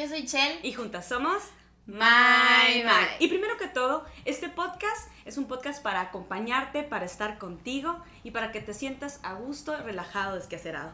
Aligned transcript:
Yo 0.00 0.08
soy 0.08 0.24
Chel. 0.24 0.60
y 0.62 0.72
juntas 0.72 1.06
somos 1.06 1.42
My, 1.84 2.82
my. 2.82 3.18
Y 3.18 3.28
primero 3.28 3.58
que 3.58 3.68
todo, 3.68 4.06
este 4.24 4.48
podcast 4.48 5.10
es 5.26 5.36
un 5.36 5.44
podcast 5.44 5.82
para 5.82 6.00
acompañarte, 6.00 6.82
para 6.84 7.04
estar 7.04 7.36
contigo 7.36 8.02
y 8.24 8.30
para 8.30 8.50
que 8.50 8.62
te 8.62 8.72
sientas 8.72 9.20
a 9.22 9.34
gusto, 9.34 9.76
relajado, 9.76 10.36
desquacerado. 10.36 10.92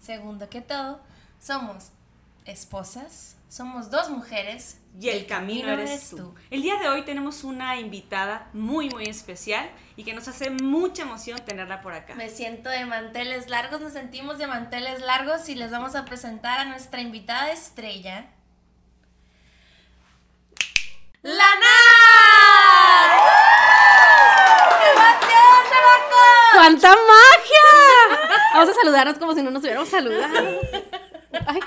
Segundo 0.00 0.48
que 0.48 0.60
todo, 0.60 1.00
somos 1.40 1.90
esposas, 2.44 3.36
somos 3.48 3.90
dos 3.90 4.10
mujeres. 4.10 4.80
Y 5.00 5.08
el 5.08 5.26
camino 5.26 5.68
eres 5.72 6.10
tú. 6.10 6.32
El 6.48 6.62
día 6.62 6.78
de 6.78 6.88
hoy 6.88 7.04
tenemos 7.04 7.42
una 7.42 7.80
invitada 7.80 8.48
muy, 8.52 8.88
muy 8.90 9.06
especial 9.06 9.68
y 9.96 10.04
que 10.04 10.14
nos 10.14 10.28
hace 10.28 10.50
mucha 10.50 11.02
emoción 11.02 11.40
tenerla 11.44 11.82
por 11.82 11.94
acá. 11.94 12.14
Me 12.14 12.30
siento 12.30 12.70
de 12.70 12.84
manteles 12.84 13.48
largos, 13.48 13.80
nos 13.80 13.92
sentimos 13.92 14.38
de 14.38 14.46
manteles 14.46 15.00
largos 15.00 15.48
y 15.48 15.56
les 15.56 15.72
vamos 15.72 15.96
a 15.96 16.04
presentar 16.04 16.60
a 16.60 16.64
nuestra 16.66 17.00
invitada 17.00 17.50
estrella. 17.50 18.30
¡La 21.26 21.54
Nat! 21.56 23.12
¡Qué 24.78 24.86
emoción, 24.90 25.58
chamacos! 25.70 26.52
¡Cuánta 26.52 26.90
magia! 26.90 27.68
Vamos 28.54 28.68
a 28.70 28.74
saludarnos 28.74 29.18
como 29.18 29.34
si 29.34 29.42
no 29.42 29.50
nos 29.50 29.60
hubiéramos 29.64 29.88
saludado. 29.88 30.60
Ay, 31.48 31.60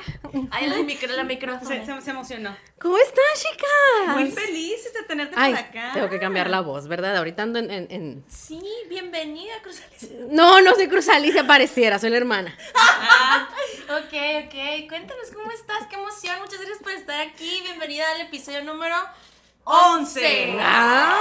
Ay, 0.52 0.68
la 0.68 0.78
micro, 0.78 1.14
la. 1.14 1.60
Se, 1.60 1.86
se- 1.86 2.02
se 2.02 2.10
emocionó. 2.12 2.56
¿Cómo 2.80 2.98
están, 3.00 3.26
chicas? 3.36 4.16
Muy 4.16 4.32
feliz 4.32 4.94
de 4.94 5.04
tenerte 5.04 5.36
Ay, 5.38 5.52
por 5.54 5.60
acá. 5.62 5.92
tengo 5.94 6.10
que 6.10 6.20
cambiar 6.22 6.50
la 6.50 6.62
voz, 6.62 6.88
¿verdad? 6.88 7.18
Ahorita 7.18 7.44
ando 7.44 7.60
en... 7.60 7.70
en- 7.70 7.88
en- 7.92 8.26
Sí, 8.30 8.62
bienvenida, 8.88 9.54
Cruz 9.62 9.82
Alicia. 9.82 10.10
No, 10.30 10.62
no 10.62 10.74
soy 10.76 10.88
Cruz 10.88 11.10
Alicia, 11.10 11.46
pareciera, 11.46 12.00
soy 12.00 12.12
la 12.12 12.18
hermana. 12.18 12.58
Ok, 13.90 14.14
ok. 14.46 14.88
Cuéntanos 14.88 15.32
cómo 15.34 15.52
estás, 15.52 15.88
qué 15.90 15.96
emoción. 15.96 16.40
Muchas 16.40 16.60
gracias 16.60 16.78
por 16.80 16.92
estar 16.92 17.20
aquí. 17.22 17.60
Bienvenida 17.64 18.06
al 18.12 18.22
episodio 18.22 18.64
número 18.64 18.96
11. 19.72 20.58
Ah, 20.60 21.16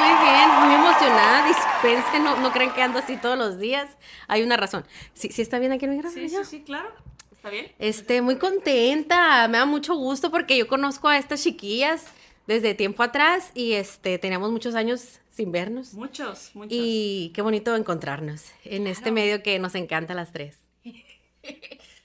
muy 0.00 0.26
bien, 0.28 0.50
muy 0.66 0.74
emocionada. 0.74 1.46
Dispensen, 1.46 2.24
no, 2.24 2.36
no 2.38 2.50
creen 2.50 2.72
que 2.72 2.82
ando 2.82 2.98
así 2.98 3.16
todos 3.16 3.38
los 3.38 3.60
días. 3.60 3.96
Hay 4.26 4.42
una 4.42 4.56
razón. 4.56 4.84
¿Sí, 5.14 5.28
sí 5.30 5.40
está 5.40 5.60
bien 5.60 5.70
aquí 5.70 5.84
el 5.84 5.92
micrófono? 5.92 6.20
Sí, 6.20 6.28
sí, 6.28 6.44
sí, 6.44 6.62
claro. 6.62 6.92
¿Está 7.30 7.50
bien? 7.50 7.72
Este, 7.78 8.20
muy 8.20 8.38
contenta, 8.38 9.46
me 9.46 9.58
da 9.58 9.66
mucho 9.66 9.94
gusto 9.94 10.32
porque 10.32 10.56
yo 10.56 10.66
conozco 10.66 11.08
a 11.08 11.16
estas 11.16 11.44
chiquillas 11.44 12.06
desde 12.48 12.74
tiempo 12.74 13.04
atrás 13.04 13.52
y 13.54 13.74
este, 13.74 14.18
teníamos 14.18 14.50
muchos 14.50 14.74
años 14.74 15.20
sin 15.30 15.52
vernos. 15.52 15.94
Muchos, 15.94 16.50
muchos. 16.54 16.72
Y 16.72 17.30
qué 17.36 17.42
bonito 17.42 17.76
encontrarnos 17.76 18.46
en 18.64 18.88
este 18.88 19.12
medio 19.12 19.44
que 19.44 19.60
nos 19.60 19.76
encanta 19.76 20.12
a 20.12 20.16
las 20.16 20.32
tres. 20.32 20.58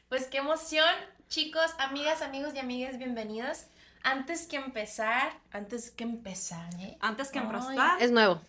Pues 0.09 0.27
qué 0.27 0.37
emoción. 0.37 0.87
Chicos, 1.27 1.75
amigas, 1.79 2.21
amigos 2.21 2.53
y 2.55 2.59
amigas, 2.59 2.97
bienvenidos. 2.97 3.65
Antes 4.09 4.47
que 4.47 4.55
empezar, 4.55 5.38
antes 5.52 5.91
que 5.91 6.05
empezar, 6.05 6.73
¿eh? 6.80 6.97
Antes 7.02 7.27
que 7.30 7.39
emprostar, 7.39 8.02
Es 8.02 8.09
nuevo. 8.09 8.39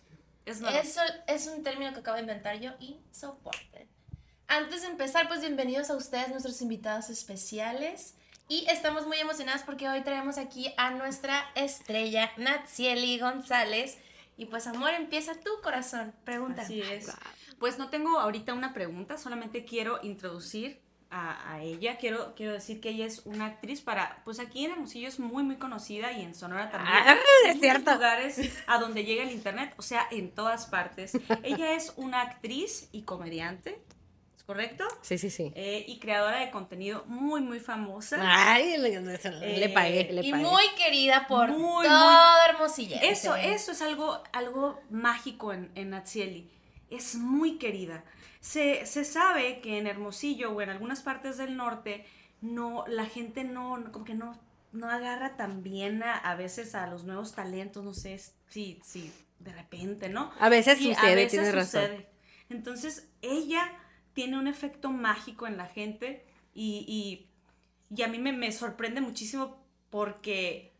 es 0.46 0.60
nuevo. 0.60 0.78
Eso 0.78 1.00
es 1.26 1.48
un 1.48 1.64
término 1.64 1.92
que 1.92 1.98
acabo 1.98 2.14
de 2.14 2.20
inventar 2.20 2.60
yo 2.60 2.70
y 2.78 3.00
soporten. 3.10 3.88
Antes 4.46 4.82
de 4.82 4.86
empezar, 4.86 5.26
pues 5.26 5.40
bienvenidos 5.40 5.90
a 5.90 5.96
ustedes, 5.96 6.28
nuestros 6.28 6.62
invitados 6.62 7.10
especiales. 7.10 8.14
Y 8.46 8.66
estamos 8.70 9.08
muy 9.08 9.18
emocionadas 9.18 9.64
porque 9.64 9.88
hoy 9.88 10.02
traemos 10.02 10.38
aquí 10.38 10.72
a 10.76 10.92
nuestra 10.92 11.50
estrella, 11.56 12.30
Natsieli 12.36 13.18
González. 13.18 13.98
Y 14.36 14.46
pues, 14.46 14.68
amor, 14.68 14.90
empieza 14.90 15.34
tu 15.40 15.50
corazón. 15.60 16.14
Pregunta. 16.22 16.62
Así 16.62 16.82
es. 16.82 17.10
Pues 17.58 17.78
no 17.78 17.90
tengo 17.90 18.20
ahorita 18.20 18.54
una 18.54 18.72
pregunta, 18.72 19.18
solamente 19.18 19.64
quiero 19.64 19.98
introducir 20.04 20.80
a, 21.10 21.52
a 21.54 21.62
ella. 21.62 21.96
Quiero, 21.98 22.34
quiero 22.34 22.52
decir 22.52 22.80
que 22.80 22.90
ella 22.90 23.06
es 23.06 23.22
una 23.24 23.46
actriz 23.46 23.80
para, 23.80 24.20
pues 24.24 24.40
aquí 24.40 24.64
en 24.64 24.72
Hermosillo 24.72 25.08
es 25.08 25.18
muy, 25.18 25.42
muy 25.42 25.56
conocida 25.56 26.12
y 26.12 26.22
en 26.22 26.34
Sonora 26.34 26.70
también. 26.70 26.94
Ah, 26.94 27.16
es 27.46 27.54
En 27.54 27.60
cierto. 27.60 27.80
muchos 27.80 27.94
lugares 27.96 28.40
a 28.66 28.78
donde 28.78 29.04
llega 29.04 29.22
el 29.22 29.30
internet, 29.32 29.72
o 29.78 29.82
sea, 29.82 30.06
en 30.10 30.30
todas 30.30 30.66
partes. 30.66 31.12
Ella 31.42 31.72
es 31.74 31.92
una 31.96 32.20
actriz 32.22 32.88
y 32.92 33.02
comediante, 33.02 33.78
¿es 34.36 34.42
correcto? 34.44 34.84
Sí, 35.00 35.16
sí, 35.16 35.30
sí. 35.30 35.50
Eh, 35.54 35.84
y 35.88 35.98
creadora 35.98 36.40
de 36.40 36.50
contenido 36.50 37.04
muy, 37.06 37.40
muy 37.40 37.60
famosa. 37.60 38.18
Ay, 38.20 38.76
le, 38.76 39.00
le 39.00 39.14
Eh, 39.64 39.68
pagué, 39.70 40.12
le 40.12 40.26
Y 40.26 40.30
pagué. 40.30 40.44
muy 40.44 40.64
querida 40.76 41.26
por 41.26 41.48
Muy, 41.48 41.86
todo 41.86 42.36
Hermosillo. 42.50 42.96
Eso, 43.02 43.34
eso 43.34 43.72
es 43.72 43.80
algo, 43.82 44.22
algo 44.32 44.78
mágico 44.90 45.52
en, 45.54 45.70
en 45.74 45.90
Natsieli. 45.90 46.50
Es 46.90 47.14
muy 47.16 47.58
querida. 47.58 48.04
Se, 48.40 48.86
se 48.86 49.04
sabe 49.04 49.60
que 49.60 49.78
en 49.78 49.86
Hermosillo 49.86 50.52
o 50.52 50.60
en 50.62 50.70
algunas 50.70 51.02
partes 51.02 51.36
del 51.38 51.56
norte, 51.56 52.04
no, 52.40 52.84
la 52.86 53.06
gente 53.06 53.44
no, 53.44 53.82
como 53.92 54.04
que 54.04 54.14
no, 54.14 54.38
no 54.72 54.88
agarra 54.90 55.36
tan 55.36 55.62
bien 55.62 56.02
a, 56.02 56.14
a 56.16 56.34
veces 56.36 56.74
a 56.74 56.86
los 56.86 57.04
nuevos 57.04 57.34
talentos, 57.34 57.84
no 57.84 57.94
sé 57.94 58.18
si, 58.48 58.80
si 58.84 59.12
de 59.40 59.52
repente, 59.52 60.08
¿no? 60.08 60.32
A 60.40 60.48
veces 60.48 60.78
Y 60.78 60.92
a 60.92 60.94
sucede, 60.94 61.14
veces 61.14 61.30
tienes 61.30 61.54
razón. 61.54 61.84
sucede. 61.84 62.06
Entonces, 62.48 63.08
ella 63.22 63.72
tiene 64.14 64.38
un 64.38 64.46
efecto 64.46 64.90
mágico 64.90 65.46
en 65.46 65.56
la 65.56 65.66
gente 65.66 66.24
y, 66.54 66.84
y- 66.88 67.28
y 67.94 68.02
a 68.02 68.08
mí 68.08 68.18
me, 68.18 68.32
me 68.32 68.52
sorprende 68.52 69.00
muchísimo 69.00 69.64
porque, 69.90 70.72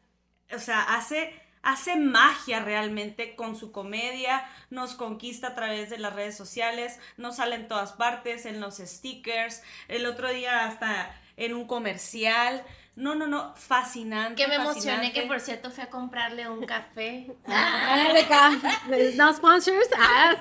o 0.54 0.58
sea, 0.58 0.82
hace, 0.96 1.32
hace 1.62 1.96
magia 1.96 2.60
realmente 2.60 3.36
con 3.36 3.56
su 3.56 3.72
comedia, 3.72 4.48
nos 4.70 4.94
conquista 4.94 5.48
a 5.48 5.54
través 5.54 5.90
de 5.90 5.98
las 5.98 6.14
redes 6.14 6.36
sociales, 6.36 6.98
nos 7.16 7.36
sale 7.36 7.56
en 7.56 7.68
todas 7.68 7.92
partes, 7.92 8.46
en 8.46 8.60
los 8.60 8.78
stickers, 8.78 9.62
el 9.88 10.06
otro 10.06 10.30
día 10.30 10.66
hasta 10.66 11.14
en 11.36 11.54
un 11.54 11.66
comercial. 11.66 12.64
No, 12.98 13.14
no, 13.14 13.28
no, 13.28 13.54
fascinante. 13.54 14.42
Que 14.42 14.48
me 14.48 14.56
emocioné 14.56 15.12
que 15.12 15.22
por 15.22 15.38
cierto 15.38 15.70
fui 15.70 15.84
a 15.84 15.88
comprarle 15.88 16.48
un 16.48 16.66
café. 16.66 17.26
Ah, 17.46 18.04
Rebeca, 18.08 18.50
no 19.16 19.32
sponsors. 19.32 19.88
Ah. 19.96 20.34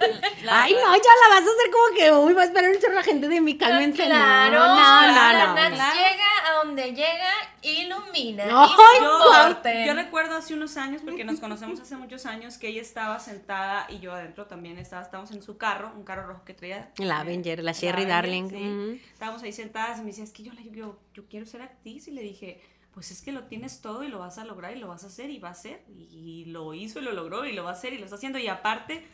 Ay, 0.50 0.74
no, 0.74 0.96
ya 0.96 1.14
la 1.22 1.36
vas 1.36 1.42
a 1.42 1.52
hacer 1.52 1.72
como 1.72 1.96
que, 1.98 2.12
uy, 2.12 2.34
va 2.34 2.42
a 2.42 2.46
esperar 2.46 2.72
un 2.72 2.80
chorro 2.80 2.96
la 2.96 3.04
gente 3.04 3.28
de 3.28 3.42
mi 3.42 3.58
cálmense. 3.58 4.04
no, 4.04 4.10
Claro, 4.10 4.60
no, 4.60 4.68
no, 4.68 5.08
no. 5.08 5.76
Claro. 5.76 5.96
llega 5.96 6.26
a 6.46 6.54
donde 6.64 6.92
llega, 6.94 7.32
ilumina. 7.62 8.46
No, 8.46 8.66
y 8.66 9.02
Yo, 9.02 9.86
yo 9.86 9.94
recuerdo 9.94 10.36
hace 10.36 10.54
unos 10.54 10.78
años, 10.78 11.02
porque 11.04 11.24
nos 11.24 11.40
conocemos 11.40 11.80
hace 11.80 11.96
muchos 11.96 12.26
años, 12.26 12.58
que 12.58 12.70
ella 12.70 12.82
estaba 12.82 13.20
sentada 13.20 13.86
y 13.90 14.00
yo 14.00 14.14
adentro 14.14 14.46
también 14.48 14.78
estaba, 14.78 15.04
estábamos 15.04 15.32
en 15.32 15.42
su 15.42 15.58
carro, 15.58 15.92
un 15.96 16.04
carro 16.04 16.28
rojo 16.28 16.44
que 16.44 16.54
traía. 16.54 16.92
La 16.98 17.20
Avenger, 17.20 17.64
la 17.64 17.72
Sherry 17.72 18.06
Darling. 18.06 18.50
sí. 18.50 19.02
Estábamos 19.18 19.42
ahí 19.42 19.52
sentadas 19.52 19.98
y 19.98 20.02
me 20.02 20.08
decía, 20.10 20.24
es 20.24 20.32
que 20.32 20.44
yo, 20.44 20.52
yo, 20.72 21.00
yo 21.16 21.26
quiero 21.28 21.48
ser 21.48 21.64
actriz 21.64 22.08
y 22.08 22.12
le 22.12 22.22
dije, 22.22 22.62
pues 22.94 23.10
es 23.10 23.24
que 23.24 23.32
lo 23.32 23.46
tienes 23.46 23.82
todo 23.82 24.04
y 24.04 24.10
lo 24.10 24.20
vas 24.20 24.38
a 24.38 24.46
lograr 24.46 24.78
y 24.78 24.80
lo 24.80 24.88
vas 24.90 25.04
a 25.04 25.08
hacer 25.08 25.32
y 25.32 25.40
va 25.40 25.50
a 25.50 25.54
ser. 25.56 25.84
Y 25.90 26.46
lo 26.46 26.76
hizo 26.76 27.00
y 27.00 27.02
lo 27.02 27.14
logró 27.14 27.44
y 27.44 27.54
lo 27.54 27.64
va 27.64 27.72
a 27.72 27.74
hacer 27.74 27.94
y 27.94 27.98
lo 27.98 28.04
está 28.04 28.18
haciendo. 28.18 28.38
Y 28.38 28.48
aparte, 28.48 29.08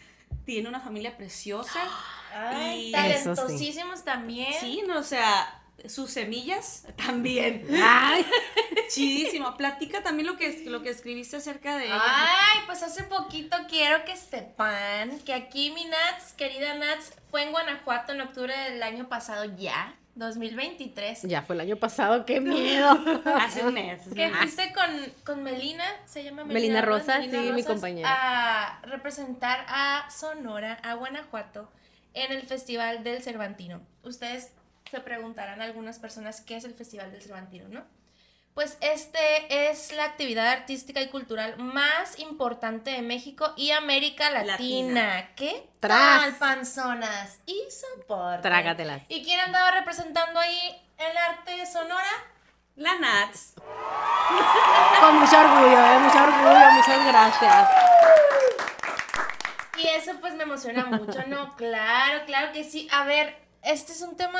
tiene 0.43 0.67
una 0.67 0.81
familia 0.81 1.15
preciosa. 1.15 1.79
Ay, 2.35 2.87
Y- 2.89 2.93
Eso 2.95 3.33
sí. 3.33 3.41
talentosísimos 3.41 4.03
también. 4.03 4.53
Sí, 4.59 4.83
no, 4.85 4.99
o 4.99 5.03
sea, 5.03 5.62
sus 5.87 6.11
semillas 6.11 6.85
también. 6.95 7.65
Ay, 7.83 8.25
Chidísimo. 8.89 9.55
Platica 9.57 10.03
también 10.03 10.27
lo 10.27 10.37
que, 10.37 10.63
lo 10.65 10.81
que 10.81 10.89
escribiste 10.89 11.37
acerca 11.37 11.77
de 11.77 11.85
ella. 11.85 12.01
Ay, 12.01 12.59
pues 12.65 12.83
hace 12.83 13.03
poquito 13.03 13.57
quiero 13.69 14.05
que 14.05 14.15
sepan 14.15 15.19
que 15.21 15.33
aquí 15.33 15.71
mi 15.71 15.85
Nats, 15.85 16.33
querida 16.33 16.75
Nats, 16.75 17.13
fue 17.29 17.43
en 17.43 17.51
Guanajuato 17.51 18.13
en 18.13 18.21
octubre 18.21 18.55
del 18.55 18.81
año 18.83 19.09
pasado 19.09 19.45
ya, 19.57 19.95
2023. 20.15 21.23
ya 21.23 21.41
fue 21.41 21.55
el 21.55 21.61
año 21.61 21.77
pasado, 21.77 22.25
qué 22.25 22.39
miedo. 22.39 22.91
Hace 23.25 23.65
un 23.65 23.73
mes. 23.73 24.01
Que 24.13 24.29
fuiste 24.29 24.71
con, 24.73 25.13
con 25.25 25.43
Melina, 25.43 25.85
se 26.05 26.23
llama 26.23 26.43
Melina, 26.43 26.53
Melina. 26.53 26.81
Rosa, 26.81 27.21
sí, 27.21 27.29
mi 27.29 27.63
compañera. 27.63 28.09
A 28.11 28.81
representar 28.83 29.65
a 29.67 30.07
Sonora, 30.11 30.79
a 30.83 30.93
Guanajuato, 30.93 31.69
en 32.13 32.31
el 32.31 32.43
Festival 32.43 33.03
del 33.03 33.23
Cervantino. 33.23 33.81
Ustedes 34.03 34.51
se 34.93 35.01
preguntarán 35.01 35.59
a 35.59 35.63
algunas 35.63 35.97
personas 35.97 36.41
qué 36.41 36.55
es 36.55 36.65
el 36.65 36.75
Festival 36.75 37.11
del 37.11 37.19
Cervantino, 37.19 37.67
¿no? 37.67 37.83
Pues 38.53 38.77
este 38.79 39.71
es 39.71 39.91
la 39.91 40.05
actividad 40.05 40.47
artística 40.49 41.01
y 41.01 41.07
cultural 41.07 41.57
más 41.57 42.19
importante 42.19 42.91
de 42.91 43.01
México 43.01 43.53
y 43.57 43.71
América 43.71 44.29
Latina. 44.29 44.51
Latina. 44.51 45.29
¿Qué 45.35 45.67
Tras. 45.79 46.21
tal, 46.21 46.35
panzonas? 46.35 47.39
Y 47.47 47.59
soporte. 47.71 48.43
Trágatelas. 48.47 49.01
¿Y 49.09 49.23
quién 49.23 49.39
andaba 49.39 49.71
representando 49.71 50.39
ahí 50.39 50.59
el 50.99 51.17
arte 51.17 51.57
de 51.57 51.65
Sonora? 51.65 52.13
La 52.75 52.95
Nats. 52.99 53.55
Con 55.01 55.19
mucho 55.19 55.39
orgullo, 55.39 55.85
eh, 55.87 55.99
mucho 55.99 56.23
orgullo, 56.23 56.71
muchas 56.73 57.07
gracias. 57.07 57.69
Y 59.75 59.87
eso 59.87 60.11
pues 60.21 60.35
me 60.35 60.43
emociona 60.43 60.85
mucho, 60.85 61.23
¿no? 61.25 61.55
Claro, 61.55 62.25
claro 62.27 62.53
que 62.53 62.63
sí. 62.63 62.87
A 62.91 63.05
ver, 63.05 63.42
este 63.63 63.91
es 63.93 64.01
un 64.01 64.15
tema 64.15 64.39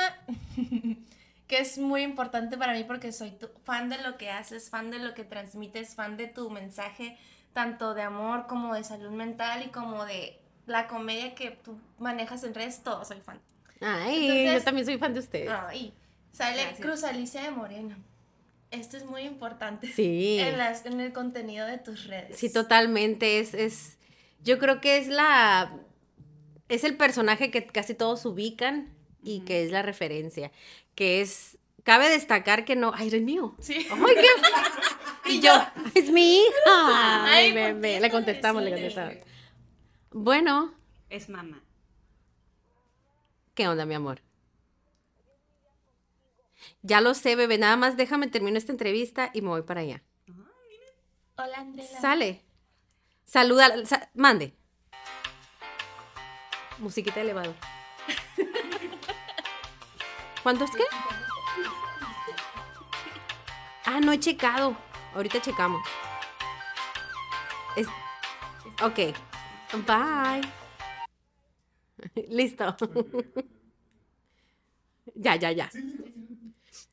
que 1.48 1.60
es 1.60 1.78
muy 1.78 2.02
importante 2.04 2.58
para 2.58 2.74
mí 2.74 2.84
porque 2.84 3.12
soy 3.12 3.32
tu- 3.32 3.50
fan 3.64 3.90
de 3.90 3.98
lo 4.02 4.18
que 4.18 4.30
haces, 4.30 4.70
fan 4.70 4.92
de 4.92 5.00
lo 5.00 5.14
que 5.14 5.24
transmites, 5.24 5.96
fan 5.96 6.18
de 6.18 6.28
tu 6.28 6.50
mensaje, 6.50 7.18
tanto 7.54 7.94
de 7.94 8.02
amor 8.02 8.48
como 8.48 8.74
de 8.74 8.84
salud 8.84 9.12
mental 9.12 9.64
y 9.66 9.70
como 9.70 10.06
de 10.06 10.40
la 10.66 10.88
comedia 10.88 11.36
que 11.36 11.52
tú 11.52 11.78
manejas 12.00 12.44
en 12.44 12.54
redes, 12.54 12.82
todo 12.84 13.04
soy 13.06 13.20
fan. 13.22 13.40
Ay, 13.82 14.28
Entonces- 14.30 14.54
yo 14.60 14.64
también 14.64 14.86
soy 14.86 14.98
fan 14.98 15.14
de 15.14 15.20
ustedes. 15.20 15.50
Ay, 15.52 15.94
sale 16.32 16.62
Gracias. 16.62 16.80
Cruz 16.80 17.04
Alicia 17.04 17.42
de 17.44 17.52
Moreno. 17.52 17.96
esto 18.72 18.98
es 18.98 19.06
muy 19.06 19.22
importante. 19.22 19.88
Sí. 19.92 20.40
En, 20.40 20.58
las, 20.58 20.86
en 20.86 21.00
el 21.00 21.12
contenido 21.14 21.68
de 21.68 21.78
tus 21.78 22.08
redes. 22.08 22.38
Sí, 22.40 22.52
totalmente. 22.52 23.40
Es, 23.40 23.54
es, 23.54 23.98
yo 24.42 24.58
creo 24.58 24.80
que 24.82 24.98
es 24.98 25.08
la, 25.10 25.72
es 26.70 26.84
el 26.86 26.96
personaje 26.98 27.52
que 27.52 27.68
casi 27.68 27.94
todos 27.94 28.26
ubican 28.26 28.90
y 29.24 29.42
que 29.42 29.64
es 29.64 29.72
la 29.72 29.82
referencia, 29.82 30.52
que 30.96 31.22
es, 31.22 31.58
cabe 31.84 32.10
destacar 32.10 32.66
que 32.66 32.76
no, 32.76 32.92
ay, 32.96 33.08
eres 33.08 33.22
mío. 33.24 33.56
Sí. 33.60 33.88
Ay, 33.90 34.16
qué- 34.16 34.28
Y 35.32 35.40
yo. 35.40 35.54
es 35.96 36.10
mi 36.12 36.36
hija. 36.38 36.46
Ay, 37.26 37.46
Ay, 37.46 37.52
¿por 37.52 37.58
qué 37.62 37.74
bebé, 37.74 38.00
le 38.02 38.12
contestamos, 38.12 38.62
le 38.64 38.72
contestamos. 38.72 39.16
Bueno, 40.12 40.74
Es 41.10 41.30
mamá. 41.30 41.62
¿qué 43.56 43.68
onda, 43.68 43.86
mi 43.86 43.94
amor? 43.94 44.22
Ya 46.82 47.02
lo 47.02 47.14
sé, 47.14 47.36
bebé, 47.36 47.58
nada 47.58 47.78
más 47.78 47.96
déjame 47.98 48.28
terminar 48.28 48.58
esta 48.58 48.72
entrevista 48.72 49.30
y 49.34 49.42
me 49.42 49.50
voy 49.50 49.62
para 49.64 49.82
allá. 49.82 50.02
Hola, 51.38 51.58
Andela. 51.60 52.02
Sale. 52.02 52.42
Saluda, 53.26 53.86
sa- 53.86 54.10
mande. 54.14 54.54
Musiquita 56.80 57.22
elevador. 57.22 57.56
¿Cuántos 60.44 60.72
qué? 60.72 60.84
Ah, 63.86 64.02
no 64.02 64.12
he 64.12 64.20
checado. 64.20 64.76
Ahorita 65.16 65.42
checamos. 65.42 65.82
Es... 67.78 67.88
Ok. 68.82 69.16
Bye. 69.88 70.42
Listo. 72.30 72.76
ya, 75.16 75.36
ya, 75.38 75.52
ya. 75.52 75.70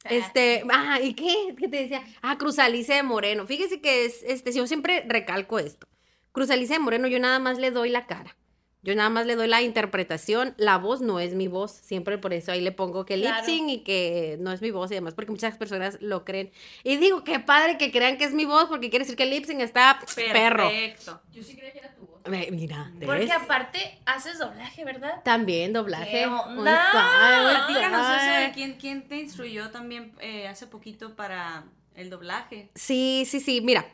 Este, 0.04 0.64
ah, 0.72 1.00
¿y 1.00 1.14
qué? 1.14 1.54
¿Qué 1.58 1.68
te 1.68 1.82
decía? 1.82 2.02
Ah, 2.22 2.38
Cruz 2.38 2.58
Alicia 2.58 2.96
de 2.96 3.02
Moreno. 3.02 3.46
Fíjese 3.46 3.80
que 3.80 4.04
es, 4.04 4.22
este, 4.22 4.52
yo 4.52 4.66
siempre 4.66 5.04
recalco 5.06 5.58
esto. 5.58 5.86
Cruz 6.32 6.50
Alicia 6.50 6.76
de 6.76 6.80
Moreno, 6.80 7.08
yo 7.08 7.18
nada 7.18 7.38
más 7.38 7.58
le 7.58 7.70
doy 7.70 7.90
la 7.90 8.06
cara. 8.06 8.36
Yo 8.82 8.94
nada 8.94 9.10
más 9.10 9.26
le 9.26 9.36
doy 9.36 9.46
la 9.46 9.60
interpretación. 9.62 10.54
La 10.56 10.78
voz 10.78 11.00
no 11.02 11.20
es 11.20 11.34
mi 11.34 11.48
voz. 11.48 11.70
Siempre 11.72 12.16
por 12.16 12.32
eso 12.32 12.50
ahí 12.52 12.60
le 12.62 12.72
pongo 12.72 13.04
que 13.04 13.16
lip 13.18 13.26
Claro. 13.28 13.44
sync 13.44 13.68
y 13.68 13.78
que 13.80 14.36
no 14.40 14.52
es 14.52 14.62
mi 14.62 14.70
voz 14.70 14.90
y 14.90 14.94
demás, 14.94 15.12
porque 15.14 15.30
muchas 15.30 15.56
personas 15.58 15.98
lo 16.00 16.24
creen. 16.24 16.50
Y 16.82 16.96
digo, 16.96 17.22
qué 17.22 17.40
padre 17.40 17.76
que 17.76 17.90
crean 17.92 18.16
que 18.16 18.24
es 18.24 18.32
mi 18.32 18.46
voz, 18.46 18.66
porque 18.68 18.88
quiere 18.88 19.04
decir 19.04 19.16
que 19.16 19.24
el 19.24 19.30
lip 19.30 19.44
sync 19.44 19.60
está 19.60 20.00
perro. 20.32 20.68
Perfecto. 20.68 21.20
Yo 21.32 21.42
sí 21.42 21.54
creía 21.56 21.72
que 21.72 21.78
era 21.80 21.94
tu 21.94 22.06
voz. 22.06 22.20
Me- 22.26 22.50
Mira, 22.50 22.90
¿ves? 22.94 23.06
Porque 23.06 23.32
aparte 23.32 23.98
haces 24.06 24.38
doblaje, 24.38 24.84
¿verdad? 24.84 25.22
También 25.24 25.72
doblaje. 25.74 26.10
¿Qué 26.10 26.26
on 26.26 26.58
onda? 26.58 26.88
fire, 26.90 27.56
Platícanos 27.66 28.22
eso 28.22 28.40
de 28.46 28.52
quién, 28.52 28.74
quién 28.74 29.08
te 29.08 29.16
instruyó 29.16 29.70
también 29.70 30.12
eh, 30.20 30.48
hace 30.48 30.66
poquito 30.66 31.16
para 31.16 31.64
el 31.94 32.08
doblaje. 32.08 32.70
Sí, 32.74 33.24
sí, 33.26 33.40
sí, 33.40 33.60
mira. 33.60 33.86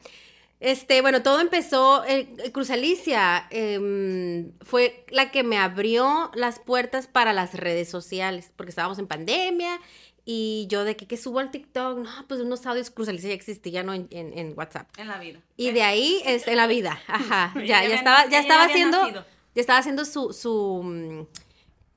Este, 0.59 1.03
bueno, 1.03 1.23
todo 1.23 1.41
empezó, 1.41 2.03
eh, 2.07 2.29
Cruz 2.53 2.71
Alicia 2.71 3.47
em, 3.51 4.53
fue 4.63 5.05
la 5.11 5.31
que 5.31 5.43
me 5.43 5.59
abrió 5.59 6.31
las 6.35 6.59
puertas 6.59 7.07
para 7.07 7.33
las 7.35 7.53
redes 7.55 7.91
sociales, 7.91 8.53
porque 8.57 8.71
estábamos 8.71 8.99
en 8.99 9.07
pandemia 9.07 9.79
y 10.25 10.67
yo 10.71 10.85
de 10.85 10.97
que, 10.97 11.07
que 11.07 11.19
subo 11.19 11.41
al 11.41 11.51
TikTok, 11.51 11.99
no, 11.99 12.11
pues 12.27 12.41
unos 12.41 12.65
audios 12.67 12.91
Cruz 12.91 13.09
Alicia 13.09 13.29
ya 13.29 13.35
existía, 13.35 13.83
¿no? 13.83 13.93
En, 13.93 14.09
en- 14.11 14.37
en 14.37 14.55
WhatsApp. 14.57 14.89
En 14.99 15.09
la 15.09 15.19
vida. 15.19 15.41
Y 15.59 15.73
de 15.73 15.83
ahí, 15.83 16.23
este, 16.27 16.53
en 16.53 16.57
la 16.57 16.67
vida, 16.67 16.99
ajá, 17.07 17.53
Ya 17.61 17.85
ya, 17.87 17.95
estaba, 17.95 18.27
ya 18.27 18.41
estaba 18.41 18.65
haciendo, 18.65 19.03
nacido. 19.03 19.25
ya 19.55 19.61
estaba 19.61 19.79
haciendo 19.79 20.05
su, 20.07 20.33
su, 20.33 20.83
mm, 20.83 21.27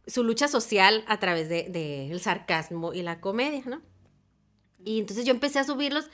su 0.06 0.24
lucha 0.26 0.50
social 0.50 1.06
a 1.08 1.18
través 1.18 1.48
del 1.48 1.72
de, 1.72 2.12
el 2.12 2.20
sarcasmo 2.20 2.94
y 2.94 3.04
la 3.04 3.22
comedia, 3.22 3.64
¿no? 3.66 3.82
Y 4.84 5.00
entonces 5.00 5.24
yo 5.26 5.32
empecé 5.32 5.60
a 5.60 5.64
subirlos 5.64 6.10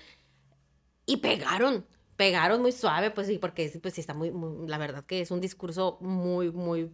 y 1.08 1.18
pegaron, 1.18 1.86
pegaron 2.18 2.62
muy 2.62 2.72
suave, 2.72 3.12
pues 3.12 3.28
sí, 3.28 3.38
porque 3.38 3.72
pues 3.82 3.94
sí 3.94 4.02
está 4.02 4.14
muy, 4.14 4.32
muy- 4.32 4.68
la 4.68 4.78
verdad 4.78 5.04
que 5.06 5.22
es 5.22 5.32
un 5.32 5.42
discurso 5.42 5.98
muy, 6.02 6.52
muy 6.52 6.92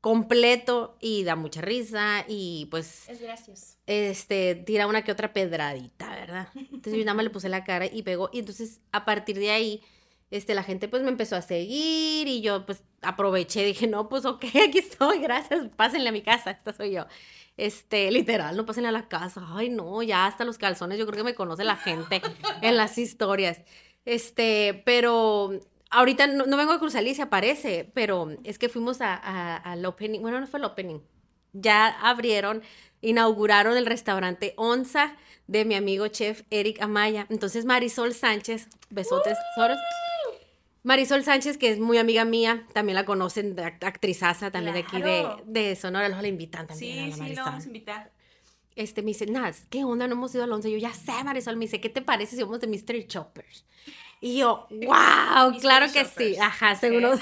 completo 0.00 0.96
y 1.00 1.24
da 1.24 1.34
mucha 1.34 1.60
risa 1.60 2.24
y 2.28 2.66
pues 2.70 3.08
Es 3.08 3.20
gracioso. 3.20 3.74
este, 3.86 4.54
tira 4.54 4.86
una 4.86 5.02
que 5.02 5.10
otra 5.12 5.32
pedradita, 5.32 6.10
¿verdad? 6.14 6.48
Entonces 6.54 6.94
yo 6.94 7.00
nada 7.04 7.14
más 7.14 7.24
le 7.24 7.30
puse 7.30 7.48
la 7.48 7.64
cara 7.64 7.86
y 7.86 8.02
pegó. 8.02 8.30
Y 8.32 8.38
entonces 8.38 8.80
a 8.92 9.04
partir 9.04 9.38
de 9.38 9.50
ahí, 9.50 9.82
este, 10.30 10.54
la 10.54 10.62
gente 10.62 10.88
pues 10.88 11.02
me 11.02 11.08
empezó 11.08 11.34
a 11.36 11.42
seguir 11.42 12.28
y 12.28 12.42
yo 12.42 12.64
pues 12.64 12.82
aproveché, 13.02 13.64
dije, 13.64 13.86
no, 13.88 14.08
pues 14.08 14.24
ok, 14.24 14.44
aquí 14.68 14.78
estoy, 14.78 15.18
gracias, 15.20 15.68
pásenle 15.74 16.10
a 16.10 16.12
mi 16.12 16.22
casa, 16.22 16.52
esta 16.52 16.72
soy 16.72 16.92
yo. 16.92 17.06
Este, 17.56 18.08
literal, 18.12 18.56
no 18.56 18.64
pásenle 18.66 18.90
a 18.90 18.92
la 18.92 19.08
casa. 19.08 19.44
Ay, 19.48 19.68
no, 19.68 20.00
ya 20.04 20.26
hasta 20.26 20.44
los 20.44 20.58
calzones, 20.58 20.96
yo 20.96 21.06
creo 21.06 21.16
que 21.16 21.24
me 21.24 21.34
conoce 21.34 21.64
la 21.64 21.74
gente 21.76 22.22
en 22.62 22.76
las 22.76 22.98
historias. 22.98 23.62
Este, 24.04 24.82
pero 24.86 25.60
ahorita 25.90 26.26
no, 26.26 26.46
no 26.46 26.56
vengo 26.56 26.72
a 26.72 26.78
Cruz 26.78 26.94
Alicia, 26.94 27.28
parece, 27.30 27.90
pero 27.94 28.28
es 28.44 28.58
que 28.58 28.68
fuimos 28.68 29.00
a, 29.00 29.14
a- 29.14 29.56
al 29.56 29.84
opening, 29.84 30.20
bueno, 30.20 30.40
no 30.40 30.46
fue 30.46 30.58
el 30.60 30.64
opening, 30.64 31.00
ya 31.52 31.88
abrieron, 32.00 32.62
inauguraron 33.00 33.76
el 33.76 33.86
restaurante 33.86 34.54
Onza 34.56 35.16
de 35.46 35.64
mi 35.64 35.74
amigo 35.74 36.08
chef 36.08 36.42
Eric 36.50 36.80
Amaya. 36.82 37.26
Entonces 37.30 37.64
Marisol 37.64 38.12
Sánchez, 38.14 38.68
besotes, 38.90 39.36
tesoros. 39.54 39.78
Marisol 40.84 41.22
Sánchez, 41.24 41.58
que 41.58 41.70
es 41.70 41.78
muy 41.78 41.98
amiga 41.98 42.24
mía, 42.24 42.64
también 42.72 42.94
la 42.96 43.04
conocen, 43.04 43.56
actrizaza 43.82 44.50
también 44.50 44.74
de 44.74 44.80
aquí 44.80 44.96
de, 45.02 45.20
Claro. 45.20 45.42
de 45.44 45.76
Sonora, 45.76 46.08
luego 46.08 46.22
la 46.22 46.28
invitan 46.28 46.66
también 46.66 46.98
a 47.12 47.14
Sí, 47.14 47.20
la 47.20 47.26
sí, 47.28 47.34
lo 47.34 47.44
vamos 47.44 47.64
a 47.64 47.66
invitar. 47.66 48.10
Este, 48.78 49.02
me 49.02 49.08
dice, 49.08 49.26
Naz, 49.26 49.66
¿qué 49.70 49.82
onda? 49.82 50.06
No 50.06 50.12
hemos 50.12 50.32
ido 50.36 50.44
al 50.44 50.52
11. 50.52 50.70
Yo, 50.70 50.78
ya 50.78 50.94
sé, 50.94 51.24
Marisol. 51.24 51.56
Me 51.56 51.64
dice, 51.64 51.80
¿qué 51.80 51.88
te 51.88 52.00
parece 52.00 52.36
si 52.36 52.42
vamos 52.44 52.60
de 52.60 52.68
Mystery 52.68 53.08
Choppers? 53.08 53.64
Y 54.20 54.38
yo, 54.38 54.68
wow, 54.70 55.50
Mystery 55.50 55.60
claro 55.60 55.92
que 55.92 56.04
sí. 56.04 56.36
Ajá, 56.38 56.76
seguro. 56.76 57.18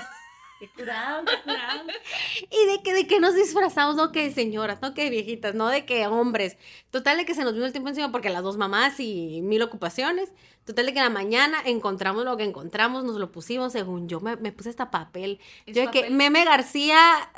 Qué 0.60 0.68
curado, 0.68 1.24
qué 1.24 1.42
curado. 1.42 1.84
¿Y 2.50 2.66
de 2.66 2.82
qué, 2.82 2.92
de 2.92 3.06
qué 3.06 3.20
nos 3.20 3.34
disfrazamos? 3.34 3.96
No 3.96 4.12
que 4.12 4.24
de 4.24 4.34
señoras, 4.34 4.82
no 4.82 4.92
que 4.92 5.04
de 5.04 5.10
viejitas, 5.10 5.54
no 5.54 5.68
de 5.68 5.86
que 5.86 6.06
hombres. 6.06 6.58
Total 6.90 7.16
de 7.16 7.24
que 7.24 7.34
se 7.34 7.42
nos 7.42 7.54
vino 7.54 7.64
el 7.64 7.72
tiempo 7.72 7.88
encima 7.88 8.12
porque 8.12 8.28
las 8.28 8.42
dos 8.42 8.58
mamás 8.58 9.00
y 9.00 9.40
mil 9.42 9.62
ocupaciones. 9.62 10.34
Total 10.66 10.84
de 10.84 10.92
que 10.92 10.98
en 10.98 11.04
la 11.04 11.10
mañana 11.10 11.58
encontramos 11.64 12.26
lo 12.26 12.36
que 12.36 12.44
encontramos, 12.44 13.04
nos 13.04 13.16
lo 13.16 13.32
pusimos, 13.32 13.72
según 13.72 14.08
yo 14.08 14.20
me, 14.20 14.36
me 14.36 14.52
puse 14.52 14.68
hasta 14.68 14.90
papel. 14.90 15.40
¿Es 15.64 15.74
Yo 15.74 15.82
de 15.86 15.90
que 15.90 16.00
papel? 16.00 16.14
Meme 16.16 16.44
García 16.44 17.30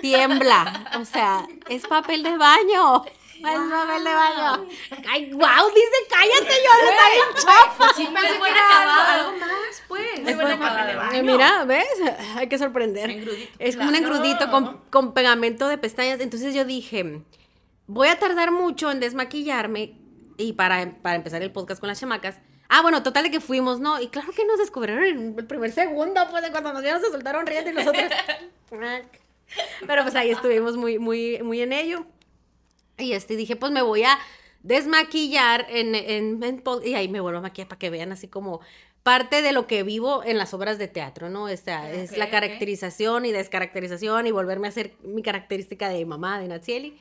tiembla. 0.00 0.90
O 0.98 1.04
sea, 1.04 1.46
es 1.68 1.86
papel 1.86 2.22
de 2.22 2.36
baño. 2.36 3.04
Es 3.38 3.70
papel 3.70 4.04
de 4.04 4.14
baño. 4.14 4.66
Ay, 5.08 5.32
wow, 5.32 5.68
dice 5.74 5.96
cállate, 6.10 6.54
yo 6.64 6.90
está 6.90 7.10
bien 7.12 7.26
chafa. 7.36 7.94
Sí, 7.94 8.08
pensé 8.12 8.38
buen 8.38 8.52
acabado, 8.52 9.28
algo- 9.30 9.38
más, 9.38 9.82
pues. 9.88 10.20
Muy 10.22 10.34
buen 10.34 10.46
acabado. 10.50 11.12
Eh, 11.12 11.22
Mira, 11.22 11.64
¿ves? 11.64 11.86
Hay 12.36 12.48
que 12.48 12.58
sorprender. 12.58 13.10
Engrudito. 13.10 13.52
Es 13.58 13.76
como 13.76 13.88
un 13.88 13.94
engrudito 13.94 14.50
con, 14.50 14.78
con 14.90 15.14
pegamento 15.14 15.68
de 15.68 15.78
pestañas. 15.78 16.20
Entonces 16.20 16.54
yo 16.54 16.64
dije, 16.64 17.22
voy 17.86 18.08
a 18.08 18.18
tardar 18.18 18.50
mucho 18.50 18.90
en 18.90 19.00
desmaquillarme 19.00 19.94
y 20.36 20.52
para, 20.54 20.94
para 21.02 21.16
empezar 21.16 21.42
el 21.42 21.52
podcast 21.52 21.80
con 21.80 21.88
las 21.88 22.00
chamacas. 22.00 22.36
Ah, 22.68 22.82
bueno, 22.82 23.02
total 23.02 23.24
de 23.24 23.30
que 23.30 23.40
fuimos, 23.40 23.80
¿no? 23.80 23.98
Y 24.00 24.08
claro 24.08 24.30
que 24.32 24.44
nos 24.44 24.58
descubrieron 24.58 25.02
en 25.04 25.34
el 25.38 25.46
primer 25.46 25.72
segundo, 25.72 26.20
pues 26.30 26.42
de 26.42 26.50
cuando 26.50 26.72
nos 26.74 26.82
vieron 26.82 27.00
se 27.00 27.10
soltaron 27.10 27.46
riendo 27.46 27.70
y 27.70 27.74
nosotros. 27.74 28.04
Pero 29.86 30.02
pues 30.02 30.14
ahí 30.14 30.30
estuvimos 30.30 30.76
muy, 30.76 30.98
muy, 30.98 31.42
muy 31.42 31.62
en 31.62 31.72
ello. 31.72 32.04
Y 32.98 33.12
este 33.12 33.36
dije, 33.36 33.56
pues 33.56 33.72
me 33.72 33.82
voy 33.82 34.02
a 34.02 34.18
desmaquillar 34.62 35.66
en, 35.68 35.94
en, 35.94 36.62
y 36.84 36.94
ahí 36.94 37.08
me 37.08 37.20
vuelvo 37.20 37.38
a 37.38 37.42
maquillar 37.42 37.68
para 37.68 37.78
que 37.78 37.90
vean 37.90 38.12
así 38.12 38.28
como 38.28 38.60
parte 39.02 39.40
de 39.40 39.52
lo 39.52 39.66
que 39.66 39.84
vivo 39.84 40.22
en 40.24 40.36
las 40.36 40.52
obras 40.52 40.78
de 40.78 40.88
teatro, 40.88 41.30
¿no? 41.30 41.48
Esta 41.48 41.90
es 41.90 42.16
la 42.18 42.28
caracterización 42.28 43.24
y 43.24 43.32
descaracterización 43.32 44.26
y 44.26 44.32
volverme 44.32 44.66
a 44.66 44.70
hacer 44.70 44.92
mi 45.02 45.22
característica 45.22 45.88
de 45.88 46.04
mamá, 46.04 46.38
de 46.40 46.48
Natsieli. 46.48 46.98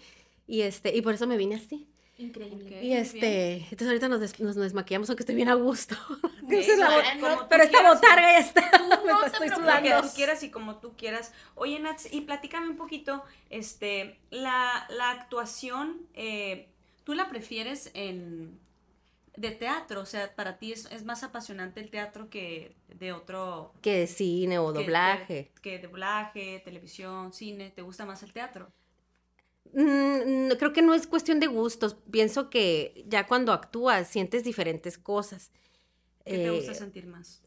Y 0.47 0.61
este, 0.61 0.95
y 0.95 1.01
por 1.01 1.13
eso 1.13 1.27
me 1.27 1.35
vine 1.35 1.55
así. 1.55 1.87
Increíble. 2.19 2.83
Y 2.83 2.93
este, 2.93 3.57
entonces 3.57 3.87
ahorita 3.87 4.07
nos, 4.09 4.19
des- 4.21 4.39
nos 4.39 4.55
desmaquillamos, 4.55 5.09
aunque 5.09 5.21
estoy 5.21 5.35
bien 5.35 5.49
a 5.49 5.53
gusto. 5.53 5.95
es 6.49 6.77
la 6.77 6.87
como 7.19 7.37
tú 7.41 7.45
pero 7.49 7.63
esta 7.63 7.77
quieras, 7.77 7.95
botarga 8.01 8.31
ya 8.31 8.39
está, 8.39 8.61
me 8.71 8.87
no 8.87 8.95
está- 8.95 9.19
te 9.21 9.25
estoy 9.27 9.47
preocupes. 9.49 9.49
Lo 9.75 9.81
que 9.81 9.87
sudando. 9.89 10.07
tú 10.09 10.15
quieras 10.15 10.43
y 10.43 10.49
como 10.49 10.75
tú 10.77 10.93
quieras. 10.97 11.33
Oye, 11.55 11.79
Nats, 11.79 12.11
y 12.11 12.21
platícame 12.21 12.69
un 12.69 12.77
poquito, 12.77 13.23
este, 13.51 14.19
la, 14.31 14.87
la 14.89 15.11
actuación, 15.11 16.01
eh, 16.15 16.69
¿tú 17.03 17.13
la 17.13 17.29
prefieres 17.29 17.91
en 17.93 18.59
de 19.35 19.51
teatro? 19.51 20.01
O 20.01 20.05
sea, 20.07 20.33
para 20.35 20.57
ti 20.57 20.73
es, 20.73 20.87
es 20.91 21.05
más 21.05 21.21
apasionante 21.21 21.79
el 21.81 21.91
teatro 21.91 22.31
que 22.31 22.73
de 22.87 23.13
otro... 23.13 23.73
Que 23.83 23.99
de 23.99 24.07
cine 24.07 24.57
o 24.57 24.73
que- 24.73 24.79
doblaje. 24.79 25.51
Que, 25.61 25.77
que 25.77 25.79
doblaje, 25.87 26.61
televisión, 26.65 27.31
cine, 27.31 27.69
¿te 27.69 27.83
gusta 27.83 28.07
más 28.07 28.23
el 28.23 28.33
teatro? 28.33 28.71
Mm, 29.77 30.49
creo 30.57 30.73
que 30.73 30.81
no 30.81 30.93
es 30.95 31.05
cuestión 31.07 31.39
de 31.39 31.47
gustos. 31.47 31.95
Pienso 32.11 32.49
que 32.49 33.03
ya 33.07 33.27
cuando 33.27 33.53
actúas 33.53 34.07
sientes 34.07 34.43
diferentes 34.43 34.97
cosas. 34.97 35.51
¿Qué 36.25 36.39
te 36.39 36.49
Eh, 36.49 36.51
gusta 36.51 36.73
sentir 36.73 37.05
más? 37.07 37.43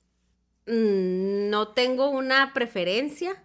mm, 0.66 1.50
no 1.50 1.68
tengo 1.74 2.10
una 2.10 2.52
preferencia, 2.52 3.42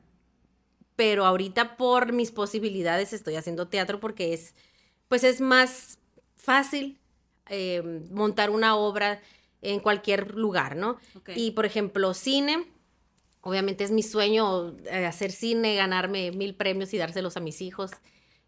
pero 0.95 1.25
ahorita 1.25 1.77
por 1.77 2.13
mis 2.13 2.31
posibilidades 2.31 3.13
estoy 3.13 3.35
haciendo 3.35 3.67
teatro 3.67 3.99
porque 3.99 4.33
es, 4.33 4.55
pues 5.09 5.23
es 5.23 5.41
más 5.41 5.99
fácil. 6.37 6.99
eh, 7.49 7.81
montar 8.11 8.49
una 8.49 8.75
obra 8.75 9.21
en 9.61 9.79
cualquier 9.79 10.35
lugar, 10.35 10.75
¿no? 10.75 10.97
Y 11.35 11.51
por 11.51 11.65
ejemplo, 11.65 12.13
cine, 12.15 12.67
obviamente 13.41 13.83
es 13.83 13.91
mi 13.91 14.03
sueño 14.03 14.77
eh, 14.85 15.05
hacer 15.05 15.31
cine, 15.31 15.75
ganarme 15.75 16.31
mil 16.31 16.55
premios 16.55 16.93
y 16.93 16.97
dárselos 16.97 17.37
a 17.37 17.41
mis 17.41 17.61
hijos 17.61 17.91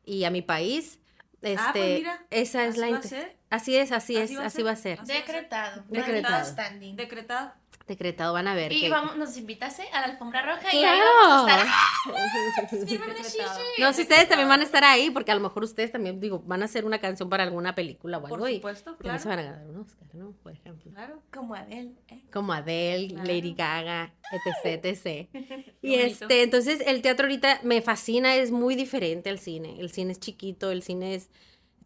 y 0.08 0.24
a 0.24 0.32
mi 0.32 0.42
país. 0.42 1.00
Este, 1.42 1.58
Ah, 1.60 1.70
pues 1.74 1.98
mira, 2.00 2.26
esa 2.32 2.66
es 2.66 2.78
la 2.78 2.90
va 2.90 2.98
a 2.98 3.04
ser. 3.04 3.37
Así 3.50 3.76
es, 3.78 3.92
así, 3.92 4.18
Así 4.18 4.34
es, 4.34 4.40
va 4.40 4.46
así 4.46 4.58
ser. 4.58 4.66
va 4.68 4.72
a 4.72 4.76
ser. 4.76 5.00
Decretado. 5.04 5.84
Decretado. 5.88 6.46
standing. 6.46 6.96
Decretado. 6.96 7.54
Decretado, 7.88 8.34
van 8.34 8.48
a 8.50 8.54
ver. 8.56 8.74
Y 8.74 8.82
que- 8.82 8.90
vamos, 8.90 9.16
nos 9.16 9.38
invitase 9.38 9.84
a 9.94 10.02
la 10.02 10.08
alfombra 10.08 10.42
roja 10.42 10.74
y 10.74 10.84
ahí 10.84 11.00
¡Claro! 11.00 11.06
vamos 11.22 11.50
a 11.52 11.62
estar. 11.62 12.70
Chichi. 12.88 13.00
No, 13.80 13.94
si 13.94 14.02
ustedes 14.02 14.28
también 14.28 14.50
van 14.50 14.60
a 14.60 14.64
estar 14.64 14.84
ahí, 14.84 15.10
porque 15.10 15.32
a 15.32 15.36
lo 15.36 15.42
mejor 15.42 15.64
ustedes 15.64 15.92
también, 15.92 16.20
digo, 16.20 16.40
van 16.46 16.62
a 16.62 16.66
hacer 16.66 16.84
una 16.84 17.00
canción 17.00 17.30
para 17.30 17.44
alguna 17.44 17.76
película 17.76 18.18
o 18.18 18.22
Por 18.22 18.34
algo 18.34 18.48
y 18.50 18.56
supuesto, 18.56 18.92
también 18.96 19.18
claro. 19.18 19.20
se 19.24 19.30
van 19.30 19.40
a 19.40 19.44
ganar 19.44 19.66
un 19.68 19.78
Oscar, 19.78 20.08
¿no? 20.16 20.32
Por 20.44 20.52
ejemplo. 20.52 20.92
Claro. 20.92 21.22
Como 21.34 21.56
Adele. 21.56 21.94
¿eh? 22.10 22.24
Como 22.34 22.52
Adele, 22.52 23.08
Claro. 23.10 23.24
Lady 23.28 23.54
Gaga, 23.54 24.14
etc, 24.32 24.84
etc. 24.86 25.30
y 25.82 25.94
este, 25.96 26.44
entonces 26.44 26.82
el 26.86 27.02
teatro 27.02 27.26
ahorita 27.28 27.62
me 27.64 27.82
fascina, 27.82 28.36
es 28.36 28.52
muy 28.52 28.76
diferente 28.76 29.30
al 29.30 29.40
cine. 29.40 29.80
El 29.80 29.92
cine 29.92 30.12
es 30.12 30.20
chiquito, 30.20 30.72
el 30.72 30.84
cine 30.84 31.16
es 31.16 31.30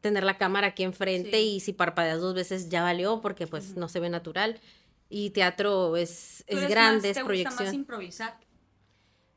tener 0.02 0.24
la 0.24 0.38
cámara 0.38 0.68
aquí 0.68 0.84
enfrente 0.84 1.32
Sí. 1.38 1.56
y 1.56 1.60
si 1.60 1.74
parpadeas 1.74 2.20
dos 2.20 2.34
veces 2.34 2.70
ya 2.70 2.82
valió 2.84 3.22
porque 3.22 3.48
pues 3.48 3.76
no 3.76 3.88
se 3.88 4.00
ve 4.00 4.10
natural. 4.10 4.60
Y 5.10 5.30
teatro 5.32 5.96
es, 5.98 6.44
es 6.48 6.68
grande, 6.70 7.00
más- 7.00 7.06
es 7.06 7.14
¿Te 7.14 7.22
gusta 7.22 7.26
proyección. 7.26 7.66
más 7.66 7.74
improvisar? 7.74 8.38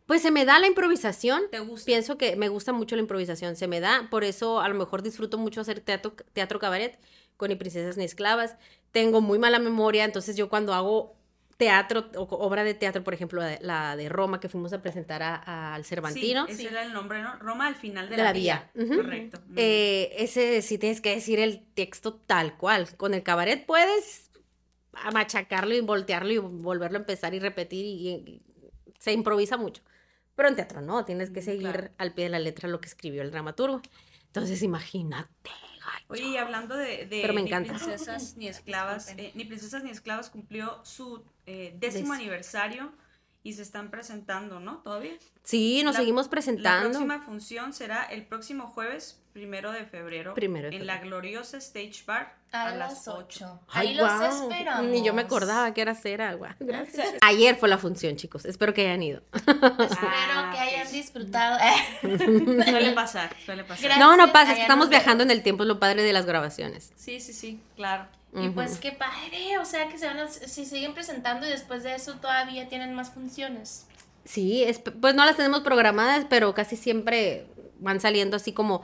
Pues 0.06 0.20
se 0.22 0.30
me 0.30 0.44
da 0.44 0.58
la 0.58 0.66
improvisación. 0.66 1.42
¿Te 1.50 1.60
gusta? 1.60 1.86
Pienso 1.86 2.18
que 2.18 2.36
me 2.36 2.48
gusta 2.48 2.72
mucho 2.72 2.94
la 2.94 3.02
improvisación, 3.02 3.56
se 3.56 3.66
me 3.68 3.80
da, 3.80 4.08
por 4.10 4.22
eso 4.24 4.60
a 4.60 4.68
lo 4.68 4.74
mejor 4.74 5.02
disfruto 5.02 5.38
mucho 5.38 5.60
hacer 5.62 5.80
teatro, 5.80 6.14
teatro 6.32 6.58
cabaret 6.58 6.98
con 7.36 7.48
Ni 7.48 7.56
Princesas 7.56 7.96
ni 7.96 8.04
Esclavas. 8.04 8.56
Tengo 8.92 9.20
muy 9.20 9.38
mala 9.38 9.58
memoria, 9.58 10.04
entonces 10.04 10.36
yo 10.36 10.48
cuando 10.48 10.72
hago 10.74 11.16
teatro 11.56 12.10
o 12.16 12.22
obra 12.22 12.64
de 12.64 12.74
teatro, 12.74 13.04
por 13.04 13.14
ejemplo, 13.14 13.42
la 13.60 13.96
de, 13.96 14.08
Roma 14.08 14.40
que 14.40 14.48
fuimos 14.48 14.72
a 14.72 14.82
presentar 14.82 15.22
al 15.22 15.84
Cervantino, 15.84 16.46
Sí, 16.46 16.52
ese 16.52 16.68
era 16.68 16.82
el 16.82 16.92
nombre, 16.92 17.22
¿no? 17.22 17.36
Roma 17.36 17.66
al 17.66 17.76
final 17.76 18.08
de, 18.08 18.12
De 18.12 18.16
la, 18.18 18.24
la 18.24 18.32
vía. 18.32 18.70
Correcto. 18.74 19.40
Eh, 19.56 20.12
ese 20.18 20.62
sí 20.62 20.78
tienes 20.78 21.00
que 21.00 21.14
decir 21.14 21.38
el 21.38 21.64
texto 21.74 22.14
tal 22.14 22.56
cual. 22.56 22.88
Con 22.96 23.14
el 23.14 23.22
cabaret 23.22 23.64
puedes 23.64 24.30
machacarlo 25.12 25.74
y 25.74 25.80
voltearlo 25.80 26.32
y 26.32 26.38
volverlo 26.38 26.98
a 26.98 27.00
empezar 27.00 27.34
y 27.34 27.38
repetir 27.40 27.84
y, 27.84 28.08
y 28.08 28.42
se 28.98 29.12
improvisa 29.12 29.56
mucho. 29.56 29.82
Pero 30.36 30.48
en 30.48 30.56
teatro 30.56 30.80
no, 30.80 31.04
tienes 31.04 31.30
que 31.30 31.40
Mm, 31.40 31.44
seguir 31.44 31.70
claro. 31.70 31.88
al 31.98 32.12
pie 32.14 32.24
de 32.24 32.30
la 32.30 32.38
letra 32.40 32.68
lo 32.68 32.80
que 32.80 32.88
escribió 32.88 33.22
el 33.22 33.30
dramaturgo. 33.30 33.80
Entonces 34.26 34.62
imagínate. 34.62 35.50
Gacho. 35.84 36.04
Oye, 36.08 36.24
y 36.24 36.36
hablando 36.36 36.76
de, 36.76 37.06
de 37.06 37.20
Pero 37.22 37.32
me 37.34 37.40
Ni. 37.40 37.84
Princesas 37.84 38.36
ni 38.36 38.48
Esclavas, 38.48 39.08
eh, 39.16 39.32
Ni 39.34 39.44
Princesas 39.44 39.82
ni 39.84 39.90
Esclavas 39.90 40.30
cumplió 40.30 40.80
su 40.84 41.24
eh, 41.46 41.74
décimo 41.78 42.12
Des- 42.12 42.20
aniversario 42.20 42.92
y 43.44 43.52
se 43.52 43.62
están 43.62 43.90
presentando, 43.90 44.58
¿no? 44.58 44.78
¿Todavía? 44.78 45.12
Sí, 45.44 45.82
nos 45.84 45.92
La- 45.94 46.00
seguimos 46.00 46.26
La 46.26 46.30
presentando. 46.30 46.88
próxima 46.88 47.20
función 47.22 47.72
será 47.74 48.02
el 48.04 48.24
próximo 48.24 48.66
jueves, 48.68 49.20
primero 49.34 49.70
de 49.70 49.84
febrero, 49.84 50.32
Primero 50.34 50.70
de 50.70 50.76
en 50.76 50.86
la 50.86 50.98
gloriosa 50.98 51.58
Stage 51.58 52.04
Bar 52.06 52.34
A, 52.52 52.74
las 52.74 53.06
8. 53.06 53.60
Ay, 53.68 53.88
Ahí 53.88 53.94
los 53.94 54.06
guau, 54.06 54.50
esperamos. 54.50 54.86
Ni 54.86 55.04
yo 55.04 55.12
me 55.12 55.22
acordaba 55.22 55.74
que 55.74 55.82
era 55.82 55.94
cera, 55.94 56.30
agua. 56.30 56.56
Gracias. 56.60 57.06
Ayer 57.20 57.56
fue 57.56 57.68
la 57.68 57.76
función, 57.78 58.16
chicos. 58.16 58.46
Espero 58.46 58.72
que 58.72 58.86
hayan 58.86 59.02
ido. 59.02 59.22
Espero 59.34 59.58
Ah, 59.70 60.50
que 60.54 60.58
hayan 60.60 60.80
pues. 60.82 60.92
disfrutado. 60.92 61.58
Suele 62.00 62.92
pasar, 62.94 63.36
suele 63.44 63.64
pasar. 63.64 63.84
Gracias. 63.84 63.98
No, 63.98 64.16
no 64.16 64.32
pasa, 64.32 64.52
es 64.52 64.56
que 64.56 64.62
estamos 64.62 64.88
viajando 64.88 65.22
en 65.22 65.30
el 65.30 65.42
tiempo, 65.42 65.64
es 65.64 65.68
lo 65.68 65.78
padre 65.78 66.02
de 66.02 66.12
las 66.14 66.24
grabaciones. 66.24 66.92
Sí, 66.96 67.20
sí, 67.20 67.32
sí, 67.34 67.60
claro. 67.76 68.06
Y 68.36 68.48
pues 68.48 68.78
qué 68.78 68.90
padre, 68.92 69.58
o 69.60 69.64
sea 69.64 69.88
que 69.88 69.96
se 69.98 70.06
van 70.06 70.18
a, 70.18 70.28
si 70.28 70.64
siguen 70.64 70.92
presentando 70.94 71.46
y 71.46 71.50
después 71.50 71.82
de 71.84 71.94
eso 71.94 72.14
todavía 72.14 72.68
tienen 72.68 72.92
más 72.94 73.10
funciones. 73.10 73.86
Sí, 74.24 74.64
es- 74.64 74.78
pues 74.80 75.14
no 75.14 75.24
las 75.24 75.36
tenemos 75.36 75.60
programadas, 75.60 76.26
pero 76.28 76.52
casi 76.54 76.76
siempre 76.76 77.46
van 77.78 78.00
saliendo 78.00 78.36
así 78.36 78.52
como, 78.52 78.82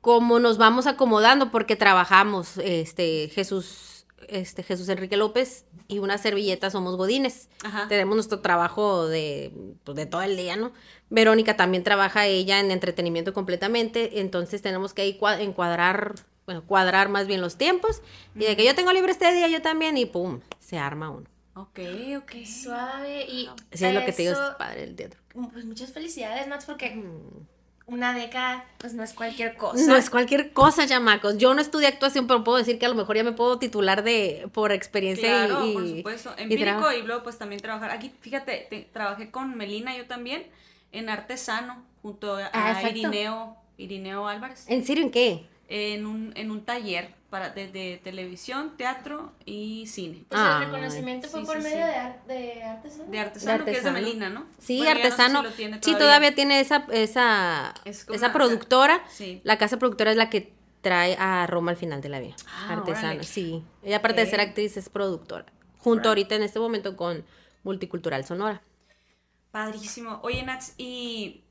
como 0.00 0.38
nos 0.38 0.58
vamos 0.58 0.86
acomodando 0.86 1.50
porque 1.50 1.74
trabajamos, 1.76 2.58
este, 2.58 3.28
Jesús, 3.34 4.06
este, 4.28 4.62
Jesús 4.62 4.88
Enrique 4.90 5.16
López 5.16 5.64
y 5.88 5.98
una 6.00 6.18
servilleta 6.18 6.70
somos 6.70 6.96
godines. 6.96 7.48
Ajá. 7.64 7.88
Tenemos 7.88 8.14
nuestro 8.14 8.40
trabajo 8.40 9.08
de, 9.08 9.52
pues, 9.84 9.96
de 9.96 10.06
todo 10.06 10.22
el 10.22 10.36
día, 10.36 10.54
¿no? 10.56 10.72
Verónica 11.10 11.56
también 11.56 11.82
trabaja 11.82 12.26
ella 12.26 12.60
en 12.60 12.70
entretenimiento 12.70 13.32
completamente, 13.32 14.20
entonces 14.20 14.60
tenemos 14.62 14.92
que 14.92 15.02
ahí 15.02 15.18
cua- 15.18 15.40
encuadrar, 15.40 16.14
bueno, 16.48 16.62
cuadrar 16.64 17.10
más 17.10 17.26
bien 17.26 17.42
los 17.42 17.58
tiempos 17.58 18.00
y 18.34 18.38
de 18.46 18.56
que 18.56 18.64
yo 18.64 18.74
tengo 18.74 18.90
libre 18.90 19.12
este 19.12 19.30
día, 19.34 19.48
yo 19.48 19.60
también 19.60 19.98
y 19.98 20.06
pum, 20.06 20.40
se 20.58 20.78
arma 20.78 21.10
uno. 21.10 21.26
Ok, 21.52 21.78
ok. 22.16 22.24
Qué 22.24 22.46
suave 22.46 23.26
y 23.28 23.48
Así 23.70 23.84
es 23.84 23.92
lo 23.92 24.02
que 24.06 24.12
te 24.12 24.22
digo, 24.22 24.32
es 24.32 24.38
eso, 24.38 24.56
padre 24.56 24.84
el 24.84 24.96
teatro. 24.96 25.20
Pues 25.52 25.66
muchas 25.66 25.92
felicidades, 25.92 26.48
Max, 26.48 26.64
porque 26.64 27.04
una 27.84 28.14
década 28.14 28.64
pues 28.78 28.94
no 28.94 29.02
es 29.02 29.12
cualquier 29.12 29.56
cosa. 29.58 29.84
No 29.86 29.94
es 29.94 30.08
cualquier 30.08 30.54
cosa, 30.54 30.86
chamacos. 30.86 31.36
Yo 31.36 31.52
no 31.52 31.60
estudié 31.60 31.88
actuación, 31.88 32.26
pero 32.26 32.42
puedo 32.44 32.56
decir 32.56 32.78
que 32.78 32.86
a 32.86 32.88
lo 32.88 32.94
mejor 32.94 33.16
ya 33.16 33.24
me 33.24 33.32
puedo 33.32 33.58
titular 33.58 34.02
de 34.02 34.48
por 34.54 34.72
experiencia 34.72 35.44
y- 35.44 35.48
Claro, 35.48 35.66
y, 35.66 35.72
por 35.74 35.86
supuesto. 35.86 36.34
y 36.38 36.42
Empírico 36.44 36.64
trabajo. 36.78 36.92
y 36.98 37.02
luego 37.02 37.22
pues 37.24 37.36
también 37.36 37.60
trabajar. 37.60 37.90
Aquí, 37.90 38.10
fíjate, 38.22 38.66
te- 38.70 38.88
trabajé 38.90 39.30
con 39.30 39.54
Melina 39.54 39.94
yo 39.98 40.06
también 40.06 40.46
en 40.92 41.10
Artesano 41.10 41.84
junto 42.00 42.36
a, 42.38 42.46
Ah, 42.54 42.78
a. 42.78 42.88
Irineo, 42.88 43.54
Irineo 43.76 44.26
Álvarez 44.26 44.64
¿En 44.68 44.84
serio 44.86 45.04
en 45.04 45.10
qué? 45.10 45.46
En 45.68 46.06
un, 46.06 46.32
en 46.36 46.50
un 46.50 46.64
taller 46.64 47.14
para 47.30 47.50
de, 47.50 47.68
de 47.70 48.00
televisión, 48.02 48.74
teatro 48.78 49.32
y 49.44 49.86
cine. 49.86 50.24
Pues 50.30 50.40
el 50.40 50.60
reconocimiento 50.64 51.28
fue 51.28 51.40
sí, 51.40 51.46
por 51.46 51.56
sí, 51.58 51.62
medio 51.62 51.76
sí. 51.76 51.82
de, 51.92 51.94
ar- 51.96 52.24
de 52.26 52.62
artes, 52.62 52.96
¿no? 52.96 53.04
De 53.04 53.18
artesano, 53.20 53.64
que 53.66 53.70
es 53.72 53.82
de 53.82 53.88
artesano. 53.90 54.06
Melina, 54.06 54.28
¿no? 54.30 54.46
Sí, 54.58 54.78
Bueno, 54.78 54.88
ya 54.88 54.94
no 54.94 55.00
sé 55.00 55.02
si 55.04 55.12
artesano. 55.22 55.42
lo 55.42 55.50
tiene 55.50 55.78
sí, 55.82 55.92
todavía 55.94 56.34
tiene 56.34 56.60
esa, 56.60 56.86
esa, 56.90 57.74
Es 57.84 58.06
esa 58.08 58.26
una- 58.26 58.32
productora. 58.32 59.02
Sí. 59.10 59.40
La 59.44 59.58
casa 59.58 59.78
productora 59.78 60.10
es 60.10 60.16
la 60.16 60.30
que 60.30 60.54
trae 60.80 61.16
a 61.18 61.46
Roma 61.46 61.72
al 61.72 61.76
final 61.76 62.00
de 62.00 62.08
la 62.08 62.20
vía. 62.20 62.34
Ah, 62.48 62.72
artesano, 62.74 63.08
órale. 63.08 63.24
sí. 63.24 63.62
Ella 63.82 63.98
aparte 63.98 64.22
de 64.22 64.26
ser 64.30 64.40
actriz 64.40 64.76
es 64.78 64.88
productora. 64.88 65.44
Junto 65.76 66.08
ahorita 66.08 66.34
en 66.34 66.42
este 66.44 66.58
momento 66.60 66.96
con 66.96 67.26
Multicultural 67.62 68.24
Sonora. 68.24 68.62
Padrísimo. 69.50 70.20
Oye, 70.22 70.42
Nats, 70.44 70.74
y 70.78 71.42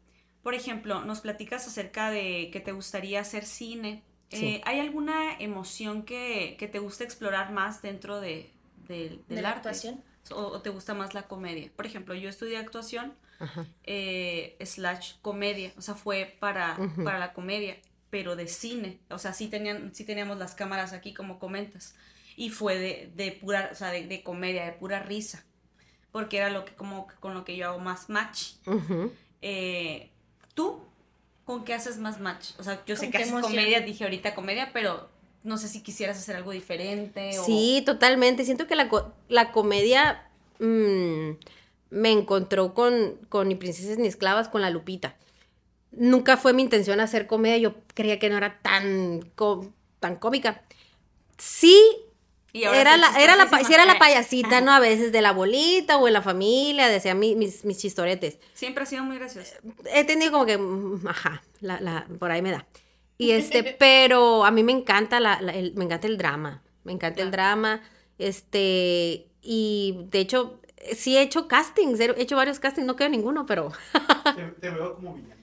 por 0.48 0.54
ejemplo, 0.54 1.04
nos 1.04 1.20
platicas 1.20 1.68
acerca 1.68 2.10
de 2.10 2.50
que 2.54 2.62
te 2.62 2.72
gustaría 2.72 3.20
hacer 3.20 3.44
cine. 3.46 4.01
Sí. 4.30 4.46
Eh, 4.46 4.62
¿Hay 4.63 4.80
alguna 4.80 5.38
emoción 5.39 6.04
que, 6.04 6.56
que 6.58 6.70
te 6.70 6.80
gusta 6.80 7.04
explorar 7.04 7.51
más 7.51 7.82
dentro 7.82 8.22
de, 8.22 8.50
del- 8.88 9.18
de 9.27 9.36
del 9.36 9.44
la 9.44 9.50
arte? 9.50 9.68
actuación. 9.68 10.01
O, 10.32 10.36
o 10.44 10.62
te 10.62 10.70
gusta 10.70 10.94
más 10.94 11.13
la 11.13 11.24
comedia? 11.24 11.70
Por 11.75 11.86
ejemplo, 11.86 12.16
yo 12.16 12.30
estudié 12.30 12.56
actuación 12.56 13.13
eh, 13.84 14.56
slash 14.66 15.16
comedia, 15.22 15.74
o 15.75 15.82
sea, 15.82 15.96
fue 15.96 16.38
para, 16.39 16.77
para 17.04 17.20
la 17.20 17.34
comedia, 17.34 17.75
pero 18.10 18.38
de 18.38 18.48
cine. 18.48 19.00
O 19.10 19.20
sea, 19.20 19.34
sí, 19.34 19.50
tenían, 19.50 19.94
sí 19.94 20.06
teníamos 20.06 20.38
las 20.38 20.56
cámaras 20.56 20.94
aquí, 20.94 21.13
como 21.13 21.39
comentas. 21.39 21.94
Y 22.38 22.51
fue 22.51 22.77
de, 22.80 23.12
de 23.18 23.34
pura, 23.34 23.68
o 23.74 23.75
sea, 23.75 23.89
de, 23.92 24.24
comedia, 24.24 24.63
de 24.63 24.72
pura 24.72 25.00
risa. 25.04 25.44
Porque 26.13 26.38
era 26.38 26.50
lo 26.50 26.63
que, 26.63 26.74
como, 26.74 27.08
con 27.20 27.34
lo 27.34 27.44
que 27.44 27.58
yo 27.58 27.68
hago 27.68 27.80
más 27.80 28.08
match. 28.10 28.54
Eh, 29.42 30.10
¿Tú 30.58 30.80
con 31.46 31.64
qué 31.64 31.76
haces 31.76 32.00
más 32.00 32.20
match? 32.20 32.48
O 32.58 32.64
sea, 32.64 32.84
yo 32.88 32.96
sé 32.96 33.04
¿Con 33.04 33.12
que 33.12 33.18
haces 33.20 33.30
emoción? 33.30 33.52
comedia, 33.52 33.80
dije 33.82 34.04
ahorita 34.04 34.34
comedia, 34.34 34.72
pero 34.74 35.08
no 35.44 35.58
sé 35.60 35.68
si 35.68 35.82
quisieras 35.84 36.18
hacer 36.18 36.36
algo 36.36 36.52
diferente 36.52 37.38
o... 37.38 37.44
Sí, 37.46 37.84
totalmente. 37.86 38.44
Siento 38.44 38.66
que 38.66 38.76
la, 38.76 38.90
la 39.30 39.52
comedia 39.52 40.28
mm, 40.60 41.30
me 41.92 42.12
encontró 42.12 42.74
con, 42.74 43.20
con 43.30 43.48
Ni 43.50 43.56
Princesas 43.56 44.00
ni 44.00 44.08
Esclavas, 44.08 44.50
con 44.50 44.62
la 44.62 44.72
Lupita. 44.72 45.16
Nunca 45.92 46.38
fue 46.38 46.54
mi 46.54 46.64
intención 46.64 47.00
hacer 47.00 47.28
comedia, 47.28 47.58
yo 47.60 47.76
creía 47.94 48.18
que 48.20 48.30
no 48.30 48.38
era 48.38 48.60
tan, 48.62 49.22
co- 49.36 49.72
tan 50.00 50.16
cómica. 50.16 50.64
Sí, 51.38 51.80
Y 52.54 52.63
ahora 52.63 52.80
era 52.82 52.98
la, 52.98 53.08
era 53.22 53.36
la, 53.36 53.48
sí 53.48 53.74
era 53.74 53.86
la 53.86 54.00
payasita, 54.00 54.62
¿no? 54.62 54.72
A 54.72 54.80
veces 54.80 55.12
de 55.12 55.22
la 55.22 55.32
bolita 55.32 55.98
o 55.98 56.08
en 56.08 56.13
la 56.13 56.22
familia, 56.22 56.88
decía 56.88 57.13
mi- 57.13 57.36
mis, 57.36 57.63
mis 57.66 57.77
chistoretes. 57.77 58.39
Siempre 58.54 58.84
ha 58.84 58.86
sido 58.88 59.04
muy 59.04 59.18
gracioso. 59.18 59.54
He 59.94 60.04
tenido 60.06 60.32
como 60.32 60.46
que, 60.46 60.58
mm, 60.58 61.08
ajá, 61.08 61.44
la, 61.62 61.80
la, 61.82 62.08
por 62.20 62.32
ahí 62.32 62.42
me 62.42 62.51
da. 62.51 62.66
Y 63.18 63.32
este, 63.32 63.63
pero 63.80 64.46
a 64.46 64.51
mí 64.51 64.63
me 64.63 64.72
encanta 64.72 65.20
la, 65.20 65.39
la- 65.42 65.54
el, 65.54 65.74
me 65.75 65.86
encanta 65.86 66.08
el 66.08 66.18
drama, 66.18 66.63
me 66.84 66.94
encanta 66.94 67.22
el 67.22 67.32
drama, 67.32 67.82
este, 68.18 69.27
y 69.42 69.96
de 70.10 70.20
hecho, 70.20 70.60
sí 70.96 71.18
he 71.18 71.22
hecho 71.22 71.48
castings, 71.48 72.00
he 72.00 72.13
hecho 72.22 72.36
varios 72.36 72.60
castings, 72.60 72.86
no 72.88 72.96
quedo 72.96 73.10
ninguno, 73.10 73.46
pero 73.46 73.72
Te, 74.36 74.44
te 74.62 74.70
veo 74.70 74.96
como 74.96 75.13
villano. 75.16 75.37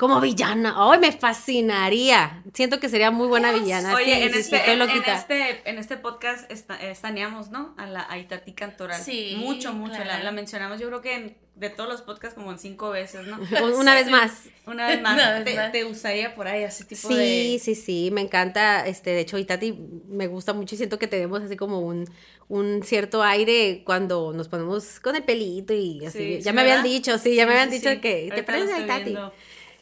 Como 0.00 0.20
villana. 0.20 0.74
Ay, 0.76 0.98
me 0.98 1.12
fascinaría. 1.12 2.42
Siento 2.54 2.80
que 2.80 2.88
sería 2.88 3.10
muy 3.10 3.28
buena 3.28 3.52
villana. 3.52 3.94
Oye, 3.94 4.04
sí, 4.06 4.10
en, 4.12 4.32
sí, 4.32 4.42
sí, 4.42 4.54
este, 4.56 4.72
en, 4.72 4.82
este, 4.82 5.70
en 5.70 5.78
este 5.78 5.96
podcast 5.98 6.50
esta- 6.50 6.80
estaneamos, 6.82 7.50
¿no? 7.50 7.74
A 7.78 7.86
la 7.86 8.06
a 8.10 8.18
Itati 8.18 8.52
Cantoral. 8.52 9.00
Sí, 9.00 9.36
Mucho, 9.38 9.72
mucho. 9.72 9.98
La, 9.98 10.04
claro. 10.04 10.24
la 10.24 10.32
mencionamos, 10.32 10.80
yo 10.80 10.88
creo 10.88 11.00
que 11.02 11.14
en- 11.14 11.36
de 11.54 11.68
todos 11.68 11.90
los 11.90 12.00
podcasts 12.00 12.34
como 12.34 12.50
en 12.52 12.58
cinco 12.58 12.88
veces, 12.88 13.26
¿no? 13.26 13.38
Una 13.78 13.94
vez 13.94 14.08
más. 14.08 14.44
Una 14.66 14.88
vez 14.88 15.02
más. 15.02 15.12
Una 15.14 15.32
vez 15.34 15.44
te, 15.44 15.54
más. 15.56 15.72
te 15.72 15.82
gustaría 15.84 16.34
por 16.34 16.48
ahí 16.48 16.62
ese 16.62 16.84
tipo 16.86 17.06
Sí, 17.08 17.14
de. 17.14 17.58
sí, 17.62 17.74
sí, 17.74 18.08
me 18.12 18.22
encanta. 18.22 18.86
Este, 18.86 19.10
de 19.10 19.20
hecho, 19.20 19.36
Itati 19.36 19.78
me 20.08 20.26
gusta 20.26 20.54
mucho 20.54 20.74
y 20.74 20.78
siento 20.78 20.98
que 20.98 21.06
tenemos 21.06 21.42
así 21.42 21.56
como 21.56 21.80
un, 21.80 22.08
un 22.48 22.82
cierto 22.82 23.22
aire 23.22 23.82
cuando 23.84 24.32
nos 24.32 24.48
ponemos 24.48 25.00
con 25.00 25.14
el 25.16 25.22
pelito 25.24 25.74
y 25.74 26.06
así. 26.06 26.18
Sí, 26.36 26.40
ya 26.40 26.50
sí, 26.52 26.56
me 26.56 26.62
habían 26.62 26.82
dicho, 26.82 27.18
sí, 27.18 27.34
ya 27.34 27.44
me 27.44 27.52
Sí, 27.52 27.58
habían 27.58 27.70
sí, 27.70 27.76
dicho 27.78 27.90
sí. 27.90 27.98
que 28.00 28.32
te 28.34 28.42
pareces 28.42 28.74
a 28.74 28.80
Itati. 28.80 29.04
viendo. 29.04 29.34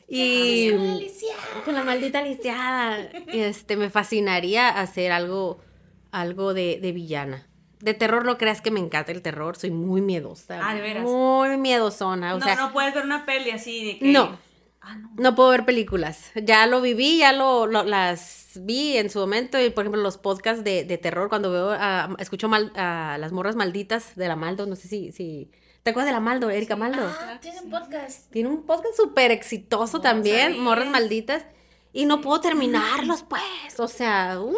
Y 0.09 0.73
con 1.65 1.75
la 1.75 1.85
maldita 1.85 2.23
lisiada. 2.23 2.99
Este, 3.29 3.77
me 3.77 3.91
fascinaría 3.91 4.69
hacer 4.69 5.13
algo, 5.13 5.59
algo 6.11 6.55
de, 6.55 6.79
de 6.81 6.93
villana. 6.93 7.47
De 7.81 7.95
terror 7.95 8.25
no 8.25 8.39
creas 8.39 8.61
que 8.61 8.71
me 8.71 8.81
encanta 8.81 9.13
el 9.13 9.23
terror, 9.23 9.57
soy 9.57 9.71
muy 9.71 10.01
miedosa. 10.01 10.61
Ah, 10.69 10.75
¿de 10.75 10.81
veras? 10.81 11.05
Muy 11.05 11.57
miedosona. 11.59 12.35
O 12.35 12.39
no, 12.39 12.45
sea, 12.45 12.57
no 12.57 12.73
puedes 12.73 12.93
ver 12.95 13.05
una 13.05 13.25
peli 13.25 13.51
así 13.51 13.85
de 13.85 13.99
que. 13.99 14.07
No. 14.07 14.37
Ah, 14.81 14.97
no. 14.97 15.11
No 15.17 15.35
puedo 15.35 15.51
ver 15.51 15.65
películas. 15.65 16.31
Ya 16.35 16.67
lo 16.67 16.81
viví, 16.81 17.19
ya 17.19 17.33
lo, 17.33 17.67
lo- 17.67 17.85
las 17.85 18.53
vi 18.63 18.97
en 18.97 19.11
su 19.11 19.19
momento. 19.21 19.61
Y 19.63 19.71
por 19.71 19.85
ejemplo, 19.85 20.01
los 20.03 20.17
podcasts 20.19 20.65
de, 20.65 20.85
de 20.85 20.99
terror, 20.99 21.29
cuando 21.29 21.53
veo, 21.53 21.77
escucho 22.19 22.49
mal, 22.49 22.73
a 22.75 23.17
las 23.21 23.31
morras 23.33 23.55
malditas 23.57 24.17
de 24.17 24.27
la 24.29 24.37
Maldo, 24.37 24.67
no 24.67 24.75
sé 24.75 24.89
si, 24.89 25.13
si. 25.13 25.51
¿Te 25.89 25.93
acuerdas 25.93 26.09
de 26.11 26.13
la 26.13 26.21
Maldo, 26.21 26.51
Erika 26.51 26.77
Maldo? 26.77 27.11
Ah, 27.19 27.39
tiene 27.41 27.63
un 27.63 27.71
podcast. 27.71 28.31
Tiene 28.31 28.51
un 28.51 28.63
podcast 28.65 28.95
súper 28.95 29.31
exitoso 29.31 30.03
también, 30.03 30.49
sabía. 30.49 30.61
morras 30.61 30.87
malditas. 30.89 31.45
Y 31.95 32.05
no 32.05 32.21
puedo 32.21 32.43
terminarlos, 32.43 33.23
pues. 33.31 33.81
O 33.81 33.89
sea, 33.89 34.39
uy, 34.39 34.55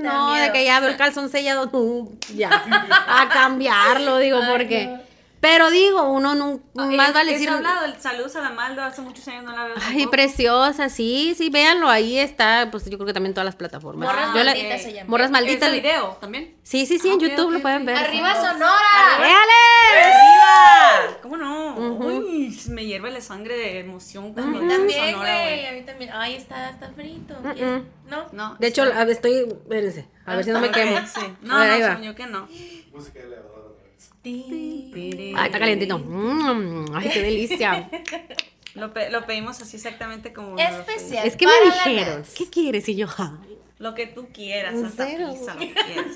no, 0.00 0.32
de 0.32 0.50
que 0.52 0.64
ya 0.64 0.80
veo 0.80 0.88
el 0.88 0.96
calzón 0.96 1.28
sellado, 1.28 1.70
ya. 2.34 2.48
A 2.50 3.28
cambiarlo, 3.28 4.16
digo, 4.16 4.38
Ay, 4.40 4.48
porque. 4.50 4.86
no. 4.86 5.02
Pero 5.46 5.70
digo, 5.70 6.02
uno 6.08 6.34
no, 6.34 6.60
más 6.74 7.08
Es- 7.08 7.14
vale 7.14 7.32
decir. 7.32 7.50
hablado, 7.50 7.84
el 7.84 8.00
saludos 8.00 8.34
a 8.36 8.40
la 8.40 8.48
Maldo, 8.50 8.82
hace 8.82 9.02
muchos 9.02 9.28
años 9.28 9.44
no 9.44 9.52
la 9.54 9.64
veo. 9.64 9.74
Ay, 9.76 9.82
tampoco. 9.96 10.10
preciosa, 10.12 10.88
sí, 10.88 11.34
sí, 11.36 11.50
véanlo, 11.50 11.90
ahí 11.90 12.18
está, 12.18 12.68
pues 12.70 12.84
yo 12.86 12.96
creo 12.96 13.06
que 13.06 13.12
también 13.12 13.34
todas 13.34 13.44
las 13.44 13.54
plataformas. 13.56 14.08
Morras 14.08 14.28
Yo 14.34 14.42
la- 14.42 14.52
malditas 14.54 14.82
se 14.82 14.92
llama. 14.94 15.10
Morras 15.10 15.26
¿Es 15.26 15.32
malditas. 15.32 15.70
de 15.70 15.80
video 15.80 16.16
también? 16.18 16.54
Sí, 16.62 16.86
sí, 16.86 16.98
sí, 16.98 17.08
en 17.10 17.16
Ah, 17.22 17.28
YouTube 17.28 17.50
lo 17.52 17.60
pueden 17.60 17.84
ver. 17.84 17.94
¡Arriba 17.96 18.34
Sonora! 18.34 19.18
¡Véale! 19.18 19.34
¡Arriba! 20.02 21.18
¿Cómo 21.22 21.36
no? 21.36 21.74
Uy, 21.76 22.58
me 22.70 22.86
hierve 22.86 23.10
la 23.10 23.20
sangre 23.20 23.54
de 23.56 23.80
emoción 23.80 24.32
cuando 24.32 24.60
mí 24.60 24.64
dices 24.64 24.78
también, 24.78 25.18
güey. 25.18 25.66
A 25.66 25.72
mí 25.72 25.82
también. 25.82 26.10
Ay, 26.14 26.36
está, 26.36 26.70
está 26.70 26.90
frito. 26.92 27.34
Mm, 27.42 27.46
¿Y 27.56 27.60
es- 27.60 27.66
mm. 27.66 27.84
¿No? 28.08 28.26
No. 28.32 28.56
De 28.58 28.66
hecho, 28.68 28.84
sí. 28.84 28.90
a 28.94 28.98
ver, 29.04 29.10
estoy, 29.10 29.34
espérense, 29.50 30.08
a 30.24 30.36
ver 30.36 30.44
si 30.44 30.50
no 30.50 30.60
me 30.60 30.68
Ok, 30.68 30.74
quemo. 30.74 30.96
sí. 31.06 31.20
A 31.20 31.36
No, 31.42 31.58
ver, 31.58 31.98
no, 31.98 32.04
yo 32.04 32.14
que 32.14 32.26
no. 32.26 32.48
Música 32.92 33.20
elevador. 33.20 33.53
Ay, 34.24 35.34
está 35.46 35.58
calientito. 35.58 35.98
Mm, 35.98 36.86
ay, 36.94 37.10
qué 37.12 37.22
delicia. 37.22 37.88
Lo, 38.74 38.92
pe- 38.92 39.08
lo 39.08 39.24
pedimos 39.24 39.60
así 39.62 39.76
exactamente 39.76 40.32
como. 40.32 40.58
Especial. 40.58 41.24
Es 41.24 41.36
que 41.36 41.46
me 41.46 41.52
dijeron. 41.64 42.24
¿qué 42.36 42.50
quieres? 42.50 42.88
Y 42.88 42.96
yo, 42.96 43.06
ay. 43.18 43.56
Lo 43.78 43.94
que 43.94 44.08
tú 44.08 44.28
quieras, 44.32 44.74
¿En 44.74 44.86
hasta 44.86 45.06
pizza, 45.06 45.54
lo 45.54 45.60
que 45.60 45.72
quieras. 45.74 46.06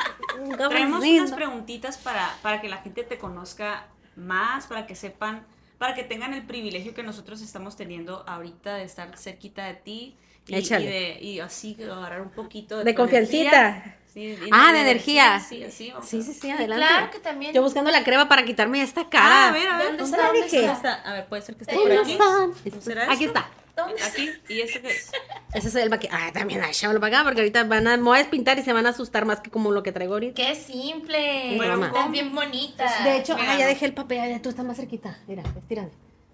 Traemos 0.69 1.05
unas 1.05 1.33
preguntitas 1.33 1.99
para, 1.99 2.35
para 2.43 2.61
que 2.61 2.69
la 2.69 2.79
gente 2.79 3.05
te 3.05 3.17
conozca 3.17 3.87
más, 4.17 4.67
para 4.67 4.87
que 4.89 4.97
sepan, 4.97 5.47
para 5.79 5.95
que 5.95 6.03
tengan 6.03 6.35
el 6.35 6.43
privilegio 6.47 6.95
que 6.95 7.05
nosotros 7.05 7.43
estamos 7.43 7.77
teniendo 7.77 8.25
ahorita 8.27 8.75
de 8.75 8.83
estar 8.85 9.17
cerquita 9.17 9.67
de 9.67 9.75
ti. 9.75 10.17
Y, 10.49 10.61
de, 10.61 11.19
y 11.21 11.41
así 11.41 11.77
agarrar 11.81 12.23
un 12.23 12.31
poquito 12.31 12.79
de, 12.79 12.85
De 12.85 12.95
confiancita. 12.95 13.69
energía. 13.69 13.99
Sí, 14.19 14.37
Ah, 14.51 14.73
de 14.73 14.81
energía. 14.81 15.39
Sí, 15.39 15.61
vamos 15.93 16.09
Sí, 16.09 16.23
sí, 16.23 16.35
sí, 16.35 16.51
adelante. 16.51 16.85
Claro 16.85 17.11
que 17.13 17.19
también. 17.21 17.55
Yo 17.55 17.63
buscando 17.63 17.91
la 17.91 18.03
crema 18.03 18.29
para 18.29 18.45
quitarme 18.45 18.83
esta 18.83 19.09
cara. 19.09 19.47
Ah, 19.47 19.49
a 19.49 19.53
ver, 19.53 19.69
a 19.69 19.79
ver. 19.79 19.97
¿Dónde 19.97 20.03
¿Dónde 20.03 20.17
está? 20.17 20.27
¿Dónde 20.27 20.47
está? 20.47 20.73
está? 20.73 20.95
A 21.09 21.13
ver, 21.13 21.27
puede 21.27 21.43
ser 21.43 21.55
que 21.57 21.63
esté 21.63 21.75
¿Dónde 21.77 21.95
por 21.95 22.03
aquí. 22.03 22.13
están? 22.13 22.83
¿Será 22.83 23.13
Aquí 23.13 23.25
está. 23.27 23.49
¿Dónde? 23.77 24.03
Aquí. 24.03 24.31
¿Y 24.49 24.61
esto 24.61 24.81
qué 24.83 24.89
es? 24.89 25.13
Ese 25.55 25.69
es 25.69 25.75
el 25.77 25.89
maquillaje. 25.89 26.25
Ah, 26.27 26.33
también, 26.33 26.61
llévalo 26.61 26.99
para 26.99 27.17
acá 27.19 27.25
porque 27.25 27.43
ahorita 27.43 27.63
van 27.63 27.87
a, 27.87 27.97
me 27.97 28.03
voy 28.03 28.17
a 28.17 28.19
despintar 28.19 28.59
y 28.59 28.63
se 28.63 28.73
van 28.73 28.87
a 28.87 28.89
asustar 28.89 29.25
más 29.25 29.39
que 29.39 29.51
como 29.51 29.71
lo 29.71 29.85
que 29.85 29.93
traigo 29.93 30.15
ahorita. 30.15 30.35
¡Qué 30.35 30.57
simple! 30.57 31.55
Bueno, 31.57 31.89
¿cómo? 31.93 32.09
bien 32.09 32.35
bonita. 32.35 32.93
De 33.05 33.19
hecho, 33.19 33.37
ah, 33.39 33.57
ya 33.57 33.69
dejé 33.69 33.87
el 33.87 33.95
papel, 33.95 34.29
ya 34.31 34.43
tú 34.43 34.49
estás 34.49 34.65
más 34.65 34.77
cerquita. 34.77 35.17
Mira, 35.29 35.45
estirando. 35.57 35.93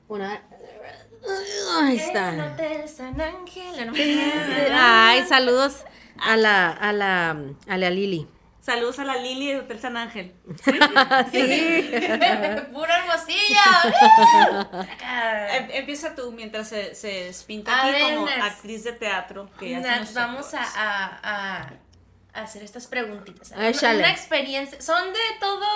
Una. 0.08 0.42
Ahí 1.80 1.96
está. 1.96 2.54
Ay, 4.72 5.24
saludos 5.26 5.84
a 6.18 6.36
la, 6.36 6.70
a 6.70 6.92
la, 6.92 7.36
a 7.68 7.76
la 7.78 7.90
Lili. 7.90 8.26
Saludos 8.60 8.98
a 8.98 9.04
la 9.04 9.16
Lili 9.16 9.48
de 9.52 9.58
Hotel 9.60 9.78
San 9.78 9.96
Ángel. 9.98 10.32
Sí. 11.30 11.90
¡Puro 12.72 12.88
hermosilla! 12.92 13.62
Acá. 14.80 15.56
Em- 15.56 15.70
Empieza 15.72 16.14
tú 16.14 16.32
mientras 16.32 16.68
se, 16.68 16.94
se 16.94 17.24
despinta 17.24 17.74
A 17.74 17.82
aquí 17.82 17.92
ver, 17.92 18.14
como 18.14 18.26
Nats. 18.26 18.42
actriz 18.54 18.84
de 18.84 18.92
teatro. 18.92 19.50
Que 19.58 19.76
Nats, 19.76 20.14
vamos 20.14 20.54
a, 20.54 20.62
a- 21.22 21.72
hacer 22.32 22.62
estas 22.62 22.86
preguntitas. 22.86 23.50
Una 23.50 24.10
experiencia. 24.10 24.80
Son 24.80 25.12
de 25.12 25.20
todo, 25.40 25.66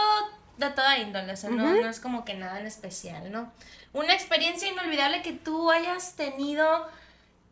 de 0.56 0.70
toda 0.70 0.98
índole. 0.98 1.32
O 1.32 1.37
sea, 1.37 1.50
no, 1.50 1.74
no 1.74 1.88
es 1.90 2.00
como 2.00 2.24
que 2.24 2.34
nada 2.34 2.58
en 2.58 2.66
especial, 2.66 3.30
¿no? 3.30 3.52
Una 3.98 4.14
experiencia 4.14 4.68
inolvidable 4.68 5.22
que 5.22 5.32
tú 5.32 5.70
hayas 5.70 6.14
tenido 6.16 6.87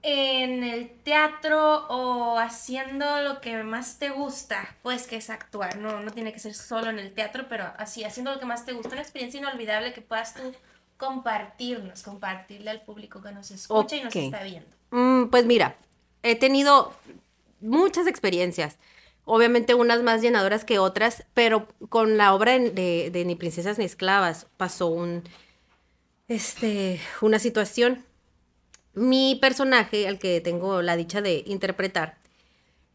en 0.02 0.62
el 0.62 0.90
teatro 1.02 1.86
o 1.88 2.38
haciendo 2.38 3.22
lo 3.22 3.40
que 3.40 3.62
más 3.64 3.98
te 3.98 4.10
gusta, 4.10 4.76
pues 4.82 5.06
que 5.08 5.16
es 5.16 5.30
actuar, 5.30 5.76
no, 5.78 6.00
no 6.00 6.12
tiene 6.12 6.32
que 6.32 6.38
ser 6.38 6.54
solo 6.54 6.90
en 6.90 6.98
el 7.00 7.12
teatro, 7.12 7.46
pero 7.48 7.64
así, 7.78 8.04
haciendo 8.04 8.32
lo 8.32 8.38
que 8.38 8.46
más 8.46 8.64
te 8.64 8.72
gusta, 8.72 8.90
una 8.92 9.00
experiencia 9.02 9.38
inolvidable 9.40 9.92
que 9.92 10.02
puedas 10.02 10.34
tú 10.34 10.52
compartirnos, 10.96 12.02
compartirle 12.02 12.70
al 12.70 12.82
público 12.82 13.20
que 13.22 13.32
nos 13.32 13.50
escucha 13.50 13.96
y 13.96 14.02
nos 14.04 14.14
está 14.14 14.42
viendo. 14.42 14.68
Mm, 14.90 15.26
pues 15.28 15.44
mira, 15.46 15.76
he 16.22 16.36
tenido 16.36 16.92
muchas 17.60 18.06
experiencias. 18.06 18.78
Obviamente 19.24 19.74
unas 19.74 20.02
más 20.02 20.22
llenadoras 20.22 20.64
que 20.64 20.78
otras, 20.78 21.24
pero 21.34 21.66
con 21.88 22.16
la 22.16 22.32
obra 22.32 22.52
de, 22.52 22.70
de- 22.70 23.10
de 23.10 23.24
Ni 23.24 23.34
princesas 23.34 23.76
ni 23.78 23.84
esclavas 23.84 24.46
pasó 24.56 24.86
un, 24.86 25.24
este, 26.28 27.00
una 27.20 27.38
situación. 27.38 28.04
Mi 28.94 29.36
personaje, 29.40 30.08
al 30.08 30.18
que 30.18 30.40
tengo 30.40 30.82
la 30.82 30.96
dicha 30.96 31.20
de 31.20 31.44
interpretar, 31.46 32.18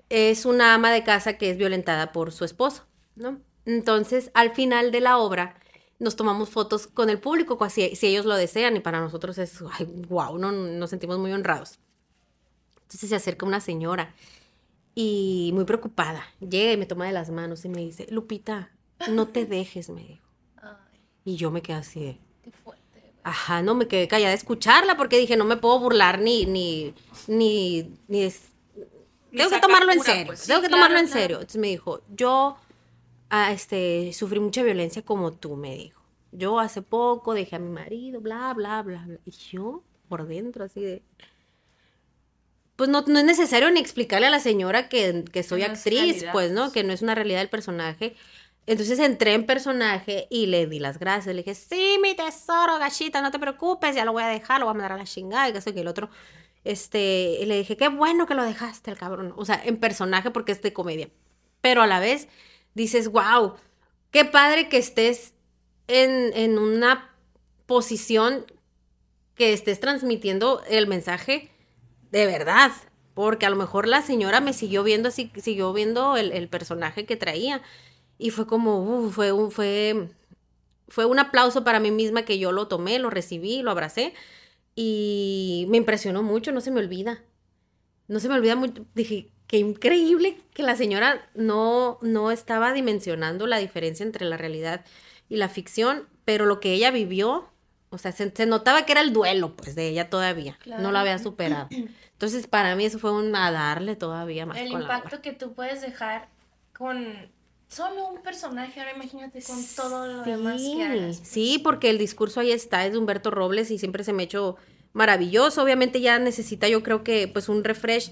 es 0.10 0.46
una 0.46 0.74
ama 0.74 0.92
de 0.92 1.04
casa 1.04 1.38
que 1.38 1.50
es 1.50 1.58
violentada 1.58 2.12
por 2.12 2.32
su 2.32 2.44
esposo, 2.44 2.86
¿no? 3.16 3.40
Entonces, 3.66 4.32
al 4.34 4.54
final 4.54 4.92
de 4.92 5.00
la 5.00 5.18
obra, 5.20 5.56
nos 6.00 6.16
tomamos 6.16 6.50
fotos 6.50 6.88
con 6.88 7.10
el 7.10 7.20
público, 7.20 7.58
si, 7.70 7.96
si 7.96 8.08
ellos 8.08 8.26
lo 8.26 8.36
desean, 8.36 8.76
y 8.76 8.80
para 8.80 9.00
nosotros 9.00 9.38
es, 9.38 9.64
ay, 9.72 9.86
wow, 10.10 10.38
no, 10.38 10.52
nos 10.52 10.90
sentimos 10.90 11.20
muy 11.20 11.32
honrados. 11.32 11.80
Entonces 12.82 13.10
se 13.10 13.16
acerca 13.16 13.46
una 13.46 13.62
señora 13.62 14.14
y 14.96 15.52
muy 15.54 15.64
preocupada, 15.64 16.26
llega 16.40 16.74
y 16.74 16.78
me 16.78 16.86
toma 16.86 17.06
de 17.06 17.14
las 17.14 17.30
manos 17.30 17.64
y 17.64 17.70
me 17.70 17.82
dice, 17.82 18.08
Lupita, 18.10 18.72
no 19.10 19.28
te 19.28 19.46
dejes, 19.46 19.90
me 19.90 20.02
dijo. 20.02 20.28
Ay, 20.58 21.00
Y 21.24 21.36
yo 21.38 21.52
me 21.52 21.62
quedé 21.62 21.78
así 21.78 22.00
de, 22.02 22.20
qué. 22.44 22.52
Ajá, 23.24 23.62
no, 23.62 23.76
me 23.76 23.88
quedé 23.88 24.08
callada 24.08 24.32
a 24.32 24.36
escucharla 24.36 24.98
porque 24.98 25.18
dije, 25.18 25.38
no 25.38 25.46
me 25.46 25.58
puedo 25.58 25.80
burlar 25.80 26.20
ni, 26.20 26.46
ni, 26.46 26.94
ni, 27.28 27.92
ni 28.08 28.24
es- 28.24 28.52
Ni 29.32 29.38
Tengo 29.38 29.52
que 29.52 29.60
tomarlo 29.60 29.92
en 29.94 30.02
serio, 30.02 30.26
pues. 30.26 30.46
tengo 30.48 30.62
que 30.62 30.68
claro, 30.68 30.82
tomarlo 30.84 30.98
en 31.00 31.06
claro. 31.06 31.22
serio. 31.22 31.36
Entonces 31.38 31.62
me 31.62 31.68
dijo, 31.68 32.02
yo, 32.10 32.58
ah, 33.30 33.52
este, 33.52 34.12
sufrí 34.14 34.40
mucha 34.40 34.64
violencia 34.64 35.04
como 35.04 35.32
tú, 35.34 35.56
me 35.56 35.76
dijo. 35.76 36.02
Yo 36.32 36.60
hace 36.60 36.82
poco 36.82 37.34
dejé 37.34 37.58
a 37.58 37.60
mi 37.60 37.70
marido, 37.70 38.22
bla, 38.22 38.54
bla, 38.54 38.82
bla, 38.82 39.04
bla. 39.06 39.20
Y 39.26 39.32
yo, 39.32 39.84
por 40.10 40.28
dentro, 40.28 40.64
así 40.66 40.82
de... 40.82 41.04
Pues 42.76 42.90
no, 42.90 43.02
no 43.06 43.20
es 43.20 43.26
necesario 43.26 43.70
ni 43.70 43.80
explicarle 43.80 44.28
a 44.28 44.32
la 44.32 44.40
señora 44.40 44.90
que, 44.90 45.24
que 45.32 45.44
soy 45.44 45.62
no 45.62 45.68
actriz, 45.68 46.26
pues, 46.32 46.52
¿no? 46.52 46.62
pues. 46.64 46.74
Que 46.74 46.84
no 46.84 46.94
es 46.94 47.02
una 47.04 47.14
realidad 47.14 47.40
del 47.40 47.50
personaje. 47.50 48.16
Entonces 48.68 49.00
entré 49.00 49.34
en 49.34 49.46
personaje 49.46 50.28
y 50.30 50.46
le 50.46 50.68
di 50.68 50.80
las 50.80 51.00
gracias. 51.00 51.36
Le 51.36 51.42
dije, 51.42 51.56
sí, 51.56 51.98
mi 52.02 52.16
tesoro, 52.16 52.78
gachita, 52.78 53.22
no 53.22 53.32
te 53.32 53.40
preocupes, 53.40 53.96
ya 53.96 54.06
lo 54.06 54.14
voy 54.14 54.24
a 54.24 54.28
dejar, 54.28 54.60
lo 54.60 54.68
voy 54.68 54.72
a 54.72 54.74
mandar 54.76 54.94
a 54.94 54.98
la 54.98 55.04
chingada 55.06 55.50
y 55.50 55.52
que 55.52 55.58
eso 55.58 55.74
que 55.74 55.82
el 55.82 55.88
otro. 55.88 56.10
Este, 56.64 57.40
le 57.46 57.58
dije, 57.58 57.76
qué 57.76 57.88
bueno 57.90 58.28
que 58.28 58.36
lo 58.36 58.44
dejaste, 58.44 58.92
el 58.92 58.98
cabrón. 58.98 59.34
O 59.36 59.46
sea, 59.46 59.62
en 59.64 59.78
personaje 59.78 60.32
porque 60.32 60.52
es 60.52 60.62
de 60.62 60.74
comedia. 60.74 61.10
Pero 61.62 61.82
a 61.82 61.88
la 61.88 62.00
vez 62.00 62.28
dices, 62.76 63.10
wow, 63.10 63.56
qué 64.12 64.26
padre 64.26 64.70
que 64.70 64.78
estés 64.78 65.34
en, 65.88 66.32
en 66.36 66.58
una 66.60 67.16
posición 67.66 68.46
que 69.36 69.54
estés 69.54 69.80
transmitiendo 69.80 70.62
el 70.70 70.88
mensaje 70.88 71.52
de 72.12 72.26
verdad. 72.28 72.72
Porque 73.14 73.46
a 73.46 73.50
lo 73.50 73.56
mejor 73.56 73.88
la 73.88 74.02
señora 74.02 74.40
me 74.40 74.54
siguió 74.54 74.84
viendo 74.84 75.10
así, 75.10 75.32
siguió 75.42 75.74
viendo 75.74 76.16
el, 76.16 76.32
el 76.32 76.48
personaje 76.48 77.06
que 77.06 77.18
traía. 77.18 77.62
Y 78.22 78.30
fue 78.30 78.46
como, 78.46 78.84
uh, 78.84 79.10
fue 79.10 79.32
un, 79.32 79.50
fue, 79.50 80.10
fue 80.88 81.06
un 81.06 81.18
aplauso 81.18 81.64
para 81.64 81.80
mí 81.80 81.90
misma 81.90 82.22
que 82.22 82.38
yo 82.38 82.52
lo 82.52 82.68
tomé, 82.68 83.00
lo 83.00 83.10
recibí, 83.10 83.64
lo 83.64 83.72
abracé. 83.72 84.14
y 84.76 85.66
me 85.70 85.78
impresionó 85.78 86.22
mucho, 86.22 86.52
no 86.52 86.62
se 86.62 86.70
me 86.70 86.80
olvida. 86.80 87.24
No 88.08 88.20
se 88.20 88.30
me 88.30 88.36
olvida 88.36 88.56
mucho. 88.56 88.86
Dije, 88.94 89.32
qué 89.48 89.58
increíble 89.58 90.38
que 90.54 90.62
la 90.62 90.76
señora 90.76 91.28
no, 91.34 91.98
no 92.04 92.30
estaba 92.30 92.74
dimensionando 92.74 93.48
la 93.48 93.58
diferencia 93.58 94.06
entre 94.06 94.26
la 94.26 94.38
realidad 94.38 94.86
y 95.28 95.38
la 95.38 95.50
ficción, 95.50 96.08
pero 96.24 96.46
lo 96.46 96.60
que 96.60 96.74
ella 96.74 96.92
vivió, 96.92 97.50
o 97.90 97.98
sea, 97.98 98.12
se, 98.12 98.30
se 98.30 98.46
notaba 98.46 98.86
que 98.86 98.92
era 98.92 99.02
el 99.02 99.14
duelo, 99.14 99.56
pues, 99.56 99.74
de 99.74 99.88
ella 99.88 100.12
todavía. 100.12 100.60
No 100.80 100.92
lo 100.92 101.00
había 101.00 101.18
superado. 101.18 101.70
Entonces, 102.14 102.46
para 102.46 102.76
mí 102.76 102.86
eso 102.86 103.00
fue 103.00 103.12
un 103.12 103.36
a 103.36 103.52
darle 103.52 103.96
todavía 103.96 104.46
más 104.46 104.60
El 104.60 104.70
con 104.70 104.84
la 104.84 104.96
impacto 104.96 105.24
que 105.24 105.34
tú 105.34 105.54
puedes 105.54 105.82
dejar 105.82 106.30
con 106.78 107.32
solo 107.72 108.08
un 108.10 108.22
personaje, 108.22 108.80
ahora 108.80 108.94
imagínate 108.96 109.42
con 109.44 109.58
todo 109.76 110.08
lo 110.08 110.24
demás 110.24 110.62
que 110.62 110.84
hagas. 110.84 111.20
Sí, 111.24 111.60
porque 111.64 111.90
el 111.90 111.98
discurso 111.98 112.40
ahí 112.42 112.52
está, 112.52 112.86
es 112.86 112.92
de 112.94 112.98
Humberto 113.00 113.32
Robles 113.32 113.72
y 113.72 113.80
siempre 113.80 114.04
se 114.04 114.12
me 114.14 114.24
ha 114.24 114.26
hecho 114.26 114.58
maravilloso. 114.94 115.64
Obviamente 115.64 116.02
ya 116.02 116.20
necesita 116.20 116.68
yo 116.68 116.84
creo 116.84 117.04
que 117.04 117.28
pues 117.28 117.48
un 117.50 117.64
refresh 117.64 118.12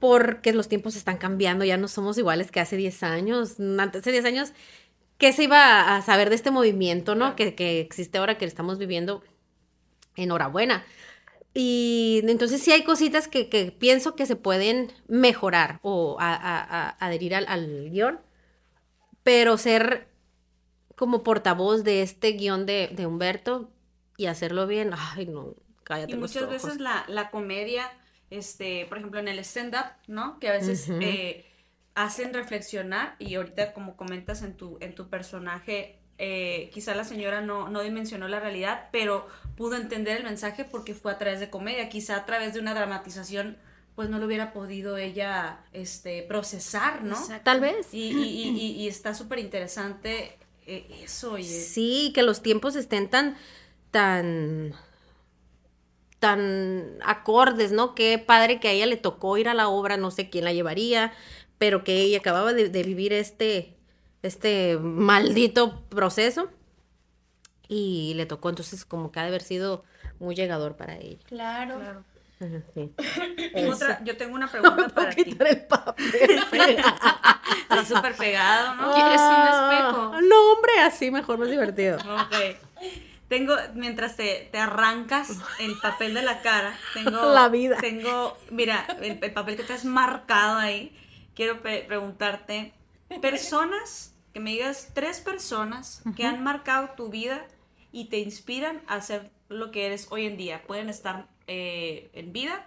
porque 0.00 0.52
los 0.52 0.68
tiempos 0.68 0.96
están 0.96 1.18
cambiando, 1.18 1.64
ya 1.64 1.76
no 1.76 1.88
somos 1.88 2.18
iguales 2.18 2.50
que 2.50 2.60
hace 2.60 2.76
10 2.76 3.02
años. 3.02 3.56
Antes 3.78 4.02
de 4.04 4.12
10 4.12 4.24
años, 4.24 4.52
¿qué 5.18 5.32
se 5.32 5.44
iba 5.44 5.96
a 5.96 6.02
saber 6.02 6.28
de 6.28 6.34
este 6.36 6.50
movimiento, 6.50 7.14
no? 7.14 7.36
Que, 7.36 7.54
que 7.54 7.80
existe 7.80 8.18
ahora 8.18 8.36
que 8.38 8.44
estamos 8.44 8.78
viviendo. 8.78 9.22
Enhorabuena. 10.16 10.84
Y 11.54 12.20
entonces 12.24 12.62
sí 12.62 12.72
hay 12.72 12.84
cositas 12.84 13.28
que, 13.28 13.48
que 13.48 13.70
pienso 13.72 14.14
que 14.14 14.26
se 14.26 14.36
pueden 14.36 14.92
mejorar 15.08 15.78
o 15.82 16.16
a- 16.20 16.34
a- 16.34 16.60
a- 16.62 16.88
adherir 17.00 17.34
al, 17.34 17.46
al 17.48 17.90
guion, 17.90 18.18
pero 19.26 19.58
ser 19.58 20.06
como 20.94 21.24
portavoz 21.24 21.82
de 21.82 22.02
este 22.02 22.32
guion 22.34 22.64
de, 22.64 22.90
de 22.92 23.06
Humberto 23.06 23.72
y 24.16 24.26
hacerlo 24.26 24.68
bien, 24.68 24.92
ay 24.96 25.26
no, 25.26 25.56
cállate 25.82 26.12
Y 26.12 26.16
los 26.16 26.30
muchas 26.30 26.44
ojos. 26.44 26.62
veces 26.62 26.80
la, 26.80 27.04
la 27.08 27.30
comedia, 27.32 27.90
este, 28.30 28.86
por 28.86 28.98
ejemplo, 28.98 29.18
en 29.18 29.26
el 29.26 29.40
stand-up, 29.40 29.86
¿no? 30.06 30.38
Que 30.38 30.48
a 30.48 30.52
veces 30.52 30.94
eh, 31.00 31.44
hacen 31.96 32.32
reflexionar 32.34 33.16
y 33.18 33.34
ahorita 33.34 33.72
como 33.74 33.96
comentas 33.96 34.42
en 34.42 34.56
tu, 34.56 34.78
en 34.80 34.94
tu 34.94 35.08
personaje, 35.10 35.98
eh, 36.18 36.70
quizá 36.72 36.94
la 36.94 37.04
señora 37.04 37.40
no, 37.40 37.68
no 37.68 37.82
dimensionó 37.82 38.28
la 38.28 38.38
realidad, 38.38 38.88
pero 38.92 39.26
pudo 39.56 39.76
entender 39.76 40.18
el 40.18 40.24
mensaje 40.24 40.64
porque 40.64 40.94
fue 40.94 41.12
a 41.12 41.18
través 41.18 41.40
de 41.40 41.50
comedia, 41.50 41.88
quizá 41.88 42.16
a 42.16 42.26
través 42.26 42.54
de 42.54 42.60
una 42.60 42.74
dramatización, 42.74 43.58
pues 43.96 44.08
no 44.10 44.18
lo 44.18 44.26
hubiera 44.26 44.52
podido 44.52 44.96
ella 44.98 45.64
este, 45.72 46.22
procesar, 46.22 47.02
¿no? 47.02 47.16
Exacto. 47.16 47.44
Tal 47.44 47.60
vez. 47.60 47.92
Y, 47.92 48.10
y, 48.12 48.24
y, 48.24 48.48
y- 48.50 48.72
y 48.82 48.88
está 48.88 49.14
súper 49.14 49.38
interesante 49.40 50.38
eh, 50.66 50.86
eso, 51.02 51.32
oye. 51.32 51.44
Sí, 51.44 52.12
que 52.14 52.22
los 52.22 52.42
tiempos 52.42 52.76
estén 52.76 53.08
tan, 53.08 53.36
tan, 53.90 54.74
tan 56.18 56.98
acordes, 57.04 57.72
¿no? 57.72 57.94
Qué 57.94 58.18
padre 58.18 58.60
que 58.60 58.68
a 58.68 58.72
ella 58.72 58.86
le 58.86 58.96
tocó 58.96 59.36
ir 59.38 59.48
a 59.48 59.54
la 59.54 59.68
obra, 59.68 59.96
no 59.96 60.10
sé 60.10 60.28
quién 60.30 60.44
la 60.44 60.52
llevaría, 60.52 61.12
pero 61.58 61.84
que 61.84 62.00
ella 62.00 62.18
acababa 62.18 62.52
de, 62.52 62.68
de 62.68 62.82
vivir 62.82 63.12
este, 63.12 63.76
este 64.22 64.76
maldito 64.78 65.82
proceso 65.88 66.50
y 67.68 68.14
le 68.14 68.26
tocó, 68.26 68.48
entonces 68.48 68.84
como 68.84 69.10
que 69.10 69.20
ha 69.20 69.22
de 69.22 69.28
haber 69.28 69.42
sido 69.42 69.84
muy 70.18 70.34
llegador 70.34 70.76
para 70.76 70.96
ella. 70.98 71.18
Claro. 71.26 71.76
Claro. 71.76 72.04
Sí. 72.38 72.92
Otra, 73.68 74.04
yo 74.04 74.16
tengo 74.16 74.34
una 74.34 74.46
pregunta 74.46 74.88
para 74.94 75.10
ti. 75.10 75.24
Quitar 75.24 75.46
el 75.48 75.66
papel. 75.66 76.04
Está 77.62 77.84
súper 77.84 78.14
pegado, 78.14 78.74
¿no? 78.74 78.92
¿Quieres 78.94 79.20
un 79.20 79.26
Ah, 79.30 79.70
espejo? 79.72 80.20
No, 80.20 80.52
hombre, 80.52 80.80
así 80.82 81.10
mejor, 81.10 81.38
más 81.38 81.48
divertido. 81.48 81.96
Ok. 81.98 82.56
Tengo, 83.28 83.56
mientras 83.74 84.16
te, 84.16 84.48
te 84.52 84.58
arrancas 84.58 85.30
el 85.58 85.76
papel 85.80 86.14
de 86.14 86.22
la 86.22 86.42
cara, 86.42 86.78
tengo... 86.94 87.32
La 87.34 87.48
vida. 87.48 87.76
Tengo, 87.80 88.36
mira, 88.50 88.86
el, 89.00 89.18
el 89.20 89.32
papel 89.32 89.56
que 89.56 89.64
te 89.64 89.72
has 89.72 89.84
marcado 89.84 90.58
ahí. 90.58 90.96
Quiero 91.34 91.60
preguntarte, 91.60 92.72
personas, 93.20 94.14
que 94.32 94.40
me 94.40 94.50
digas 94.50 94.90
tres 94.94 95.20
personas 95.20 96.02
que 96.16 96.24
han 96.24 96.42
marcado 96.44 96.90
tu 96.96 97.08
vida 97.08 97.44
y 97.92 98.06
te 98.10 98.18
inspiran 98.18 98.80
a 98.86 99.00
ser 99.00 99.30
lo 99.48 99.70
que 99.70 99.86
eres 99.86 100.06
hoy 100.10 100.26
en 100.26 100.36
día. 100.36 100.62
Pueden 100.66 100.88
estar 100.88 101.26
eh, 101.46 102.10
en 102.12 102.32
vida 102.32 102.66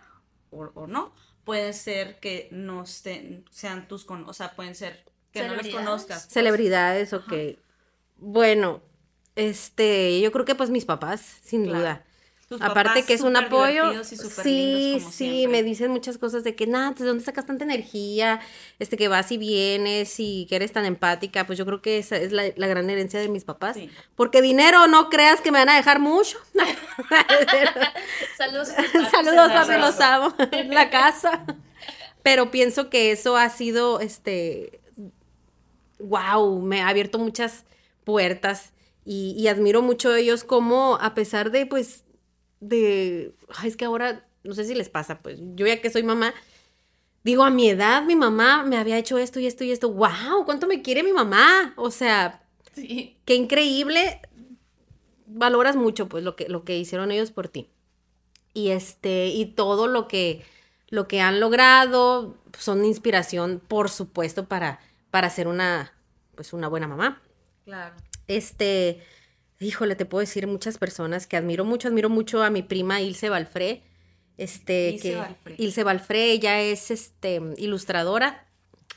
o, 0.52 0.72
o 0.74 0.88
no. 0.88 1.13
Pueden 1.44 1.74
ser 1.74 2.20
que 2.20 2.48
no 2.52 2.84
estén, 2.84 3.46
sean 3.52 3.88
tus, 3.88 4.06
con, 4.06 4.28
o 4.30 4.34
sea, 4.34 4.56
pueden 4.56 4.76
ser 4.76 5.04
que 5.32 5.48
no 5.48 5.56
los 5.56 5.68
conozcas. 5.68 6.24
pues. 6.24 6.34
Celebridades, 6.34 7.13
ok. 7.13 7.34
Bueno, 8.18 8.82
este, 9.36 10.20
yo 10.22 10.32
creo 10.32 10.46
que 10.46 10.56
pues 10.56 10.70
mis 10.70 10.86
papás, 10.86 11.22
sin 11.42 11.63
Claro. 11.63 11.80
duda. 11.80 12.06
Tus 12.49 12.59
Aparte 12.63 13.03
que 13.03 13.13
es 13.13 13.21
un 13.21 13.38
apoyo. 13.38 13.93
y 13.93 14.03
Sí, 14.03 14.17
como 14.17 14.29
sí, 14.31 14.99
siempre. 15.12 15.47
me 15.47 15.63
dicen 15.63 15.91
muchas 15.91 16.17
cosas 16.17 16.43
de 16.43 16.55
que, 16.55 16.65
nada, 16.65 16.91
¿de 16.97 17.05
dónde 17.05 17.23
sacas 17.23 17.45
tanta 17.45 17.63
energía? 17.63 18.39
Este, 18.79 18.97
que 18.97 19.07
vas 19.07 19.31
y 19.31 19.38
vienes 19.38 20.15
y 20.19 20.47
que 20.49 20.55
eres 20.55 20.71
tan 20.71 20.85
empática. 20.85 21.45
Pues 21.45 21.59
yo 21.59 21.65
creo 21.67 21.83
que 21.83 21.99
esa 21.99 22.17
es 22.17 22.31
la, 22.31 22.45
la 22.55 22.65
gran 22.65 22.89
herencia 22.89 23.19
de 23.19 23.29
mis 23.29 23.43
papás. 23.45 23.75
Sí. 23.75 23.91
Porque 24.15 24.41
dinero, 24.41 24.88
no 24.88 25.09
creas 25.09 25.41
que 25.41 25.51
me 25.51 25.59
van 25.59 25.69
a 25.69 25.75
dejar 25.75 25.99
mucho. 25.99 26.39
Saludos. 28.38 28.69
Saludos, 29.12 29.51
papi, 29.51 29.79
los 29.79 29.99
amo. 29.99 30.33
En 30.51 30.73
la 30.73 30.89
casa. 30.89 31.45
Pero 32.23 32.51
pienso 32.51 32.89
que 32.89 33.12
eso 33.12 33.38
ha 33.38 33.49
sido, 33.49 33.99
este, 33.99 34.81
wow, 35.99 36.62
me 36.62 36.81
ha 36.81 36.88
abierto 36.89 37.19
muchas 37.19 37.65
puertas 38.03 38.73
y, 39.05 39.35
y 39.38 39.47
admiro 39.47 39.81
mucho 39.81 40.09
a 40.09 40.19
ellos 40.19 40.43
como, 40.43 40.97
a 40.99 41.13
pesar 41.13 41.51
de, 41.51 41.65
pues, 41.65 42.03
de, 42.60 43.34
ay, 43.58 43.69
es 43.69 43.78
que 43.78 43.86
ahora, 43.86 44.26
no 44.43 44.54
sé 44.54 44.63
si 44.65 44.76
les 44.76 44.89
pasa, 44.89 45.19
pues, 45.19 45.39
yo 45.56 45.65
ya 45.67 45.82
que 45.82 45.89
soy 45.89 46.04
mamá, 46.04 46.34
digo, 47.24 47.43
a 47.43 47.50
mi 47.50 47.69
edad 47.69 48.04
mi 48.04 48.15
mamá 48.15 48.63
me 48.63 48.78
había 48.78 48.98
hecho 48.98 49.17
esto 49.17 49.39
y 49.39 49.45
esto 49.45 49.63
y 49.63 49.72
esto, 49.72 49.91
wow, 49.91 50.45
¿cuánto 50.45 50.67
me 50.67 50.82
quiere 50.82 51.04
mi 51.04 51.13
mamá? 51.13 51.74
O 51.78 51.91
sea, 51.91 52.43
Sí. 52.76 53.17
qué 53.26 53.36
increíble. 53.36 54.22
Valoras 55.28 55.76
mucho, 55.76 56.08
pues, 56.10 56.24
lo 56.24 56.36
que, 56.36 56.48
lo 56.50 56.63
que 56.63 56.78
hicieron 56.78 57.12
ellos 57.12 57.32
por 57.32 57.48
ti. 57.50 57.69
Y 58.54 58.69
este, 58.69 59.28
y 59.28 59.45
todo 59.45 59.88
lo 59.88 60.08
que, 60.08 60.43
lo 60.89 61.08
que 61.08 61.22
han 61.22 61.39
logrado 61.39 62.38
son 62.58 62.84
inspiración, 62.86 63.62
por 63.67 63.89
supuesto, 63.89 64.48
para, 64.48 64.80
para 65.12 65.30
ser 65.30 65.48
una, 65.48 65.93
pues, 66.36 66.54
una 66.54 66.67
buena 66.67 66.88
mamá. 66.88 67.22
Claro. 67.65 67.95
Este, 68.28 69.04
híjole, 69.60 69.95
te 69.95 70.06
puedo 70.06 70.22
decir 70.22 70.48
muchas 70.48 70.78
personas 70.78 71.28
que 71.28 71.38
admiro 71.38 71.65
mucho, 71.65 71.88
admiro 71.88 72.10
mucho 72.10 72.43
a 72.43 72.50
mi 72.50 72.63
prima 72.63 73.02
Ilse 73.02 73.30
Balfré. 73.30 73.84
Este, 74.38 74.91
Ilse 74.91 75.10
que 75.10 75.15
Balfré. 75.15 75.56
Ilse 75.58 75.84
Balfré, 75.84 76.32
ella 76.32 76.62
es 76.62 76.91
este 76.91 77.41
ilustradora. 77.58 78.45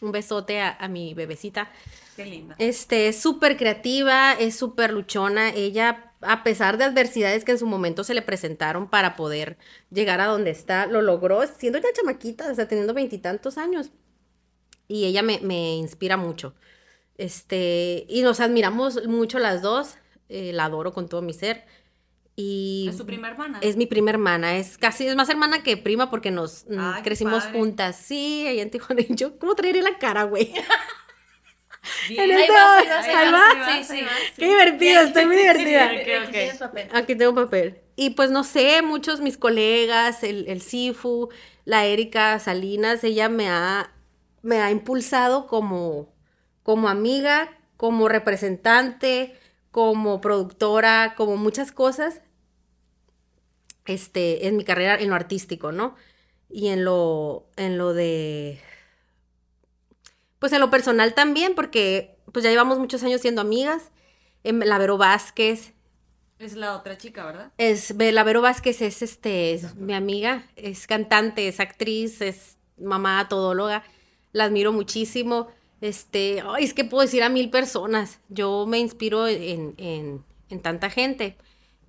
Un 0.01 0.13
besote 0.13 0.61
a, 0.61 0.71
a 0.71 0.89
mi 0.89 1.15
bebecita. 1.15 1.71
Qué 2.17 2.27
linda. 2.27 2.57
Este, 2.59 3.09
es 3.09 3.21
súper 3.21 3.57
creativa, 3.57 4.33
es 4.33 4.57
súper 4.57 4.93
luchona. 4.93 5.51
Ella, 5.51 6.13
a 6.21 6.43
pesar 6.43 6.77
de 6.77 6.85
adversidades 6.85 7.45
que 7.45 7.53
en 7.53 7.59
su 7.59 7.67
momento 7.67 8.03
se 8.03 8.15
le 8.15 8.23
presentaron 8.23 8.91
para 8.91 9.15
poder 9.15 9.59
llegar 9.91 10.21
a 10.21 10.27
donde 10.27 10.51
está, 10.51 10.87
lo 10.87 11.03
logró 11.03 11.47
siendo 11.47 11.79
ya 11.79 11.93
chamaquita, 11.93 12.51
o 12.51 12.55
sea, 12.55 12.67
teniendo 12.67 12.95
veintitantos 12.95 13.59
años. 13.59 13.91
Y 14.89 15.05
ella 15.05 15.23
me, 15.23 15.39
me 15.41 15.77
inspira 15.77 16.17
mucho. 16.17 16.55
Este, 17.17 18.05
y 18.09 18.23
nos 18.23 18.41
admiramos 18.41 19.07
mucho 19.07 19.39
las 19.39 19.63
dos. 19.63 19.95
Eh, 20.33 20.53
la 20.53 20.65
adoro 20.65 20.93
con 20.93 21.09
todo 21.09 21.23
mi 21.23 21.33
ser. 21.33 21.65
Y 22.35 22.87
Es 22.89 22.97
su 22.97 23.05
prima 23.05 23.29
hermana. 23.29 23.59
es 23.61 23.77
mi 23.77 23.85
prima 23.87 24.11
hermana, 24.11 24.57
es 24.57 24.79
casi, 24.79 25.07
es 25.07 25.15
más 25.15 25.29
hermana 25.29 25.63
que 25.63 25.77
prima 25.77 26.09
porque 26.11 26.31
nos 26.31 26.65
mm, 26.69 26.79
Ay, 26.79 27.03
crecimos 27.03 27.45
juntas. 27.45 27.97
Sí, 27.97 28.47
allá 28.49 28.63
en 28.63 28.71
Tijuana. 28.71 29.03
Y 29.03 29.15
yo, 29.15 29.39
¿cómo 29.39 29.55
traeré 29.55 29.83
la 29.83 29.99
cara, 29.99 30.23
güey? 30.25 30.53
Bien. 32.09 32.31
en 32.31 32.37
Ahí 32.37 32.43
este- 32.43 32.53
vas, 32.53 32.81
ahí 32.83 32.89
vas, 32.89 33.07
ahí 33.07 33.15
ahí 33.15 33.33
va. 33.33 33.39
vas, 33.59 33.87
sí, 33.89 33.99
sí. 33.99 34.05
Qué 34.37 34.47
divertido, 34.47 35.01
estoy 35.03 35.27
muy 35.27 35.37
divertida. 35.37 35.87
Ok, 35.87 35.91
Aquí 35.93 36.25
ok. 36.25 36.31
tienes 36.31 36.59
papel. 36.59 36.89
Aquí 36.93 37.15
tengo 37.17 37.35
papel. 37.35 37.81
Y 37.97 38.11
pues 38.11 38.31
no 38.31 38.45
sé, 38.45 38.83
muchos 38.83 39.21
mis 39.21 39.37
colegas, 39.37 40.23
el, 40.23 40.47
el 40.49 40.63
Sifu, 40.63 41.29
la 41.65 41.85
Erika 41.85 42.39
Salinas, 42.39 43.03
ella 43.05 43.29
me 43.29 43.49
ha, 43.49 43.93
me 44.43 44.61
ha 44.61 44.71
impulsado 44.71 45.47
como, 45.49 46.15
como 46.63 46.89
amiga, 46.89 47.51
como 47.77 48.09
representante, 48.09 49.37
como 49.73 50.21
productora, 50.21 51.15
como 51.17 51.37
muchas 51.37 51.73
cosas, 51.73 52.21
este, 53.87 54.47
en 54.47 54.57
mi 54.57 54.65
carrera, 54.65 54.95
en 54.97 55.09
lo 55.09 55.17
artístico, 55.17 55.73
¿no? 55.73 55.97
Y 56.49 56.69
en 56.69 56.85
lo, 56.85 57.49
en 57.57 57.79
lo 57.79 57.95
de, 57.95 58.61
pues 60.39 60.53
en 60.53 60.61
lo 60.61 60.71
personal 60.71 61.15
también, 61.15 61.55
porque 61.55 62.19
pues 62.33 62.45
ya 62.45 62.51
llevamos 62.51 62.79
muchos 62.79 63.03
años 63.03 63.21
siendo 63.21 63.41
amigas. 63.41 63.91
Em, 64.45 64.61
La 64.61 64.79
Vero 64.79 64.99
Vázquez, 64.99 65.73
Es 66.39 66.55
la 66.55 66.77
otra 66.77 66.99
chica, 66.99 67.25
¿verdad? 67.25 67.53
es, 67.59 67.95
la 67.97 68.25
Vero 68.25 68.43
Vázquez 68.43 68.83
es, 68.83 69.03
este, 69.03 69.55
es 69.55 69.75
mi 69.77 69.95
amiga, 69.95 70.45
es 70.57 70.87
cantante, 70.87 71.49
es 71.49 71.61
actriz, 71.61 72.21
es 72.21 72.59
mamá, 72.79 73.27
todóloga, 73.29 73.85
la 74.33 74.45
admiro 74.45 74.73
muchísimo. 74.73 75.49
Este, 75.83 76.43
ay, 76.47 76.63
es 76.63 76.75
que 76.75 76.85
puedo 76.85 77.03
decir 77.03 77.25
a 77.25 77.29
mil 77.29 77.51
personas, 77.51 78.21
yo 78.29 78.67
me 78.69 78.79
inspiro 78.79 79.27
en, 79.27 79.75
en, 79.79 80.25
en 80.49 80.61
tanta 80.61 80.89
gente. 80.91 81.37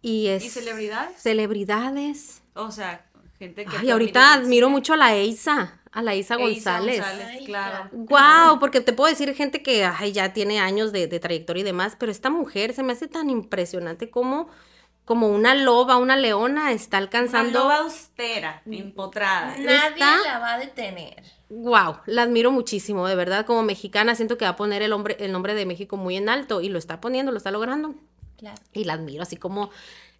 Y, 0.01 0.27
es, 0.27 0.43
¿Y 0.43 0.49
celebridades? 0.49 1.21
Celebridades. 1.21 2.41
O 2.55 2.71
sea, 2.71 3.05
gente 3.37 3.65
que... 3.65 3.77
Ay, 3.77 3.91
ahorita 3.91 4.33
admiro 4.33 4.67
mucho 4.71 4.93
a 4.93 4.97
la 4.97 5.15
Isa, 5.15 5.79
a 5.91 6.01
la 6.01 6.15
Isa 6.15 6.37
González. 6.37 7.01
Ay, 7.05 7.45
claro. 7.45 7.87
Wow, 7.91 8.59
porque 8.59 8.81
te 8.81 8.93
puedo 8.93 9.11
decir 9.11 9.31
gente 9.35 9.61
que 9.61 9.85
ay, 9.85 10.11
ya 10.11 10.33
tiene 10.33 10.59
años 10.59 10.91
de, 10.91 11.05
de 11.05 11.19
trayectoria 11.19 11.61
y 11.61 11.65
demás, 11.65 11.95
pero 11.99 12.11
esta 12.11 12.31
mujer 12.31 12.73
se 12.73 12.81
me 12.81 12.93
hace 12.93 13.07
tan 13.07 13.29
impresionante 13.29 14.09
como, 14.09 14.49
como 15.05 15.27
una 15.27 15.53
loba, 15.55 15.97
una 15.97 16.15
leona 16.15 16.71
está 16.71 16.97
Una 16.97 17.03
alcanzando. 17.03 17.59
loba 17.59 17.77
austera, 17.79 18.61
empotrada. 18.65 19.55
Nadie 19.57 19.75
¿Está? 19.75 20.17
la 20.23 20.39
va 20.39 20.53
a 20.53 20.59
detener. 20.59 21.23
Wow, 21.49 21.97
la 22.05 22.23
admiro 22.23 22.51
muchísimo, 22.51 23.07
de 23.07 23.15
verdad, 23.15 23.45
como 23.45 23.63
mexicana 23.63 24.15
siento 24.15 24.37
que 24.37 24.45
va 24.45 24.51
a 24.51 24.55
poner 24.55 24.81
el, 24.81 24.93
hombre, 24.93 25.17
el 25.19 25.31
nombre 25.31 25.53
de 25.53 25.65
México 25.65 25.97
muy 25.97 26.15
en 26.15 26.29
alto 26.29 26.61
y 26.61 26.69
lo 26.69 26.79
está 26.79 27.01
poniendo, 27.01 27.31
lo 27.31 27.37
está 27.37 27.51
logrando. 27.51 27.95
Claro. 28.37 28.59
Y 28.73 28.85
la 28.85 28.93
admiro, 28.93 29.23
así 29.23 29.37
como 29.37 29.69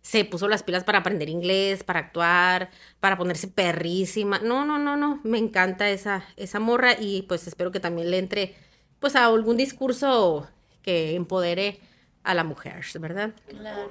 se 0.02 0.26
puso 0.26 0.50
las 0.50 0.64
pilas 0.64 0.84
para 0.84 1.00
aprender 1.00 1.30
inglés, 1.30 1.84
para 1.84 2.02
actuar, 2.02 2.70
para 3.00 3.18
ponerse 3.18 3.48
perrísima. 3.48 4.40
No, 4.40 4.66
no, 4.66 4.78
no, 4.78 4.98
no, 4.98 5.22
me 5.24 5.38
encanta 5.38 5.90
esa, 5.90 6.26
esa 6.36 6.60
morra 6.60 6.94
y 7.00 7.24
pues 7.24 7.48
espero 7.48 7.72
que 7.72 7.80
también 7.80 8.12
le 8.12 8.18
entre 8.18 8.56
pues 9.00 9.16
a 9.16 9.26
algún 9.26 9.58
discurso 9.58 10.48
que 10.82 11.16
empodere 11.16 11.80
a 12.24 12.34
la 12.34 12.44
mujer, 12.44 12.84
¿verdad? 13.00 13.34
Claro. 13.48 13.90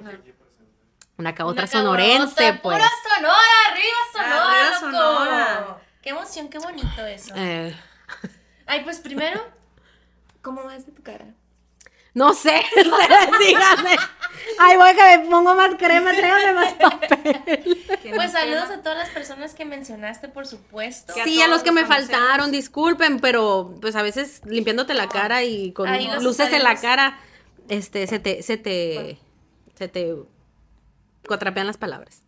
Una 1.23 1.29
acá 1.29 1.45
otra 1.45 1.63
Una 1.63 1.71
sonorense, 1.71 2.59
pues. 2.61 2.77
¡Pura 2.77 2.89
Sonora! 3.15 3.37
¡Arriba 3.71 3.97
Sonora, 4.11 4.51
Arriba 4.51 4.69
loco! 4.69 4.79
Sonora. 4.97 5.77
¡Qué 6.01 6.09
emoción, 6.09 6.49
qué 6.49 6.59
bonito 6.59 7.05
eso! 7.05 7.33
Eh, 7.37 7.73
Ay, 8.65 8.83
pues 8.83 8.99
primero, 8.99 9.41
¿cómo 10.41 10.65
vas 10.65 10.85
de 10.85 10.91
tu 10.91 11.01
cara? 11.01 11.27
no 12.13 12.33
sé, 12.33 12.61
ustedes 12.75 13.39
díganme. 13.39 13.95
Ay, 14.59 14.75
voy 14.77 14.93
que 14.95 15.17
me 15.17 15.29
pongo 15.29 15.55
más 15.55 15.75
crema, 15.75 16.11
tráigame 16.11 16.53
más 16.53 16.73
papel. 16.99 17.85
Pues 18.13 18.31
saludos 18.33 18.69
a 18.69 18.81
todas 18.81 18.97
las 18.97 19.09
personas 19.11 19.53
que 19.55 19.63
mencionaste, 19.63 20.27
por 20.27 20.45
supuesto. 20.45 21.13
Que 21.13 21.21
a 21.21 21.23
Sí, 21.23 21.41
a 21.41 21.47
los 21.47 21.63
que 21.63 21.71
me 21.71 21.85
faltaron, 21.85 22.51
disculpen, 22.51 23.21
pero 23.21 23.73
pues 23.79 23.95
a 23.95 24.01
veces 24.01 24.41
limpiándote 24.45 24.93
la 24.93 25.07
cara 25.07 25.43
y 25.43 25.71
con 25.71 25.89
luces 26.21 26.51
en 26.51 26.63
la 26.63 26.75
cara, 26.75 27.17
este, 27.69 28.07
se 28.07 28.19
te, 28.19 28.43
se 28.43 28.57
te, 28.57 29.17
se 29.75 29.87
te 29.87 30.15
cuatrapean 31.27 31.67
las 31.67 31.77
palabras. 31.77 32.21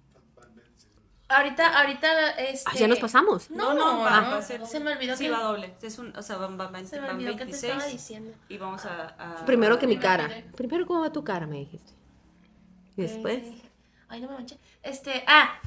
Ahorita, 1.28 1.80
ahorita, 1.80 2.30
este... 2.32 2.70
Ah, 2.70 2.76
ya 2.78 2.88
nos 2.88 3.00
pasamos. 3.00 3.50
No, 3.50 3.74
No, 3.74 4.04
no, 4.32 4.42
se 4.44 4.80
me 4.80 4.92
olvidó 4.92 5.18
Sí, 5.18 5.26
que... 5.26 5.32
va 5.32 5.40
doble. 5.40 5.74
Es 5.82 5.98
un, 5.98 6.16
o 6.16 6.22
sea, 6.22 6.38
van, 6.38 6.56
van, 6.56 6.72
van, 6.72 6.86
Se 6.88 7.00
me 7.02 7.08
van 7.08 7.16
olvidó 7.16 7.32
que 7.32 7.46
te 7.46 7.52
26 7.52 7.72
estaba 7.74 7.92
diciendo. 7.92 8.32
y 8.48 8.58
vamos 8.60 8.86
a... 8.86 9.16
a- 9.18 9.46
Primero 9.46 9.80
que 9.80 9.88
mi 9.88 9.98
cara. 9.98 10.30
Primero, 10.56 10.86
¿cómo 10.86 11.02
va 11.02 11.12
tu 11.12 11.24
cara? 11.24 11.48
Me 11.48 11.58
dijiste. 11.58 11.94
Y 12.96 13.02
después. 13.02 13.40
Eh, 13.44 13.62
Ay, 14.08 14.22
no 14.22 14.28
me 14.30 14.36
manché. 14.36 14.60
Este, 14.84 15.24
ah, 15.28 15.60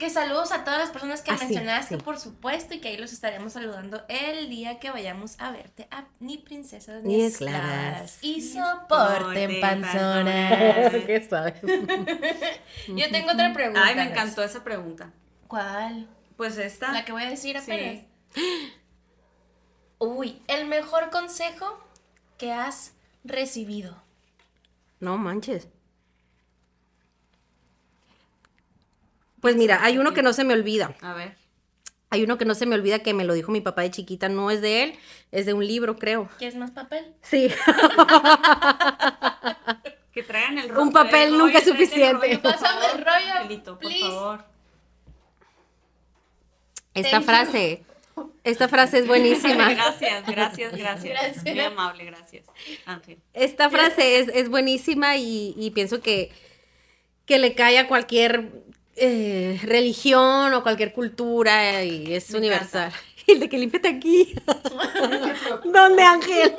que 0.00 0.10
saludos 0.10 0.50
a 0.50 0.64
todas 0.64 0.80
las 0.80 0.90
personas 0.90 1.22
que 1.22 1.30
Ah, 1.30 1.36
sí, 1.38 1.44
mencionaste, 1.44 1.96
sí. 1.96 2.02
por 2.02 2.18
supuesto, 2.18 2.74
y 2.74 2.80
que 2.80 2.88
ahí 2.88 2.96
los 2.96 3.12
estaremos 3.12 3.52
saludando 3.52 4.02
el 4.08 4.48
día 4.50 4.80
que 4.80 4.90
vayamos 4.90 5.36
a 5.38 5.52
verte 5.52 5.86
a 5.92 6.08
Ni 6.18 6.38
Princesas 6.38 7.04
Ni 7.04 7.18
Ni 7.18 7.22
Esclavas. 7.22 8.18
Y 8.22 8.40
Soporten 8.42 9.60
panzonas. 9.60 10.90
¿Qué 11.06 11.26
sabes? 11.30 11.60
Yo 12.88 13.10
tengo 13.12 13.30
otra 13.32 13.52
pregunta. 13.52 13.82
Ay, 13.84 13.94
me 13.94 14.02
encantó 14.04 14.42
esa 14.42 14.64
pregunta. 14.64 15.12
¿Cuál? 15.46 16.08
Pues 16.36 16.56
esta... 16.58 16.90
La 16.92 17.04
que 17.04 17.12
voy 17.12 17.22
a 17.22 17.30
decir 17.30 17.56
Sí. 17.60 17.70
apenas. 17.70 18.04
Uy, 19.98 20.42
el 20.48 20.66
mejor 20.66 21.10
consejo 21.10 21.78
que 22.38 22.52
has 22.52 22.94
recibido. 23.22 24.02
No 24.98 25.18
manches. 25.18 25.68
Pues 29.40 29.56
mira, 29.56 29.80
hay 29.82 29.98
uno 29.98 30.12
que 30.12 30.22
no 30.22 30.32
se 30.32 30.44
me 30.44 30.54
olvida. 30.54 30.94
A 31.00 31.14
ver. 31.14 31.36
Hay 32.12 32.24
uno 32.24 32.38
que 32.38 32.44
no 32.44 32.54
se 32.56 32.66
me 32.66 32.74
olvida 32.74 32.98
que 33.00 33.14
me 33.14 33.24
lo 33.24 33.34
dijo 33.34 33.52
mi 33.52 33.60
papá 33.60 33.82
de 33.82 33.90
chiquita. 33.92 34.28
No 34.28 34.50
es 34.50 34.60
de 34.60 34.82
él, 34.82 34.94
es 35.30 35.46
de 35.46 35.54
un 35.54 35.64
libro, 35.66 35.96
creo. 35.96 36.28
¿Quieres 36.38 36.56
más 36.56 36.70
papel? 36.72 37.14
Sí. 37.22 37.48
Que 40.12 40.24
traigan 40.24 40.58
el 40.58 40.76
Un 40.76 40.90
papel 40.92 41.28
el 41.32 41.38
nunca 41.38 41.58
es 41.58 41.66
rollo, 41.66 41.76
tráete 41.76 41.82
el 41.84 41.88
suficiente. 41.88 42.26
rollo, 42.26 42.42
Pásame 42.42 42.86
el 42.94 42.98
rollo, 42.98 43.32
Angelito, 43.36 43.78
por 43.78 43.88
please. 43.88 44.00
favor. 44.08 44.44
Esta 46.94 47.10
Thank 47.10 47.20
you. 47.22 47.26
frase, 47.26 47.82
esta 48.42 48.68
frase 48.68 48.98
es 48.98 49.06
buenísima. 49.06 49.70
Gracias, 49.74 50.26
gracias, 50.26 50.72
gracias. 50.76 51.04
Gracias. 51.12 51.44
Muy 51.44 51.60
amable, 51.60 52.04
gracias. 52.06 52.44
Ángel. 52.86 53.18
Esta 53.34 53.70
frase 53.70 54.18
es, 54.18 54.28
es 54.34 54.48
buenísima 54.48 55.16
y, 55.16 55.54
y 55.56 55.70
pienso 55.70 56.00
que, 56.00 56.32
que 57.24 57.38
le 57.38 57.54
cae 57.54 57.78
a 57.78 57.86
cualquier 57.86 58.50
eh, 59.02 59.58
religión 59.62 60.52
o 60.52 60.62
cualquier 60.62 60.92
cultura 60.92 61.82
y 61.82 62.14
es 62.14 62.30
Me 62.30 62.36
universal. 62.38 62.92
El 63.26 63.40
de 63.40 63.48
que 63.48 63.56
límpiate 63.56 63.88
aquí. 63.88 64.34
¿Dónde, 65.64 66.02
Ángel? 66.02 66.54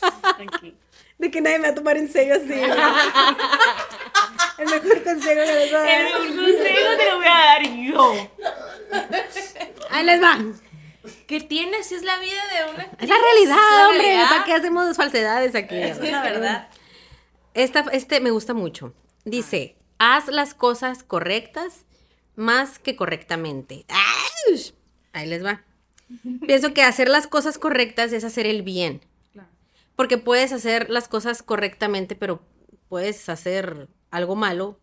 Aquí. 0.00 0.74
De 1.18 1.30
que 1.30 1.42
nadie 1.42 1.58
me 1.58 1.66
va 1.68 1.72
a 1.72 1.74
tomar 1.74 1.98
en 1.98 2.10
serio 2.10 2.34
así. 2.34 2.54
el 4.58 4.68
mejor 4.68 5.04
consejo 5.04 5.40
que 5.44 5.54
les 5.54 5.70
voy 5.70 5.80
a 5.80 5.98
El 5.98 6.04
mejor 6.04 6.26
consejo 6.46 6.96
te 6.96 7.10
lo 7.10 7.16
voy 7.16 7.26
a 7.26 7.30
dar 7.30 7.62
yo. 7.62 8.30
Ahí 9.90 10.06
les 10.06 10.22
va. 10.22 10.38
¿Qué 11.26 11.40
tienes? 11.40 11.86
Si 11.86 11.94
es 11.94 12.04
la 12.04 12.18
vida 12.18 12.42
de 12.48 12.64
una. 12.72 12.84
Es 12.98 13.08
la 13.08 13.16
realidad, 13.18 13.56
la 13.56 13.88
hombre. 13.88 14.02
realidad. 14.02 14.28
¿Para 14.30 14.44
qué 14.44 14.54
hacemos 14.54 14.96
falsedades 14.96 15.54
aquí? 15.54 15.76
Es 15.76 16.00
la 16.00 16.22
verdad. 16.22 16.68
Esta, 17.52 17.84
este 17.92 18.20
me 18.20 18.30
gusta 18.30 18.54
mucho. 18.54 18.94
Dice, 19.24 19.76
haz 20.02 20.26
las 20.26 20.54
cosas 20.54 21.04
correctas 21.04 21.84
más 22.34 22.80
que 22.80 22.96
correctamente. 22.96 23.84
Ahí 25.12 25.28
les 25.28 25.44
va. 25.44 25.62
Pienso 26.46 26.74
que 26.74 26.82
hacer 26.82 27.08
las 27.08 27.28
cosas 27.28 27.56
correctas 27.56 28.12
es 28.12 28.24
hacer 28.24 28.46
el 28.46 28.62
bien. 28.62 29.00
Porque 29.94 30.18
puedes 30.18 30.52
hacer 30.52 30.90
las 30.90 31.06
cosas 31.06 31.42
correctamente, 31.42 32.16
pero 32.16 32.42
puedes 32.88 33.28
hacer 33.28 33.88
algo 34.10 34.34
malo 34.34 34.80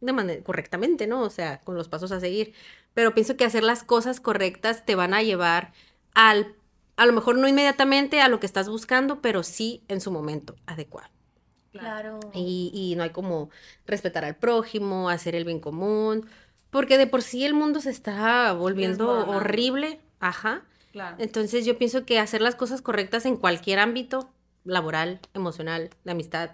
de 0.00 0.12
manera 0.12 0.42
correctamente, 0.42 1.06
¿no? 1.06 1.20
O 1.22 1.30
sea, 1.30 1.60
con 1.60 1.74
los 1.74 1.88
pasos 1.88 2.10
a 2.10 2.20
seguir. 2.20 2.54
Pero 2.94 3.12
pienso 3.12 3.36
que 3.36 3.44
hacer 3.44 3.64
las 3.64 3.82
cosas 3.82 4.20
correctas 4.20 4.86
te 4.86 4.94
van 4.94 5.12
a 5.12 5.22
llevar 5.22 5.72
al, 6.14 6.54
a 6.96 7.04
lo 7.04 7.12
mejor 7.12 7.36
no 7.36 7.46
inmediatamente 7.46 8.20
a 8.22 8.28
lo 8.28 8.40
que 8.40 8.46
estás 8.46 8.68
buscando, 8.70 9.20
pero 9.20 9.42
sí 9.42 9.82
en 9.88 10.00
su 10.00 10.10
momento 10.10 10.56
adecuado. 10.64 11.11
Claro. 11.72 12.20
Y, 12.34 12.70
y 12.74 12.96
no 12.96 13.02
hay 13.02 13.10
como 13.10 13.50
respetar 13.86 14.24
al 14.24 14.36
prójimo, 14.36 15.08
hacer 15.08 15.34
el 15.34 15.44
bien 15.44 15.60
común, 15.60 16.28
porque 16.70 16.98
de 16.98 17.06
por 17.06 17.22
sí 17.22 17.44
el 17.44 17.54
mundo 17.54 17.80
se 17.80 17.90
está 17.90 18.52
volviendo 18.52 19.10
horrible. 19.28 20.00
Ajá. 20.20 20.62
Claro. 20.92 21.16
Entonces 21.18 21.64
yo 21.64 21.78
pienso 21.78 22.04
que 22.04 22.18
hacer 22.18 22.42
las 22.42 22.54
cosas 22.54 22.82
correctas 22.82 23.24
en 23.24 23.36
cualquier 23.36 23.78
ámbito, 23.78 24.30
laboral, 24.64 25.20
emocional, 25.34 25.90
de 26.04 26.12
amistad. 26.12 26.50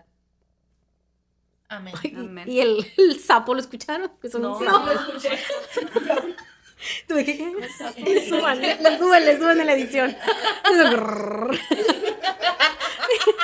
Amén. 1.68 1.94
Amén. 2.16 2.48
Y 2.48 2.60
el, 2.60 2.86
el 2.96 3.20
sapo, 3.20 3.52
¿lo 3.54 3.60
escucharon? 3.60 4.10
Que 4.22 4.30
son 4.30 4.42
No, 4.42 4.56
un 4.56 4.64
no 4.64 4.86
lo 4.86 4.92
escuché. 4.92 5.30
Tuve 7.06 7.24
que- 7.24 7.52
Le 8.04 8.28
suban, 8.28 8.60
le 8.82 8.98
suban, 8.98 9.24
le 9.24 9.36
suban 9.38 9.60
en 9.60 9.66
la 9.66 9.72
edición. 9.74 10.16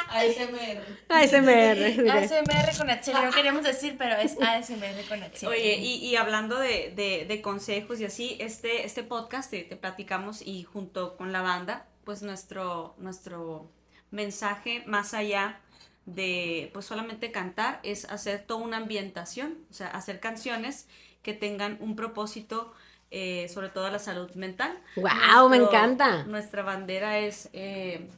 ASMR. 0.09 0.83
ASMR. 1.09 2.11
ASMR 2.11 2.77
con 2.79 2.91
Axel, 2.91 3.15
no 3.23 3.31
queríamos 3.31 3.63
decir, 3.65 3.97
pero 3.99 4.17
es 4.17 4.37
ASMR 4.41 5.03
con 5.09 5.23
Axel. 5.23 5.49
Oye, 5.49 5.77
y, 5.77 5.97
y 5.97 6.17
hablando 6.17 6.59
de, 6.59 6.93
de- 6.95 7.25
de 7.27 7.41
consejos 7.43 8.01
y 8.01 8.05
así, 8.05 8.37
este, 8.41 8.85
este 8.85 9.03
podcast 9.03 9.51
te, 9.51 9.63
te 9.63 9.77
platicamos 9.77 10.43
y 10.43 10.65
junto 10.65 11.17
con 11.17 11.33
la 11.33 11.43
banda, 11.43 11.87
pues 12.05 12.23
nuestro, 12.23 12.95
nuestro 12.99 13.71
mensaje 14.11 14.83
más 14.87 15.15
allá 15.15 15.61
de 16.07 16.71
pues 16.75 16.85
solamente 16.85 17.33
cantar 17.33 17.81
es 17.83 18.05
hacer 18.05 18.45
toda 18.47 18.61
una 18.63 18.77
ambientación, 18.77 19.59
o 19.71 19.75
sea, 19.75 19.89
hacer 19.89 20.21
canciones 20.21 20.87
que 21.23 21.33
tengan 21.33 21.79
un 21.81 21.97
propósito, 21.97 22.75
eh, 23.17 23.49
sobre 23.49 23.69
todo 23.69 23.87
a 23.87 23.91
la 23.91 24.01
salud 24.01 24.29
mental. 24.35 24.77
Guau, 24.97 25.49
me 25.49 25.57
encanta. 25.59 26.25
Nuestra 26.25 26.63
bandera 26.65 27.19
es, 27.21 27.49
eh, 27.53 28.09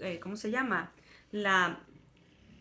eh, 0.00 0.18
¿cómo 0.20 0.34
se 0.36 0.50
llama? 0.50 0.90
La... 1.30 1.78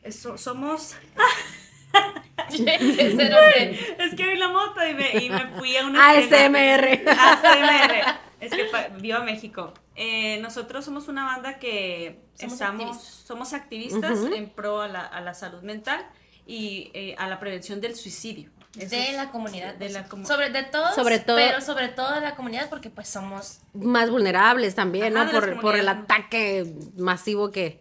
eso- 0.04 0.38
somos... 0.38 0.96
Ese 2.50 3.24
era 3.26 3.50
el- 3.52 3.74
Es 4.00 4.16
que 4.16 4.28
vi 4.28 4.36
la 4.38 4.50
moto 4.50 4.86
y 4.86 4.94
me, 4.94 5.24
y 5.26 5.30
me 5.30 5.48
fui 5.58 5.76
a 5.78 5.86
una. 5.86 6.10
ASMR. 6.12 7.04
ASMR. 7.10 8.20
Es 8.40 8.52
que 8.52 8.70
viva 9.00 9.22
México. 9.22 9.74
Eh, 9.96 10.40
nosotros 10.42 10.84
somos 10.86 11.08
una 11.08 11.26
banda 11.26 11.60
que 11.60 12.20
Somos 12.34 12.54
estamos, 12.54 12.82
activistas. 12.86 13.24
somos 13.28 13.54
activistas 13.54 14.20
en 14.36 14.50
pro 14.50 14.82
a 14.82 14.88
la, 14.88 15.06
a 15.06 15.22
la 15.22 15.34
salud 15.34 15.62
mental 15.62 16.06
y 16.48 16.90
eh, 16.94 17.16
a 17.18 17.28
la 17.28 17.40
prevención 17.40 17.82
del 17.82 17.96
suicidio. 17.96 18.50
Eso 18.78 18.90
de 18.96 19.10
es- 19.10 19.16
la 19.18 19.32
comunidad. 19.32 19.76
de 19.76 19.90
la 19.90 20.08
comu- 20.08 20.26
sobre 20.26 20.50
de 20.50 20.64
todos, 20.64 20.96
Sobre 20.96 21.20
todo- 21.20 21.36
pero 21.38 21.60
sobre 21.62 21.90
todo 21.90 22.14
de 22.16 22.22
la 22.22 22.36
comunidad 22.36 22.70
porque 22.70 22.90
pues 22.90 23.10
somos 23.10 23.60
Más 23.74 24.10
vulnerables 24.10 24.76
también, 24.76 25.16
Ajá, 25.18 25.26
¿no? 25.26 25.32
Por, 25.40 25.60
por 25.62 25.76
el 25.76 25.88
ataque 25.90 26.74
masivo 26.98 27.52
que, 27.52 27.80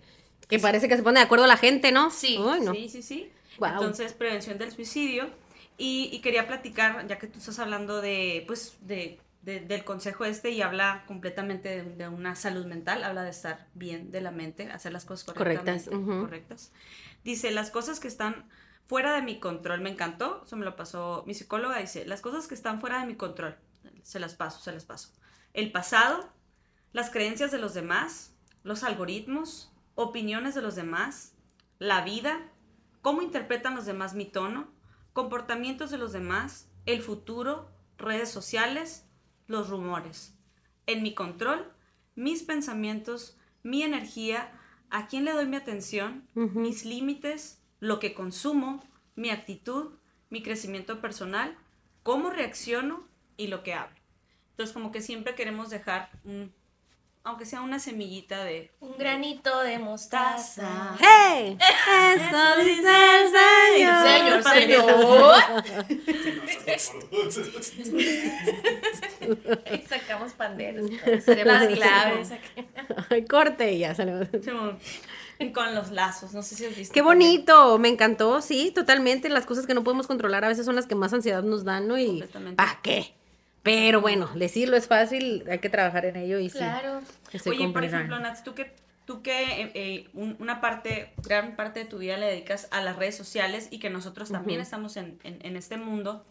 que 0.48 0.58
parece 0.58 0.88
que 0.88 0.96
se 0.96 1.02
pone 1.02 1.20
de 1.20 1.26
acuerdo 1.26 1.46
la 1.46 1.56
gente, 1.56 1.92
¿no? 1.92 2.10
Sí, 2.10 2.38
no. 2.38 2.72
Sí, 2.74 2.88
sí, 2.88 3.02
sí. 3.02 3.30
Guau. 3.58 3.74
Entonces, 3.74 4.12
prevención 4.14 4.58
del 4.58 4.72
suicidio 4.72 5.28
Y, 5.82 6.10
y 6.12 6.18
quería 6.20 6.46
platicar, 6.46 7.06
ya 7.06 7.18
que 7.18 7.26
tú 7.26 7.38
estás 7.38 7.58
hablando 7.58 8.02
de, 8.02 8.44
pues, 8.46 8.76
de, 8.82 9.18
de- 9.42 9.60
del 9.60 9.82
consejo 9.82 10.26
este 10.26 10.50
y 10.50 10.60
habla 10.60 11.04
completamente 11.06 11.68
de, 11.70 11.82
de 11.96 12.08
una 12.08 12.34
salud 12.36 12.66
mental, 12.66 13.02
habla 13.02 13.22
de 13.22 13.30
estar 13.30 13.66
bien 13.72 14.10
de 14.10 14.20
la 14.20 14.30
mente, 14.30 14.70
hacer 14.70 14.92
las 14.92 15.06
cosas 15.06 15.32
Correctas, 15.32 15.88
correctas. 15.88 16.70
Dice, 17.24 17.50
las 17.50 17.70
cosas 17.70 17.98
que 17.98 18.08
están 18.08 18.44
fuera 18.90 19.14
de 19.14 19.22
mi 19.22 19.38
control, 19.38 19.82
me 19.82 19.90
encantó, 19.90 20.42
eso 20.44 20.56
me 20.56 20.64
lo 20.64 20.74
pasó 20.74 21.22
mi 21.24 21.32
psicóloga, 21.32 21.78
dice, 21.78 22.04
las 22.06 22.20
cosas 22.20 22.48
que 22.48 22.56
están 22.56 22.80
fuera 22.80 22.98
de 22.98 23.06
mi 23.06 23.14
control, 23.14 23.56
se 24.02 24.18
las 24.18 24.34
paso, 24.34 24.60
se 24.60 24.72
las 24.72 24.84
paso. 24.84 25.10
El 25.52 25.70
pasado, 25.70 26.28
las 26.90 27.08
creencias 27.08 27.52
de 27.52 27.58
los 27.58 27.72
demás, 27.72 28.34
los 28.64 28.82
algoritmos, 28.82 29.72
opiniones 29.94 30.56
de 30.56 30.62
los 30.62 30.74
demás, 30.74 31.36
la 31.78 32.02
vida, 32.02 32.50
cómo 33.00 33.22
interpretan 33.22 33.76
los 33.76 33.86
demás 33.86 34.14
mi 34.14 34.24
tono, 34.24 34.72
comportamientos 35.12 35.92
de 35.92 35.98
los 35.98 36.10
demás, 36.10 36.68
el 36.84 37.00
futuro, 37.00 37.70
redes 37.96 38.28
sociales, 38.28 39.06
los 39.46 39.68
rumores. 39.68 40.34
En 40.86 41.04
mi 41.04 41.14
control, 41.14 41.72
mis 42.16 42.42
pensamientos, 42.42 43.38
mi 43.62 43.84
energía, 43.84 44.50
a 44.90 45.06
quién 45.06 45.24
le 45.24 45.32
doy 45.32 45.46
mi 45.46 45.58
atención, 45.58 46.28
mis 46.34 46.84
límites, 46.84 47.59
lo 47.80 47.98
que 47.98 48.14
consumo, 48.14 48.82
mi 49.16 49.30
actitud, 49.30 49.92
mi 50.28 50.42
crecimiento 50.42 51.00
personal, 51.00 51.56
cómo 52.02 52.30
reacciono 52.30 53.06
y 53.36 53.48
lo 53.48 53.62
que 53.62 53.74
hablo. 53.74 53.96
Entonces 54.50 54.72
como 54.72 54.92
que 54.92 55.00
siempre 55.00 55.34
queremos 55.34 55.70
dejar 55.70 56.10
un, 56.24 56.52
aunque 57.22 57.44
sea 57.44 57.60
una 57.60 57.78
semillita 57.78 58.44
de 58.44 58.72
Un 58.80 58.96
granito 58.96 59.60
de 59.60 59.78
mostaza. 59.78 60.96
¡Hey! 60.98 61.58
Eso 61.60 62.56
dice 62.64 62.88
el 63.20 63.28
Señor. 63.76 64.42
Señor, 64.42 64.42
señor. 64.42 65.36
Y 69.72 69.86
sacamos 69.86 70.32
panderos. 70.32 70.90
Las 71.44 71.66
claves. 71.68 72.32
Ay, 73.10 73.24
corte 73.26 73.72
y 73.72 73.80
ya 73.80 73.94
salió. 73.94 74.26
Y 75.40 75.50
con 75.52 75.74
los 75.74 75.90
lazos, 75.90 76.32
no 76.34 76.42
sé 76.42 76.54
si 76.54 76.66
has 76.66 76.76
visto. 76.76 76.94
Qué 76.94 77.00
también. 77.00 77.18
bonito, 77.30 77.78
me 77.78 77.88
encantó, 77.88 78.40
sí, 78.42 78.70
totalmente. 78.74 79.28
Las 79.28 79.46
cosas 79.46 79.66
que 79.66 79.74
no 79.74 79.82
podemos 79.82 80.06
controlar 80.06 80.44
a 80.44 80.48
veces 80.48 80.64
son 80.66 80.76
las 80.76 80.86
que 80.86 80.94
más 80.94 81.12
ansiedad 81.12 81.42
nos 81.42 81.64
dan, 81.64 81.88
¿no? 81.88 81.98
Y. 81.98 82.22
¿para 82.56 82.78
qué? 82.82 83.14
Pero 83.62 84.00
bueno, 84.00 84.30
decirlo 84.36 84.76
es 84.76 84.86
fácil, 84.86 85.44
hay 85.50 85.58
que 85.58 85.68
trabajar 85.68 86.04
en 86.06 86.16
ello 86.16 86.38
y 86.38 86.48
sí. 86.48 86.58
Claro. 86.58 87.00
Oye, 87.46 87.68
por 87.68 87.84
ejemplo, 87.84 88.18
Nats, 88.18 88.42
tú 88.42 88.54
que, 88.54 88.72
tú 89.04 89.20
que 89.22 89.62
eh, 89.62 89.70
eh, 89.74 90.08
un- 90.14 90.36
una 90.38 90.60
parte, 90.62 91.12
gran 91.22 91.56
parte 91.56 91.80
de 91.80 91.84
tu 91.86 91.98
vida 91.98 92.16
le 92.16 92.26
dedicas 92.26 92.68
a 92.70 92.80
las 92.80 92.96
redes 92.96 93.16
sociales 93.16 93.68
y 93.70 93.78
que 93.78 93.90
nosotros 93.90 94.30
también 94.30 94.60
estamos 94.60 94.96
en, 94.96 95.18
en- 95.24 95.38
en 95.44 95.56
este 95.56 95.76
mundo. 95.76 96.24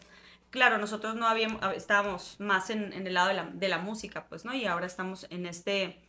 Claro, 0.50 0.78
nosotros 0.78 1.14
no 1.14 1.28
habíamos, 1.28 1.60
estábamos 1.76 2.34
más 2.40 2.70
en, 2.70 2.92
en 2.92 3.06
el 3.06 3.14
lado 3.14 3.28
de 3.28 3.34
la, 3.34 3.44
de 3.52 3.68
la 3.68 3.78
música, 3.78 4.26
pues, 4.28 4.44
¿no? 4.44 4.52
Y 4.52 4.64
ahora 4.64 4.86
estamos 4.86 5.28
en 5.30 5.46
este, 5.46 6.00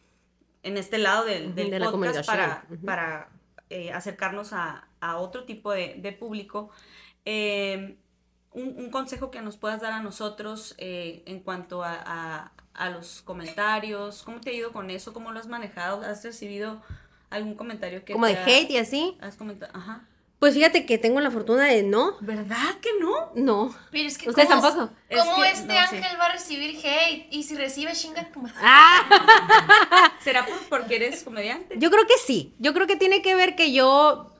en 0.63 0.77
este 0.77 0.97
lado 0.97 1.25
del, 1.25 1.55
del 1.55 1.69
de 1.71 1.79
la 1.79 1.91
podcast 1.91 2.25
para, 2.25 2.65
para 2.85 3.29
eh, 3.69 3.91
acercarnos 3.93 4.53
a, 4.53 4.87
a 4.99 5.17
otro 5.17 5.43
tipo 5.45 5.71
de, 5.71 5.95
de 5.97 6.11
público. 6.11 6.69
Eh, 7.25 7.97
un, 8.53 8.75
un 8.77 8.89
consejo 8.91 9.31
que 9.31 9.41
nos 9.41 9.57
puedas 9.57 9.81
dar 9.81 9.93
a 9.93 10.01
nosotros 10.01 10.75
eh, 10.77 11.23
en 11.25 11.39
cuanto 11.39 11.83
a, 11.83 11.93
a- 12.05 12.51
a 12.73 12.89
los 12.89 13.21
comentarios, 13.21 14.23
¿cómo 14.23 14.39
te 14.39 14.49
ha 14.49 14.53
ido 14.53 14.71
con 14.71 14.89
eso? 14.89 15.11
¿Cómo 15.13 15.31
lo 15.33 15.39
has 15.39 15.47
manejado? 15.47 16.01
¿Has 16.03 16.23
recibido 16.23 16.81
algún 17.29 17.55
comentario 17.55 18.05
que 18.05 18.13
Como 18.13 18.27
te 18.27 18.33
de 18.33 18.39
ha- 18.39 18.45
hate 18.45 18.71
y 18.71 18.77
así. 18.77 19.17
has 19.19 19.35
comentado? 19.35 19.71
Ajá. 19.75 20.05
Pues 20.41 20.55
fíjate 20.55 20.87
que 20.87 20.97
tengo 20.97 21.19
la 21.19 21.29
fortuna 21.29 21.65
de 21.67 21.83
no, 21.83 22.15
¿Verdad 22.19 22.73
que 22.81 22.89
no? 22.99 23.31
no. 23.35 23.75
Pero 23.91 24.07
es 24.07 24.17
que 24.17 24.27
Ustedes 24.27 24.49
¿cómo- 24.49 24.59
tampoco. 24.63 24.91
¿Cómo 25.15 25.43
Es 25.43 25.51
que- 25.51 25.59
este 25.61 25.67
no, 25.79 25.87
sí. 25.87 25.95
ángel 25.97 26.19
va 26.19 26.25
a 26.25 26.31
recibir 26.31 26.75
hate? 26.83 27.27
Y 27.29 27.43
si 27.43 27.55
recibe, 27.55 27.91
chinga 27.93 28.23
tu 28.31 28.41
madre. 28.41 28.55
Ah, 28.59 30.11
¿Será 30.23 30.43
por- 30.47 30.57
porque 30.67 30.95
eres 30.95 31.21
comediante? 31.23 31.75
yo 31.77 31.91
creo 31.91 32.07
que 32.07 32.17
sí. 32.25 32.55
Yo 32.57 32.73
creo 32.73 32.87
que 32.87 32.95
tiene 32.95 33.21
que 33.21 33.35
ver 33.35 33.55
que 33.55 33.71
yo 33.71 34.33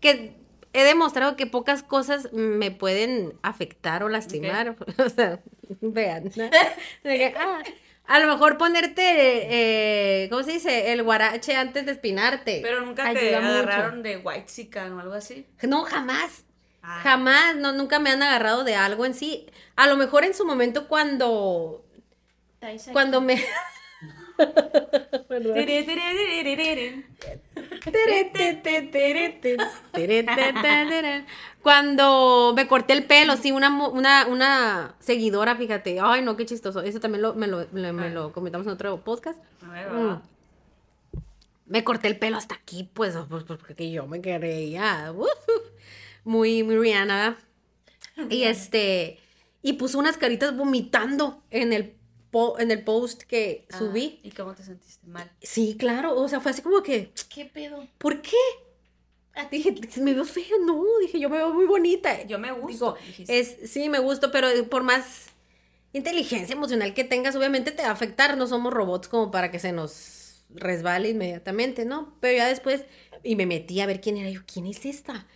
que 0.00 0.34
he 0.72 0.84
demostrado 0.84 1.36
que 1.36 1.46
pocas 1.46 1.82
cosas 1.82 2.32
me 2.32 2.70
pueden 2.70 3.34
afectar 3.42 4.02
o 4.04 4.08
lastimar. 4.08 4.74
O 5.04 5.08
sea, 5.10 5.40
vean. 5.82 6.32
¿no? 6.34 6.44
Ah, 7.36 7.62
a 8.06 8.18
lo 8.18 8.26
mejor 8.26 8.58
ponerte, 8.58 9.02
eh, 10.24 10.28
¿cómo 10.28 10.42
se 10.42 10.52
dice? 10.52 10.92
El 10.92 11.02
guarache 11.02 11.54
antes 11.56 11.86
de 11.86 11.92
espinarte. 11.92 12.60
Pero 12.62 12.80
nunca 12.80 13.12
te 13.12 13.36
mucho. 13.36 13.36
agarraron 13.36 14.02
de 14.02 14.18
white 14.18 14.70
o 14.76 14.98
algo 14.98 15.14
así. 15.14 15.46
No, 15.62 15.84
jamás. 15.84 16.44
Ah. 16.82 17.00
Jamás, 17.02 17.56
no, 17.56 17.72
nunca 17.72 17.98
me 18.00 18.10
han 18.10 18.22
agarrado 18.22 18.64
de 18.64 18.74
algo 18.74 19.06
en 19.06 19.14
sí. 19.14 19.46
A 19.76 19.86
lo 19.86 19.96
mejor 19.96 20.24
en 20.24 20.34
su 20.34 20.44
momento 20.44 20.88
cuando, 20.88 21.84
cuando 22.92 23.20
me... 23.20 23.42
Cuando 31.62 32.52
me 32.56 32.66
corté 32.66 32.92
el 32.92 33.04
pelo, 33.04 33.36
sí, 33.36 33.52
una, 33.52 33.88
una, 33.88 34.26
una 34.26 34.94
seguidora, 34.98 35.54
fíjate, 35.56 35.98
ay 36.00 36.22
no, 36.22 36.36
qué 36.36 36.44
chistoso, 36.44 36.80
eso 36.82 36.98
también 37.00 37.22
lo, 37.22 37.34
me, 37.34 37.46
lo, 37.46 37.66
me- 37.72 37.92
me 37.92 38.10
lo 38.10 38.32
comentamos 38.32 38.66
en 38.66 38.72
otro 38.72 38.98
podcast. 39.04 39.38
Mm. 39.62 40.16
Me 41.66 41.84
corté 41.84 42.08
el 42.08 42.18
pelo 42.18 42.36
hasta 42.36 42.56
aquí, 42.56 42.90
pues, 42.92 43.14
pues, 43.28 43.44
pues, 43.44 43.58
porque 43.60 43.90
yo 43.90 44.06
me 44.06 44.18
uf, 45.16 45.28
muy, 46.24 46.62
muy 46.62 46.76
Rihanna. 46.76 47.36
Y 48.28 48.42
este, 48.42 49.18
y 49.62 49.74
puso 49.74 49.98
unas 49.98 50.18
caritas 50.18 50.54
vomitando 50.56 51.42
en 51.50 51.72
el, 51.72 51.94
po- 52.30 52.58
en 52.58 52.70
el 52.72 52.82
post 52.84 53.22
que 53.22 53.66
Ah, 53.72 53.78
subí. 53.78 54.20
¿Y 54.22 54.32
cómo 54.32 54.54
te 54.54 54.62
sentiste 54.64 55.06
mal? 55.06 55.30
Sí, 55.40 55.76
claro, 55.78 56.14
o 56.20 56.28
sea, 56.28 56.40
fue 56.40 56.50
así 56.50 56.60
como 56.60 56.82
que, 56.82 57.12
¿Qué 57.32 57.46
pedo? 57.46 57.86
¿por 57.98 58.20
qué? 58.20 58.36
Dije, 59.50 59.74
me 60.00 60.14
veo 60.14 60.24
fea, 60.24 60.44
no, 60.64 60.82
dije, 61.00 61.18
yo 61.20 61.28
me 61.30 61.36
veo 61.38 61.52
muy 61.54 61.66
bonita. 61.66 62.22
Yo 62.24 62.38
me 62.38 62.52
gusto. 62.52 62.96
Digo, 63.06 63.26
es, 63.28 63.56
sí, 63.70 63.88
me 63.88 63.98
gusto, 63.98 64.30
pero 64.30 64.48
por 64.68 64.82
más 64.82 65.26
inteligencia 65.92 66.54
emocional 66.54 66.94
que 66.94 67.04
tengas, 67.04 67.36
obviamente 67.36 67.70
te 67.70 67.82
va 67.82 67.88
a 67.88 67.92
afectar, 67.92 68.36
no 68.36 68.46
somos 68.46 68.72
robots 68.72 69.08
como 69.08 69.30
para 69.30 69.50
que 69.50 69.58
se 69.58 69.72
nos 69.72 70.44
resbale 70.50 71.10
inmediatamente, 71.10 71.84
¿no? 71.84 72.16
Pero 72.20 72.36
ya 72.36 72.46
después, 72.48 72.84
y 73.22 73.36
me 73.36 73.46
metí 73.46 73.80
a 73.80 73.86
ver 73.86 74.00
quién 74.00 74.16
era 74.16 74.30
yo, 74.30 74.40
¿quién 74.50 74.66
es 74.66 74.84
esta? 74.86 75.26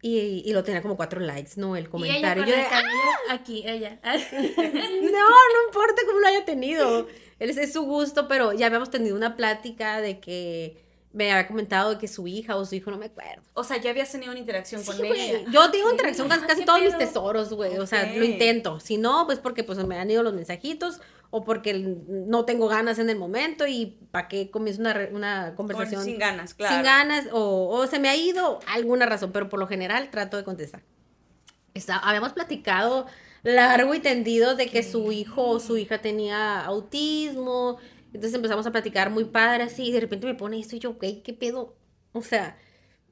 Y, 0.00 0.42
y 0.46 0.52
lo 0.52 0.62
tenía 0.62 0.80
como 0.82 0.96
cuatro 0.96 1.20
likes, 1.20 1.52
¿no? 1.56 1.74
El 1.76 1.84
Y 1.84 1.86
ella 1.86 1.90
comentario. 1.90 2.44
con 2.44 2.52
Yo 2.52 2.56
el 2.56 2.60
de, 2.62 2.66
"Ah, 2.70 3.34
aquí, 3.34 3.62
ella. 3.66 4.00
no, 4.32 5.28
no 5.28 5.66
importa 5.66 6.02
cómo 6.06 6.20
lo 6.20 6.26
haya 6.28 6.44
tenido. 6.44 7.08
Él 7.40 7.50
es 7.58 7.72
su 7.72 7.82
gusto, 7.82 8.28
pero 8.28 8.52
ya 8.52 8.66
habíamos 8.66 8.90
tenido 8.90 9.16
una 9.16 9.36
plática 9.36 10.00
de 10.00 10.20
que 10.20 10.84
me 11.12 11.32
había 11.32 11.46
comentado 11.48 11.98
que 11.98 12.06
su 12.06 12.26
hija 12.26 12.56
o 12.56 12.64
su 12.64 12.74
hijo, 12.74 12.90
no 12.90 12.98
me 12.98 13.06
acuerdo. 13.06 13.42
O 13.54 13.64
sea, 13.64 13.78
ya 13.78 13.90
habías 13.90 14.12
tenido 14.12 14.30
una 14.30 14.40
interacción 14.40 14.82
Sí, 14.82 14.86
con 14.86 14.98
güey. 14.98 15.18
ella. 15.30 15.50
Yo 15.50 15.70
tengo 15.70 15.90
interacción 15.90 16.28
con 16.28 16.38
casi 16.40 16.60
¿qué 16.60 16.66
todos 16.66 16.80
mis 16.80 16.90
pedo? 16.94 16.98
tesoros, 16.98 17.52
güey. 17.52 17.78
O 17.78 17.86
sea, 17.86 18.04
lo 18.14 18.24
intento. 18.24 18.78
Si 18.80 18.98
no, 18.98 19.24
pues 19.26 19.38
porque 19.38 19.64
pues 19.64 19.78
me 19.86 19.98
han 19.98 20.10
ido 20.10 20.22
los 20.22 20.34
mensajitos 20.34 21.00
o 21.30 21.44
porque 21.44 21.74
no 21.74 22.44
tengo 22.44 22.68
ganas 22.68 22.98
en 22.98 23.10
el 23.10 23.16
momento 23.18 23.66
y 23.66 23.98
para 24.10 24.28
qué 24.28 24.50
comienzo 24.50 24.80
una, 24.82 25.08
una 25.12 25.46
Con- 25.48 25.66
conversación 25.68 26.04
sin 26.04 26.18
ganas, 26.18 26.54
claro. 26.54 26.74
sin 26.74 26.82
ganas 26.84 27.26
o, 27.32 27.68
o 27.68 27.86
se 27.86 27.98
me 27.98 28.08
ha 28.08 28.16
ido 28.16 28.60
alguna 28.66 29.04
razón, 29.06 29.32
pero 29.32 29.48
por 29.48 29.58
lo 29.60 29.66
general 29.66 30.10
trato 30.10 30.36
de 30.36 30.44
contestar. 30.44 30.82
Está- 31.74 31.98
habíamos 31.98 32.32
platicado 32.32 33.06
largo 33.42 33.94
y 33.94 34.00
tendido 34.00 34.56
de 34.56 34.66
que 34.68 34.82
su 34.82 35.12
hijo 35.12 35.42
o 35.48 35.60
su 35.60 35.76
hija 35.76 35.98
tenía 35.98 36.64
autismo. 36.64 37.78
Entonces 38.08 38.34
empezamos 38.34 38.66
a 38.66 38.72
platicar 38.72 39.10
muy 39.10 39.24
padre 39.24 39.64
así 39.64 39.86
y 39.86 39.92
de 39.92 40.00
repente 40.00 40.26
me 40.26 40.34
pone 40.34 40.58
esto 40.58 40.76
y 40.76 40.78
yo, 40.78 40.94
güey, 40.94 41.22
¿qué 41.22 41.32
pedo? 41.32 41.76
O 42.12 42.22
sea, 42.22 42.58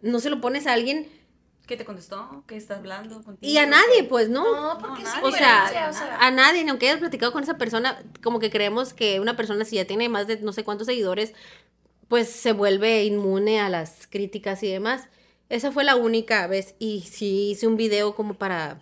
no 0.00 0.20
se 0.20 0.30
lo 0.30 0.40
pones 0.40 0.66
a 0.66 0.72
alguien 0.72 1.08
¿Qué 1.66 1.76
te 1.76 1.84
contestó? 1.84 2.44
¿Qué 2.46 2.56
estás 2.56 2.78
hablando 2.78 3.22
contigo? 3.24 3.52
y 3.52 3.58
a 3.58 3.66
nadie, 3.66 4.04
pues, 4.08 4.28
¿no? 4.28 4.44
No, 4.44 4.78
porque 4.78 5.02
No, 5.02 5.08
nadie. 5.08 5.24
O 5.24 5.32
sea, 5.32 5.64
incoherencia, 5.66 5.90
o 5.90 5.92
sea, 5.92 6.18
a 6.20 6.30
nadie, 6.30 6.64
aunque 6.68 6.86
hayas 6.88 7.00
platicado 7.00 7.32
con 7.32 7.42
esa 7.42 7.58
persona, 7.58 8.04
como 8.22 8.38
que 8.38 8.50
creemos 8.50 8.94
que 8.94 9.18
una 9.18 9.36
persona 9.36 9.64
si 9.64 9.74
ya 9.76 9.84
tiene 9.84 10.08
más 10.08 10.28
de 10.28 10.38
no 10.38 10.52
sé 10.52 10.62
cuántos 10.62 10.86
seguidores, 10.86 11.34
pues 12.06 12.30
se 12.30 12.52
vuelve 12.52 13.04
inmune 13.04 13.60
a 13.60 13.68
las 13.68 14.06
críticas 14.06 14.62
y 14.62 14.70
demás. 14.70 15.08
Esa 15.48 15.72
fue 15.72 15.82
la 15.82 15.96
única 15.96 16.46
vez 16.46 16.76
y 16.78 17.00
sí 17.00 17.50
hice 17.50 17.66
un 17.66 17.76
video 17.76 18.14
como 18.14 18.34
para 18.34 18.80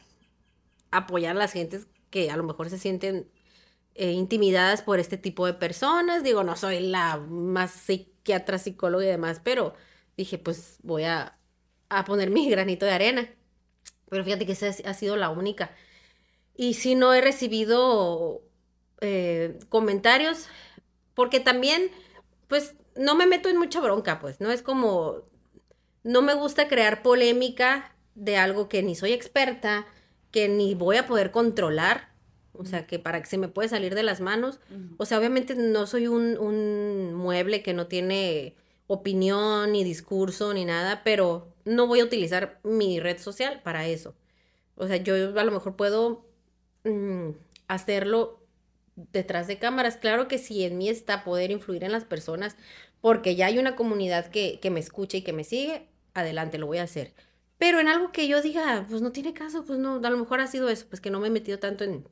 apoyar 0.91 1.37
a 1.37 1.39
las 1.39 1.53
gentes 1.53 1.87
que 2.11 2.31
a 2.31 2.37
lo 2.37 2.45
mejor 2.45 2.69
se 2.69 2.79
sienten 2.79 3.31
eh, 3.95 4.13
intimidadas 4.13 4.83
por 4.83 4.99
este 5.01 5.19
tipo 5.19 5.47
de 5.47 5.55
personas. 5.55 6.23
Digo, 6.25 6.45
no 6.45 6.57
soy 6.57 6.81
la 6.81 7.19
más 7.19 7.73
psiquiatra, 7.73 8.59
psicóloga 8.59 9.05
y 9.05 9.09
demás, 9.09 9.41
pero 9.45 9.75
dije, 10.17 10.39
pues 10.39 10.79
voy 10.83 11.05
a, 11.05 11.39
a 11.89 12.05
poner 12.05 12.31
mi 12.31 12.49
granito 12.51 12.87
de 12.87 12.93
arena. 12.93 13.29
Pero 14.11 14.25
fíjate 14.25 14.47
que 14.47 14.53
esa 14.53 14.69
es- 14.69 14.85
ha 14.87 14.95
sido 14.95 15.17
la 15.17 15.31
única. 15.31 15.73
Y 16.57 16.75
si 16.75 16.95
no 16.95 17.13
he 17.15 17.21
recibido 17.21 18.43
eh, 19.01 19.59
comentarios, 19.69 20.49
porque 21.15 21.41
también, 21.41 21.91
pues, 22.49 22.75
no 22.97 23.15
me 23.17 23.27
meto 23.27 23.49
en 23.51 23.59
mucha 23.59 23.81
bronca, 23.81 24.21
pues, 24.21 24.41
¿no? 24.41 24.51
Es 24.53 24.63
como, 24.63 25.25
no 26.05 26.23
me 26.23 26.35
gusta 26.35 26.69
crear 26.69 27.03
polémica 27.03 27.97
de 28.15 28.37
algo 28.39 28.69
que 28.69 28.83
ni 28.83 28.95
soy 28.97 29.13
experta, 29.13 29.87
que 30.33 30.49
ni 30.49 30.75
voy 30.77 30.99
a 30.99 31.07
poder 31.07 31.31
controlar, 31.33 32.14
o 32.57 32.65
sea, 32.65 32.87
que 32.87 32.99
para 32.99 33.21
que 33.21 33.27
se 33.27 33.39
me 33.39 33.49
puede 33.49 33.69
salir 33.69 33.95
de 33.95 34.03
las 34.03 34.21
manos. 34.21 34.61
O 34.97 35.07
sea, 35.07 35.19
obviamente 35.19 35.55
no 35.55 35.87
soy 35.87 36.07
un, 36.07 36.39
un 36.39 37.15
mueble 37.15 37.63
que 37.63 37.75
no 37.75 37.87
tiene 37.87 38.55
opinión, 38.87 39.73
ni 39.73 39.85
discurso, 39.85 40.53
ni 40.55 40.65
nada, 40.65 41.03
pero 41.05 41.49
no 41.65 41.87
voy 41.87 42.01
a 42.01 42.05
utilizar 42.05 42.61
mi 42.63 43.01
red 43.01 43.19
social 43.19 43.61
para 43.63 43.87
eso. 43.87 44.15
O 44.77 44.87
sea, 44.87 44.97
yo 44.97 45.15
a 45.39 45.45
lo 45.45 45.53
mejor 45.53 45.77
puedo 45.77 46.25
mm, 46.85 47.31
hacerlo 47.69 48.41
detrás 48.97 49.47
de 49.47 49.59
cámaras. 49.59 49.97
Claro 49.97 50.29
que 50.29 50.39
si 50.39 50.65
en 50.65 50.79
mí 50.79 50.89
está 50.89 51.25
poder 51.25 51.51
influir 51.51 51.85
en 51.85 51.93
las 51.93 52.05
personas, 52.05 52.57
porque 53.01 53.37
ya 53.37 53.47
hay 53.47 53.59
una 53.59 53.77
comunidad 53.77 54.27
que, 54.27 54.59
que 54.61 54.71
me 54.71 54.81
escucha 54.81 55.17
y 55.19 55.23
que 55.23 55.33
me 55.33 55.45
sigue, 55.45 55.89
adelante, 56.15 56.59
lo 56.59 56.67
voy 56.67 56.79
a 56.79 56.85
hacer. 56.85 57.15
Pero 57.59 57.81
en 57.81 57.89
algo 57.89 58.13
que 58.13 58.29
yo 58.29 58.43
diga, 58.43 58.87
pues 58.89 59.01
no 59.03 59.13
tiene 59.13 59.33
caso, 59.33 59.65
pues 59.65 59.79
no, 59.79 60.01
a 60.03 60.11
lo 60.11 60.19
mejor 60.19 60.41
ha 60.41 60.47
sido 60.47 60.69
eso, 60.69 60.87
pues 60.89 61.01
que 61.01 61.11
no 61.11 61.21
me 61.21 61.29
he 61.29 61.31
metido 61.31 61.59
tanto 61.59 61.85
en, 61.85 62.07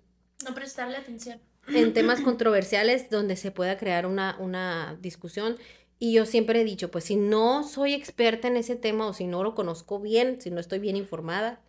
No 0.45 0.55
prestarle 0.55 0.97
atención. 0.97 1.41
en 1.69 1.93
temas 1.95 2.21
controversiales 2.21 3.11
donde 3.11 3.37
se 3.37 3.51
pueda 3.51 3.77
crear 3.77 4.07
una, 4.07 4.37
una 4.39 4.97
discusión. 5.01 5.57
Y 5.99 6.13
yo 6.15 6.27
siempre 6.27 6.61
he 6.61 6.65
dicho, 6.65 6.91
pues 6.91 7.05
si 7.05 7.17
no 7.17 7.63
soy 7.63 7.95
experta 7.95 8.49
en 8.49 8.57
ese 8.57 8.75
tema 8.75 9.07
o 9.07 9.13
si 9.13 9.27
no 9.27 9.45
lo 9.45 9.55
conozco 9.55 10.01
bien, 10.01 10.41
si 10.41 10.51
no 10.51 10.59
estoy 10.59 10.81
bien 10.81 10.97
informada, 10.97 11.61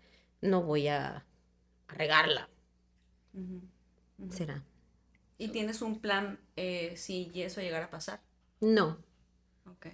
no 0.41 0.63
voy 0.63 0.88
a, 0.88 1.26
a 1.88 1.93
regarla. 1.93 2.49
Será. 4.30 4.63
¿Y 5.38 5.49
tienes 5.49 5.82
un 5.82 5.99
plan 5.99 6.39
eh, 6.55 6.93
si 6.97 7.32
eso 7.36 7.61
llegara 7.61 7.86
a 7.86 7.89
pasar? 7.89 8.21
No, 8.61 8.97
Ok. 9.65 9.88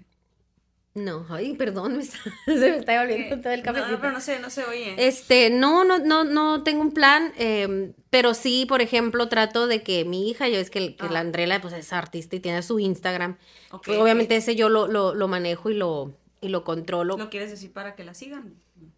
No. 1.06 1.26
Ay, 1.30 1.54
perdón, 1.56 1.98
me 1.98 2.04
está- 2.04 2.20
se 2.46 2.54
me 2.56 2.78
está 2.78 3.00
volviendo 3.02 3.40
todo 3.42 3.54
el 3.54 3.62
cafecito. 3.64 3.92
No, 3.92 4.00
pero 4.00 4.12
no 4.14 4.22
se, 4.22 4.40
no 4.40 4.50
se 4.50 4.64
oye. 4.66 4.96
Este, 4.98 5.50
no, 5.50 5.84
no, 5.84 6.00
no, 6.00 6.24
no 6.24 6.64
tengo 6.64 6.82
un 6.82 6.92
plan, 6.94 7.34
em, 7.38 7.94
pero 8.10 8.34
sí, 8.34 8.66
por 8.68 8.82
ejemplo, 8.82 9.28
trato 9.30 9.68
de 9.68 9.82
que 9.84 10.06
mi 10.06 10.30
hija, 10.30 10.48
ya 10.48 10.58
ves 10.58 10.70
que, 10.70 10.96
que 10.96 11.10
la 11.10 11.20
Ah. 11.20 11.22
Andrela, 11.22 11.62
pues 11.62 11.74
es 11.74 11.92
artista 11.94 12.36
y 12.36 12.40
tiene 12.40 12.62
su 12.64 12.80
Instagram. 12.80 13.38
Ok, 13.72 13.84
Pues, 13.88 13.98
obviamente 14.00 14.36
ese 14.36 14.56
yo 14.56 14.70
lo, 14.70 14.88
lo, 14.88 15.14
lo 15.16 15.28
manejo 15.28 15.70
y 15.70 15.74
lo, 15.76 16.14
y 16.42 16.50
lo 16.50 16.64
controlo. 16.64 17.18
¿Lo 17.18 17.30
quieres 17.30 17.50
decir 17.52 17.72
para 17.74 17.96
que 17.96 18.04
la 18.04 18.14
sigan? 18.14 18.54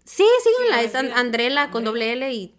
Sí, 0.05 0.25
síganla, 0.43 0.79
Sí, 0.79 0.85
es 0.85 0.95
An- 0.95 1.11
Andrela. 1.13 1.69
Con 1.71 1.83
doble 1.83 2.11
L 2.13 2.31
y 2.33 2.53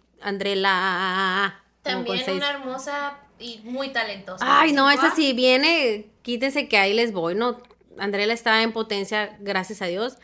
Andrela. 0.67 1.63
También 1.83 2.31
una 2.31 2.51
hermosa 2.51 3.19
y 3.39 3.61
muy 3.65 3.93
talentosa. 3.93 4.45
Ay, 4.61 4.73
no, 4.73 4.89
esa 4.91 5.15
sí 5.15 5.33
viene, 5.33 6.07
quítense 6.23 6.69
que 6.69 6.79
ahí 6.79 6.95
les 6.95 7.13
voy, 7.13 7.35
no. 7.35 7.61
Andrela 7.99 8.33
está 8.33 8.63
en 8.63 8.73
potencia, 8.73 9.37
gracias 9.41 9.83
a 9.83 9.87
Dios, 9.87 10.17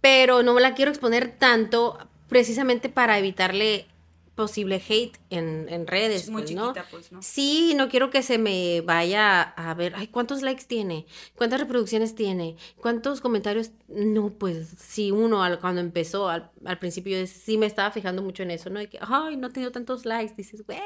pero 0.00 0.42
no 0.42 0.54
me 0.54 0.60
la 0.60 0.74
quiero 0.74 0.90
exponer 0.90 1.36
tanto 1.38 1.98
precisamente 2.28 2.88
para 2.88 3.18
evitarle 3.18 3.86
posible 4.34 4.80
hate 4.88 5.18
en, 5.30 5.66
en 5.68 5.88
redes, 5.88 6.22
Es 6.22 6.30
muy 6.30 6.42
pues, 6.42 6.54
¿no? 6.54 6.68
chiquita, 6.68 6.86
pues, 6.92 7.10
¿no? 7.10 7.20
Sí, 7.22 7.72
no 7.74 7.88
quiero 7.88 8.08
que 8.10 8.22
se 8.22 8.38
me 8.38 8.82
vaya 8.82 9.40
a 9.42 9.74
ver, 9.74 9.94
ay, 9.96 10.06
¿cuántos 10.06 10.42
likes 10.42 10.62
tiene? 10.68 11.06
¿Cuántas 11.34 11.58
reproducciones 11.58 12.14
tiene? 12.14 12.54
¿Cuántos 12.80 13.20
comentarios? 13.20 13.72
No, 13.88 14.30
pues 14.30 14.68
sí, 14.78 15.10
uno 15.10 15.42
al- 15.42 15.58
cuando 15.58 15.80
empezó, 15.80 16.28
al, 16.28 16.52
al 16.64 16.78
principio, 16.78 17.26
sí 17.26 17.58
me 17.58 17.66
estaba 17.66 17.90
fijando 17.90 18.22
mucho 18.22 18.44
en 18.44 18.52
eso, 18.52 18.70
¿no? 18.70 18.78
De 18.78 18.88
que, 18.88 19.00
ay, 19.00 19.36
no 19.36 19.48
ha 19.48 19.50
tenido 19.50 19.72
tantos 19.72 20.06
likes, 20.06 20.34
dices, 20.36 20.64
güey. 20.64 20.78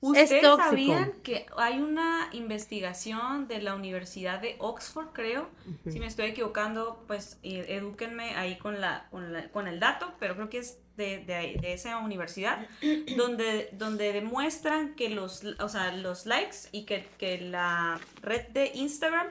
¿Ustedes 0.00 0.28
sabían 0.56 1.12
que 1.24 1.46
hay 1.56 1.80
una 1.80 2.28
investigación 2.32 3.48
de 3.48 3.60
la 3.60 3.74
Universidad 3.74 4.40
de 4.40 4.54
Oxford, 4.60 5.08
creo? 5.12 5.48
Si 5.90 5.98
me 5.98 6.06
estoy 6.06 6.26
equivocando, 6.26 7.02
pues 7.08 7.38
eh, 7.42 7.64
edúquenme 7.68 8.36
ahí 8.36 8.58
con, 8.58 8.80
la, 8.80 9.08
con, 9.10 9.32
la- 9.32 9.48
con 9.50 9.66
el 9.66 9.80
dato, 9.80 10.12
pero 10.20 10.34
creo 10.36 10.48
que 10.48 10.58
es 10.58 10.78
de, 10.96 11.18
de 11.24 11.72
esa 11.72 11.98
universidad, 11.98 12.66
donde, 13.16 13.70
donde 13.72 14.12
demuestran 14.12 14.94
que 14.94 15.08
los, 15.10 15.42
o 15.58 15.68
sea, 15.68 15.92
los 15.92 16.26
likes 16.26 16.56
y 16.72 16.84
que, 16.84 17.08
que 17.18 17.40
la 17.40 18.00
red 18.22 18.46
de 18.48 18.70
Instagram, 18.74 19.26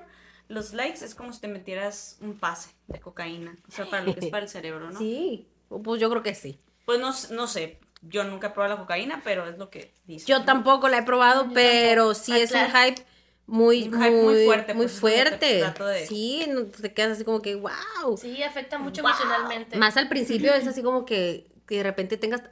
los 0.49 0.73
likes 0.73 1.03
es 1.03 1.15
como 1.15 1.31
si 1.33 1.39
te 1.41 1.47
metieras 1.47 2.17
un 2.21 2.33
pase 2.37 2.71
de 2.87 2.99
cocaína, 2.99 3.57
o 3.67 3.71
sea, 3.71 3.85
para 3.89 4.03
lo 4.03 4.13
que 4.13 4.19
es 4.21 4.27
para 4.31 4.43
el 4.43 4.49
cerebro, 4.49 4.91
¿no? 4.91 4.99
Sí, 4.99 5.47
pues 5.69 5.99
yo 6.01 6.09
creo 6.09 6.23
que 6.23 6.35
sí. 6.35 6.59
Pues 6.85 7.01
no, 7.01 7.11
no 7.35 7.47
sé, 7.47 7.79
yo 8.01 8.23
nunca 8.23 8.47
he 8.47 8.49
probado 8.51 8.75
la 8.75 8.79
cocaína, 8.81 9.21
pero 9.23 9.47
es 9.47 9.57
lo 9.57 9.69
que 9.69 9.93
dice. 10.05 10.25
Yo 10.27 10.43
tampoco 10.45 10.87
la 10.89 10.99
he 10.99 11.03
probado, 11.03 11.45
Yo 11.47 11.53
pero 11.53 12.07
tampoco. 12.07 12.25
sí 12.25 12.31
Ah, 12.33 12.37
es 12.39 12.51
un 12.51 12.65
claro. 12.65 12.85
hype 12.85 13.05
muy, 13.47 13.83
Un 13.87 13.93
hype 13.93 14.11
muy 14.23 14.45
fuerte, 14.45 14.73
muy 14.73 14.85
pues, 14.85 14.99
fuerte. 14.99 15.63
de- 15.63 16.05
Sí, 16.07 16.45
no, 16.49 16.65
te 16.65 16.93
quedas 16.93 17.13
así 17.13 17.23
como 17.23 17.41
que, 17.41 17.55
wow. 17.55 18.17
Sí, 18.17 18.43
afecta 18.43 18.77
mucho 18.77 19.01
Wow. 19.01 19.11
emocionalmente. 19.11 19.77
Más 19.77 19.95
al 19.97 20.09
principio 20.09 20.53
es 20.53 20.67
así 20.67 20.81
como 20.83 21.05
que, 21.05 21.47
que 21.65 21.77
de 21.77 21.83
repente 21.83 22.17
tengas 22.17 22.43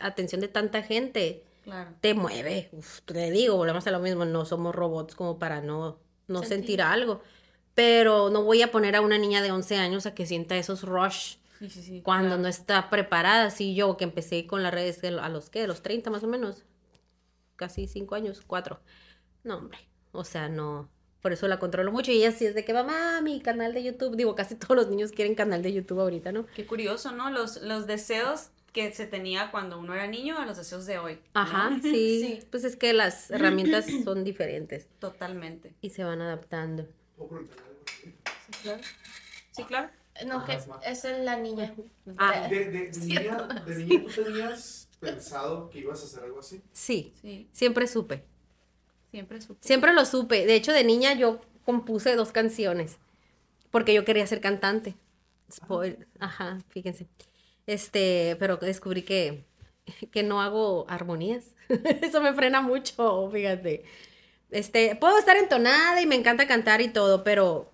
atención 0.00 0.40
de 0.40 0.48
tanta 0.48 0.82
gente, 0.82 1.42
Claro. 1.64 1.90
te 2.00 2.14
mueve. 2.14 2.68
Uf, 2.72 3.00
te 3.02 3.30
digo, 3.32 3.56
volvemos 3.56 3.86
a 3.86 3.90
lo 3.90 3.98
mismo, 3.98 4.24
no 4.24 4.44
somos 4.44 4.74
robots 4.74 5.14
como 5.16 5.38
para 5.38 5.60
no, 5.60 5.98
no 6.28 6.38
Sentir. 6.40 6.56
sentir 6.58 6.82
algo. 6.82 7.22
Pero 7.74 8.30
no 8.30 8.42
voy 8.42 8.62
a 8.62 8.70
poner 8.70 8.96
a 8.96 9.00
una 9.00 9.18
niña 9.18 9.42
de 9.42 9.50
11 9.50 9.76
años 9.76 10.06
a 10.06 10.14
que 10.14 10.24
sienta 10.26 10.56
esos 10.56 10.82
rush 10.82 11.36
Sí, 11.58 11.70
sí, 11.70 11.82
sí. 11.82 12.02
cuando 12.02 12.28
claro. 12.28 12.42
no 12.42 12.48
está 12.48 12.90
preparada. 12.90 13.50
Sí, 13.50 13.74
yo 13.74 13.96
que 13.96 14.04
empecé 14.04 14.46
con 14.46 14.62
las 14.62 14.72
redes 14.72 15.02
a 15.04 15.28
los 15.28 15.50
que, 15.50 15.66
los 15.66 15.82
30 15.82 16.10
más 16.10 16.22
o 16.22 16.26
menos, 16.26 16.64
casi 17.56 17.86
5 17.86 18.14
años, 18.14 18.42
4. 18.46 18.80
No, 19.44 19.58
hombre, 19.58 19.78
o 20.12 20.24
sea, 20.24 20.48
no. 20.48 20.90
Por 21.22 21.32
eso 21.32 21.48
la 21.48 21.58
controlo 21.58 21.90
mucho 21.90 22.12
y 22.12 22.18
ella 22.18 22.30
sí 22.30 22.46
es 22.46 22.54
de 22.54 22.64
que 22.64 22.72
mamá, 22.72 23.20
mi 23.20 23.40
canal 23.40 23.74
de 23.74 23.82
YouTube. 23.82 24.16
Digo, 24.16 24.34
casi 24.34 24.54
todos 24.54 24.76
los 24.76 24.88
niños 24.88 25.10
quieren 25.10 25.34
canal 25.34 25.62
de 25.62 25.72
YouTube 25.72 26.00
ahorita, 26.00 26.30
¿no? 26.30 26.46
Qué 26.54 26.66
curioso, 26.66 27.10
¿no? 27.12 27.30
Los, 27.30 27.62
los 27.62 27.86
deseos 27.86 28.50
que 28.72 28.92
se 28.92 29.06
tenía 29.06 29.50
cuando 29.50 29.78
uno 29.78 29.94
era 29.94 30.06
niño 30.06 30.38
a 30.38 30.44
los 30.44 30.58
deseos 30.58 30.84
de 30.84 30.98
hoy. 30.98 31.14
¿no? 31.34 31.40
Ajá, 31.40 31.78
sí. 31.82 32.20
Sí. 32.20 32.46
Pues 32.50 32.62
es 32.62 32.76
que 32.76 32.92
las 32.92 33.30
herramientas 33.30 33.86
son 34.04 34.22
diferentes 34.22 34.86
Totalmente. 34.98 35.74
y 35.80 35.90
se 35.90 36.04
van 36.04 36.20
adaptando. 36.20 36.86
¿Puedo 37.16 37.30
preguntar 37.30 37.58
algo? 37.58 37.80
Sí, 37.86 38.14
claro. 38.62 38.82
Sí, 39.52 39.64
claro. 39.64 39.90
No, 40.24 40.44
que 40.44 40.52
Ajá. 40.52 40.80
esa 40.84 41.10
es 41.16 41.24
la 41.24 41.36
niña. 41.36 41.74
Ah, 42.16 42.46
De, 42.48 42.64
de, 42.70 42.90
de 42.90 42.98
niña, 43.00 43.48
de 43.66 43.76
niña, 43.84 44.04
¿tú 44.14 44.22
tenías 44.24 44.88
pensado 45.00 45.68
que 45.68 45.80
ibas 45.80 46.00
a 46.02 46.04
hacer 46.06 46.24
algo 46.24 46.40
así? 46.40 46.62
sí, 46.72 47.12
Sí, 47.20 47.48
siempre 47.52 47.86
supe. 47.86 48.24
siempre 49.10 49.40
supe. 49.40 49.66
Siempre 49.66 49.92
lo 49.92 50.04
supe. 50.04 50.46
De 50.46 50.54
hecho, 50.54 50.72
de 50.72 50.84
niña 50.84 51.14
yo 51.14 51.40
compuse 51.64 52.14
dos 52.16 52.32
canciones 52.32 52.98
porque 53.70 53.92
yo 53.94 54.04
quería 54.04 54.26
ser 54.26 54.40
cantante. 54.40 54.96
Spoil- 55.50 56.06
Ajá, 56.18 56.58
fíjense. 56.68 57.06
Este, 57.66 58.36
pero 58.38 58.56
descubrí 58.58 59.02
que, 59.02 59.44
que 60.12 60.22
no 60.22 60.40
hago 60.40 60.86
armonías. 60.88 61.54
Eso 62.02 62.20
me 62.20 62.32
frena 62.34 62.60
mucho, 62.60 63.28
fíjate. 63.32 63.84
Este, 64.50 64.96
puedo 64.96 65.18
estar 65.18 65.36
entonada 65.36 66.00
y 66.00 66.06
me 66.06 66.14
encanta 66.14 66.46
cantar 66.46 66.80
y 66.80 66.88
todo, 66.88 67.24
pero 67.24 67.72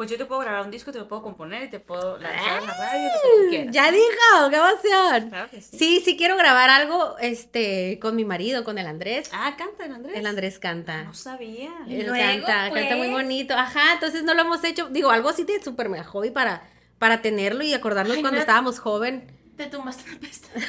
Pues 0.00 0.08
yo 0.10 0.16
te 0.16 0.24
puedo 0.24 0.40
grabar 0.40 0.62
un 0.64 0.70
disco, 0.70 0.90
te 0.92 0.98
lo 0.98 1.06
puedo 1.06 1.20
componer 1.22 1.64
y 1.64 1.68
te 1.68 1.78
puedo 1.78 2.16
lanzar 2.16 2.62
en 2.62 2.66
la 2.68 2.72
radio, 2.72 3.02
lo 3.04 3.10
que 3.10 3.42
tú 3.44 3.50
quieras. 3.50 3.74
ya 3.74 3.92
dijo, 3.92 4.48
qué 4.48 4.56
emoción. 4.56 5.28
Claro 5.28 5.50
que 5.50 5.60
sí. 5.60 5.76
Sí, 5.78 6.00
sí 6.02 6.16
quiero 6.16 6.38
grabar 6.38 6.70
algo, 6.70 7.18
este, 7.18 7.98
con 8.00 8.16
mi 8.16 8.24
marido, 8.24 8.64
con 8.64 8.78
el 8.78 8.86
Andrés. 8.86 9.28
Ah, 9.34 9.56
canta 9.58 9.84
el 9.84 9.92
Andrés. 9.92 10.16
El 10.16 10.24
Andrés 10.24 10.58
canta. 10.58 11.02
No 11.04 11.12
sabía. 11.12 11.68
Él 11.86 12.06
Luego, 12.06 12.46
canta, 12.46 12.70
canta 12.72 12.96
muy 12.96 13.08
pues. 13.08 13.10
bonito. 13.10 13.52
Ajá, 13.52 13.92
entonces 13.92 14.22
no 14.24 14.32
lo 14.32 14.40
hemos 14.40 14.64
hecho. 14.64 14.88
Digo, 14.88 15.10
algo 15.10 15.28
así 15.28 15.44
de 15.44 15.62
súper 15.62 15.90
mega 15.90 16.04
hobby 16.04 16.30
para, 16.30 16.62
para 16.98 17.20
tenerlo 17.20 17.62
y 17.62 17.74
acordarnos 17.74 18.16
Ay, 18.16 18.22
cuando 18.22 18.36
no. 18.36 18.40
estábamos 18.40 18.78
joven. 18.78 19.30
Te 19.58 19.66
tumbaste 19.66 20.10
la 20.10 20.18
pestaña. 20.18 20.66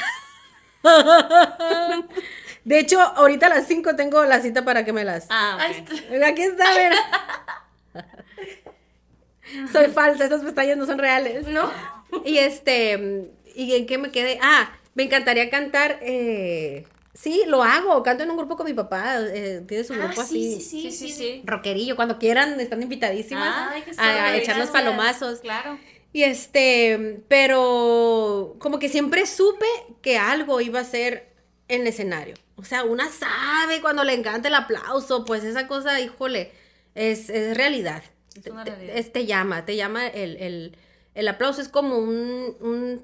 De 2.66 2.80
hecho, 2.80 3.00
ahorita 3.00 3.46
a 3.46 3.50
las 3.50 3.66
5 3.66 3.96
tengo 3.96 4.26
la 4.26 4.42
cita 4.42 4.66
para 4.66 4.84
que 4.84 4.92
me 4.92 5.06
las. 5.06 5.28
Ah, 5.30 5.58
Ay, 5.58 5.86
ok. 5.88 5.92
está- 6.12 6.28
Aquí 6.28 6.42
está, 6.42 6.70
a 6.70 6.74
ver. 6.76 6.94
Soy 9.72 9.88
falsa, 9.88 10.24
estas 10.26 10.42
pestañas 10.44 10.78
no 10.78 10.86
son 10.86 10.98
reales. 11.00 11.48
No. 11.48 11.70
Y 12.26 12.38
este, 12.38 13.32
¿y 13.56 13.74
en 13.76 13.86
qué 13.86 13.98
me 13.98 14.12
quedé? 14.12 14.38
Ah, 14.42 14.72
me 14.96 15.04
encantaría 15.04 15.50
cantar. 15.50 16.00
Eh, 16.02 16.86
sí, 17.14 17.44
lo 17.48 17.64
hago, 17.64 18.04
canto 18.04 18.24
en 18.24 18.32
un 18.32 18.38
grupo 18.38 18.58
con 18.58 18.66
mi 18.66 18.74
papá. 18.74 19.16
eh, 19.20 19.64
tiene 19.68 19.84
su 19.84 19.94
grupo 19.94 20.10
Ah, 20.22 20.26
sí, 20.26 20.56
así. 20.56 20.62
sí, 20.62 20.62
sí, 20.62 20.92
Sí, 20.92 21.10
sí, 21.10 21.14
sí. 21.14 21.42
Rockerillo, 21.46 21.96
cuando 21.96 22.20
quieran, 22.20 22.60
están 22.60 22.82
invitadísimas 22.82 23.54
Ay, 23.72 23.84
a, 23.98 24.26
a 24.26 24.36
echar 24.38 24.58
los 24.58 24.70
palomazos. 24.70 25.40
Claro. 25.40 25.78
Y 26.14 26.24
este, 26.24 27.24
pero 27.30 28.56
como 28.60 28.80
que 28.80 28.90
siempre 28.90 29.26
supe 29.26 29.66
que 30.02 30.18
algo 30.18 30.60
iba 30.60 30.80
a 30.82 30.84
ser 30.84 31.32
en 31.70 31.82
el 31.82 31.88
escenario. 31.88 32.36
O 32.58 32.66
sea, 32.66 32.84
una 32.84 33.10
sabe 33.10 33.80
cuando 33.82 34.04
le 34.04 34.14
encanta 34.14 34.50
el 34.50 34.56
aplauso, 34.56 35.24
pues 35.24 35.44
esa 35.46 35.68
cosa, 35.68 36.00
híjole, 36.02 36.52
es, 36.96 37.30
es 37.30 37.56
realidad. 37.56 38.04
Es 38.44 38.52
una 38.52 38.64
realidad. 38.64 39.06
te 39.12 39.26
llama, 39.26 39.66
te 39.66 39.76
llama 39.76 40.08
el, 40.08 40.38
el, 40.38 40.78
el 41.16 41.28
aplauso, 41.28 41.62
es 41.62 41.70
como 41.70 41.98
un, 41.98 42.56
un 42.60 43.02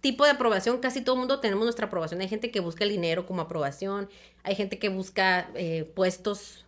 tipo 0.00 0.24
de 0.24 0.30
aprobación, 0.30 0.78
casi 0.78 1.00
todo 1.00 1.16
el 1.16 1.20
mundo 1.20 1.40
tenemos 1.40 1.64
nuestra 1.64 1.86
aprobación. 1.86 2.20
Hay 2.20 2.28
gente 2.28 2.50
que 2.50 2.60
busca 2.60 2.84
el 2.84 2.90
dinero 2.90 3.26
como 3.26 3.42
aprobación, 3.42 4.08
hay 4.42 4.54
gente 4.54 4.78
que 4.78 4.88
busca 4.88 5.50
eh, 5.54 5.90
puestos 5.94 6.64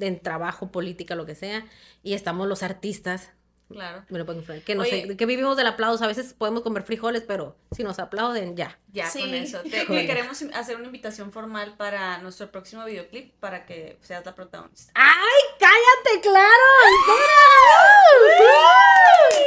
en 0.00 0.20
trabajo, 0.20 0.70
política, 0.70 1.14
lo 1.14 1.26
que 1.26 1.34
sea, 1.34 1.66
y 2.02 2.14
estamos 2.14 2.48
los 2.48 2.62
artistas, 2.62 3.30
Claro. 3.72 4.04
me 4.08 4.18
lo 4.18 4.24
pueden 4.24 4.40
influenciar. 4.40 4.64
Que 4.66 4.74
no 4.74 4.82
Oye. 4.82 5.06
sé, 5.08 5.16
que 5.16 5.26
vivimos 5.26 5.56
del 5.56 5.66
aplauso. 5.66 6.04
A 6.04 6.06
veces 6.06 6.34
podemos 6.34 6.62
comer 6.62 6.82
frijoles, 6.82 7.22
pero 7.26 7.56
si 7.72 7.82
nos 7.82 7.98
aplauden, 7.98 8.56
ya. 8.56 8.78
Ya, 8.92 9.06
Sí. 9.08 9.20
con 9.20 9.34
eso. 9.34 9.60
Te, 9.62 9.86
Con 9.86 9.96
queremos 9.96 10.42
hacer 10.54 10.76
una 10.76 10.86
invitación 10.86 11.32
formal 11.32 11.74
para 11.76 12.18
nuestro 12.18 12.50
próximo 12.50 12.84
videoclip 12.84 13.32
para 13.40 13.66
que 13.66 13.98
seas 14.02 14.24
la 14.24 14.34
protagonista. 14.34 14.92
¡Ay, 14.94 15.42
cállate, 15.58 16.20
claro! 16.22 16.48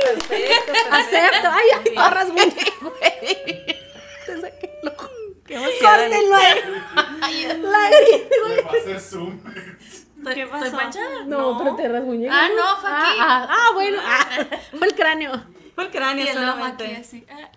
Perfecto, 0.04 0.72
perfecto. 0.72 0.96
Acepto. 0.96 1.48
Ay, 1.52 1.66
Muy 1.66 1.74
ay, 1.74 1.80
bien. 1.84 1.96
corras, 1.96 2.32
güey. 2.32 2.50
Te 4.26 4.42
saqué 4.42 4.80
el 4.82 4.88
ojo. 4.90 5.10
Córtenlo 5.48 6.38
grito. 6.38 6.72
Le 8.48 8.62
va 8.62 8.72
a 8.72 8.74
¿Qué 10.34 10.42
¿Estoy 10.44 10.60
pasó? 10.60 10.76
manchada? 10.76 11.24
No, 11.26 11.58
pero 11.58 11.76
te 11.76 11.88
rasguñé. 11.88 12.30
Ah, 12.30 12.48
no, 12.56 12.82
fue 12.82 12.90
aquí. 12.90 13.18
Ah, 13.20 13.48
ah, 13.50 13.56
ah, 13.70 13.74
bueno. 13.74 13.98
Ah, 14.04 14.28
fue 14.78 14.88
el 14.88 14.96
cráneo. 14.96 15.32
Fue 15.76 15.86
el 15.86 15.92
cráneo 15.92 16.26
Y 16.26 16.28
el 16.30 16.34
solamente. 16.34 16.86
aquí 16.86 16.96
así. 16.96 17.26
Ah, 17.30 17.50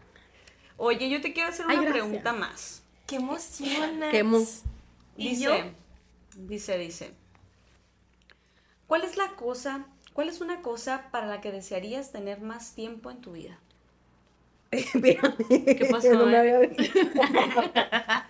Oye, 0.77 1.09
yo 1.11 1.21
te 1.21 1.33
quiero 1.33 1.49
hacer 1.51 1.67
Ay, 1.69 1.77
una 1.79 1.87
gracias. 1.87 2.05
pregunta 2.07 2.33
más. 2.33 2.83
¡Qué 3.07 3.17
emoción! 3.17 4.01
Qué 4.11 4.25
¿Y 5.17 5.31
Dice, 5.31 5.43
yo? 5.43 5.55
dice, 6.37 6.79
dice. 6.79 7.15
¿Cuál 8.87 9.03
es 9.03 9.17
la 9.17 9.29
cosa, 9.37 9.87
cuál 10.13 10.29
es 10.29 10.41
una 10.41 10.63
cosa 10.63 11.09
para 11.11 11.27
la 11.27 11.41
que 11.41 11.53
desearías 11.53 12.13
tener 12.13 12.41
más 12.41 12.75
tiempo 12.75 13.11
en 13.11 13.21
tu 13.21 13.33
vida? 13.33 13.59
¿Qué 15.79 15.89
pasó, 15.91 16.13
No 16.13 16.27
me 16.27 16.33
eh? 16.33 16.39
había. 16.39 16.71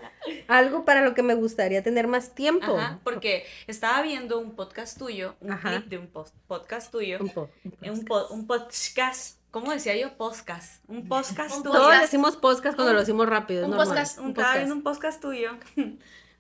Algo 0.49 0.85
para 0.85 1.03
lo 1.03 1.15
que 1.15 1.23
me 1.23 1.35
gustaría 1.35 1.83
tener 1.83 2.07
más 2.07 2.35
tiempo. 2.35 2.77
Ajá, 2.77 3.01
porque 3.03 3.45
estaba 3.67 4.03
viendo 4.03 4.39
un 4.39 4.55
podcast 4.55 4.99
tuyo, 4.99 5.37
un 5.41 5.53
Ajá. 5.53 5.71
clip 5.79 5.87
de 5.89 5.99
un 5.99 6.07
post- 6.09 6.35
podcast 6.47 6.91
tuyo, 6.93 7.19
Un 7.21 7.31
po- 7.31 7.51
un 7.83 7.91
un, 7.91 8.05
po- 8.05 8.27
un 8.29 8.47
podcast, 8.47 9.39
¿cómo 9.51 9.73
decía 9.73 9.97
yo? 9.97 10.17
Podcast, 10.17 10.85
un 10.89 11.09
podcast 11.09 11.57
Un 11.57 11.63
tuyo. 11.63 11.73
Todos 11.75 11.87
podcast. 11.87 12.03
decimos 12.03 12.37
podcast 12.37 12.77
cuando 12.77 12.93
lo 12.93 13.01
decimos 13.01 13.29
rápido. 13.29 13.65
un 13.65 13.71
normal. 13.71 13.89
podcast, 13.89 14.19
Un, 14.19 14.29
estaba 14.31 14.57
viendo 14.57 14.75
un 14.75 14.83
podcast 14.83 15.21
tuyo 15.23 15.51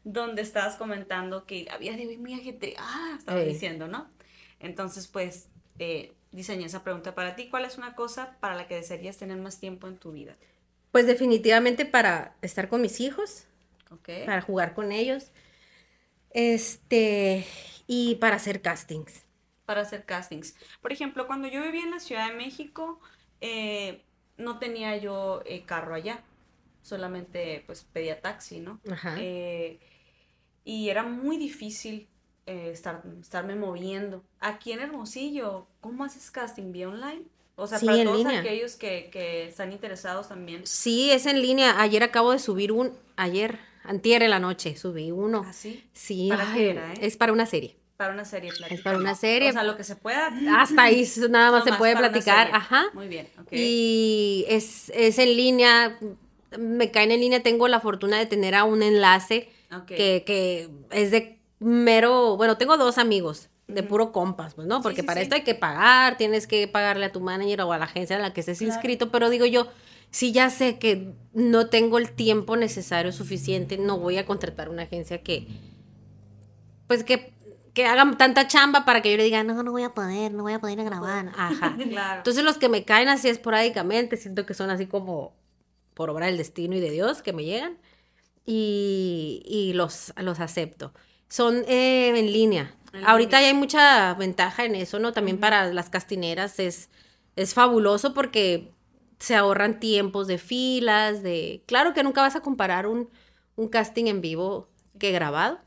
donde 0.05 0.43
estabas 0.43 0.77
comentando 0.77 1.45
que 1.45 1.67
vida 1.81 1.97
de 1.97 2.07
hoy 2.07 2.19
muy 2.19 2.35
ajetreada, 2.35 3.17
estabas 3.19 3.43
Ey. 3.43 3.49
diciendo, 3.53 3.89
¿no? 3.89 4.09
Entonces, 4.61 5.07
pues, 5.07 5.49
eh, 5.79 6.15
diseñé 6.33 6.67
esa 6.67 6.85
pregunta 6.85 7.15
para 7.15 7.37
ti. 7.37 7.49
¿Cuál 7.49 7.65
es 7.65 7.79
una 7.79 7.95
cosa 7.95 8.37
para 8.41 8.55
la 8.55 8.67
que 8.67 8.75
desearías 8.75 9.17
tener 9.17 9.39
más 9.39 9.61
tiempo 9.61 9.87
en 9.87 9.99
tu 9.99 10.13
vida? 10.13 10.37
Pues 10.93 11.07
definitivamente 11.07 11.85
para 11.85 12.37
estar 12.43 12.69
con 12.69 12.81
mis 12.81 13.01
hijos, 13.01 13.47
para 14.27 14.41
jugar 14.41 14.75
con 14.75 14.93
ellos. 14.93 15.31
Este, 16.31 17.47
y 17.87 18.17
para 18.17 18.37
hacer 18.37 18.63
castings. 18.63 19.25
Para 19.65 19.83
hacer 19.83 20.05
castings. 20.05 20.55
Por 20.81 20.93
ejemplo, 20.93 21.27
cuando 21.27 21.49
yo 21.49 21.63
vivía 21.63 21.83
en 21.83 21.91
la 21.91 22.01
Ciudad 22.01 22.29
de 22.29 22.37
México, 22.37 23.01
eh, 23.41 24.03
no 24.37 24.59
tenía 24.59 24.97
yo 24.97 25.43
eh, 25.47 25.65
carro 25.65 25.95
allá. 25.95 26.23
Solamente, 26.83 27.65
pues, 27.67 27.85
pedía 27.85 28.21
taxi, 28.21 28.61
¿no? 28.61 28.81
Ajá. 28.91 29.17
Eh, 29.19 29.79
y 30.65 30.89
era 30.91 31.03
muy 31.03 31.37
difícil 31.37 32.09
eh, 32.49 32.71
estar, 32.73 33.03
estarme 33.21 33.55
moviendo. 33.57 34.25
Aquí 34.41 34.73
en 34.73 34.81
Hermosillo, 34.81 35.67
¿cómo 35.81 36.05
haces 36.05 36.31
casting? 36.31 36.73
¿Vía 36.73 36.89
online? 36.89 37.23
O 37.57 37.67
sea, 37.67 37.79
Sí, 37.79 37.87
para 37.87 38.05
todos 38.05 38.17
línea. 38.17 38.41
aquellos 38.41 38.77
que, 38.77 39.11
que 39.13 39.49
están 39.49 39.71
interesados 39.73 40.29
también. 40.29 40.63
Sí, 40.67 41.11
es 41.11 41.27
en 41.27 41.43
línea. 41.43 41.81
Ayer 41.81 42.03
acabo 42.03 42.33
de 42.33 42.39
subir 42.39 42.73
un, 42.73 42.93
ayer, 43.17 43.59
antier 43.85 44.23
en 44.23 44.31
la 44.31 44.39
noche, 44.41 44.77
subí 44.77 45.11
uno. 45.11 45.45
¿Así? 45.47 45.85
Sí, 45.93 46.29
¿Para 46.31 46.45
qué 46.55 46.61
ay, 46.61 46.65
era, 46.67 46.93
eh? 46.95 46.99
es 47.03 47.17
para 47.17 47.33
una 47.33 47.45
serie. 47.47 47.77
Para 47.99 48.15
una 48.15 48.25
serie. 48.25 48.51
Es 48.71 48.81
para 48.81 48.97
una 48.97 49.15
serie. 49.15 49.51
O 49.51 49.53
sea, 49.53 49.65
lo 49.65 49.77
que 49.77 49.85
se 49.85 49.97
pueda. 49.97 50.31
Hasta 50.57 50.83
ahí 50.85 51.07
nada 51.29 51.51
más 51.53 51.65
se 51.65 51.73
puede 51.73 51.95
para 51.95 52.11
platicar. 52.11 52.49
Ajá. 52.53 52.87
Muy 52.95 53.09
bien, 53.09 53.29
ok. 53.41 53.49
Y 53.51 54.45
es, 54.49 54.91
es 54.95 55.19
en 55.19 55.37
línea, 55.37 55.99
me 56.57 56.91
caen 56.93 57.11
en 57.11 57.21
línea, 57.21 57.43
tengo 57.43 57.67
la 57.69 57.81
fortuna 57.81 58.19
de 58.19 58.27
tener 58.27 58.55
a 58.55 58.65
un 58.65 58.83
enlace 58.83 59.51
que, 59.87 60.23
que 60.25 60.71
es 60.93 61.11
de 61.11 61.38
mero, 61.61 62.37
bueno, 62.37 62.57
tengo 62.57 62.77
dos 62.77 62.99
amigos 62.99 63.49
de 63.67 63.83
puro 63.83 64.13
compas, 64.13 64.55
pues, 64.55 64.67
¿no? 64.67 64.77
Sí, 64.77 64.83
Porque 64.83 65.01
sí, 65.03 65.07
para 65.07 65.21
sí. 65.21 65.25
esto 65.25 65.35
hay 65.35 65.43
que 65.43 65.55
pagar, 65.55 66.17
tienes 66.17 66.47
que 66.47 66.67
pagarle 66.69 67.07
a 67.07 67.13
tu 67.13 67.21
manager 67.21 67.63
o 67.63 67.73
a 67.73 67.79
la 67.79 67.85
agencia 67.85 68.17
en 68.17 68.23
la 68.23 68.33
que 68.33 68.41
estés 68.41 68.59
Claro. 68.59 68.73
inscrito, 68.75 69.11
pero 69.11 69.29
digo 69.29 69.45
yo, 69.45 69.69
si 70.11 70.33
ya 70.33 70.49
sé 70.49 70.79
que 70.79 71.13
no 71.35 71.69
tengo 71.69 71.99
el 71.99 72.11
tiempo 72.13 72.57
necesario 72.57 73.13
suficiente, 73.13 73.77
no 73.77 73.99
voy 73.99 74.17
a 74.17 74.25
contratar 74.25 74.71
una 74.71 74.85
agencia 74.85 75.23
que, 75.23 75.47
pues 76.87 77.05
que, 77.05 77.35
que 77.75 77.85
hagan 77.85 78.17
tanta 78.17 78.47
chamba 78.49 78.87
para 78.87 79.03
que 79.03 79.11
yo 79.11 79.19
le 79.19 79.25
diga, 79.25 79.45
no, 79.45 79.63
no 79.63 79.71
voy 79.71 79.83
a 79.83 79.91
poder, 79.91 80.33
no 80.33 80.45
voy 80.45 80.55
a 80.55 80.61
poder 80.61 80.79
ir 80.79 80.87
a 80.87 80.89
grabar. 80.89 81.29
Ajá. 81.37 81.77
Claro. 81.77 82.19
Entonces 82.21 82.43
los 82.45 82.57
que 82.57 82.71
me 82.71 82.85
caen 82.85 83.09
así 83.11 83.29
esporádicamente, 83.29 84.17
siento 84.17 84.47
que 84.47 84.55
son 84.55 84.71
así 84.71 84.87
como 84.87 85.35
por 85.93 86.09
obra 86.09 86.27
del 86.27 86.39
destino 86.39 86.75
y 86.77 86.81
de 86.81 86.91
Dios 86.91 87.21
que 87.21 87.35
me 87.35 87.45
llegan 87.45 87.77
y, 88.47 89.43
y 89.45 89.73
los, 89.75 90.15
los 90.17 90.41
acepto. 90.41 90.93
Son 91.29 91.65
eh, 91.69 92.09
en 92.19 92.33
línea. 92.33 92.75
En 92.93 93.07
Ahorita 93.07 93.37
línea. 93.39 93.41
ya 93.41 93.47
hay 93.49 93.55
mucha 93.55 94.15
ventaja 94.15 94.65
en 94.65 94.75
eso, 94.75 94.99
¿no? 94.99 95.13
También 95.13 95.39
para 95.39 95.73
las 95.73 95.91
castineras 95.91 96.59
es, 96.59 96.89
es 97.37 97.55
fabuloso 97.55 98.15
porque 98.15 98.73
se 99.19 99.35
ahorran 99.35 99.81
tiempos 99.81 100.27
de 100.27 100.39
filas, 100.39 101.23
de... 101.23 101.63
Claro 101.67 101.93
que 101.93 102.03
nunca 102.03 102.21
vas 102.23 102.37
a 102.37 102.41
comparar 102.41 102.87
un, 102.87 103.11
un 103.57 103.69
casting 103.69 104.07
en 104.07 104.21
vivo 104.21 104.69
que 104.99 105.11
grabado. 105.13 105.59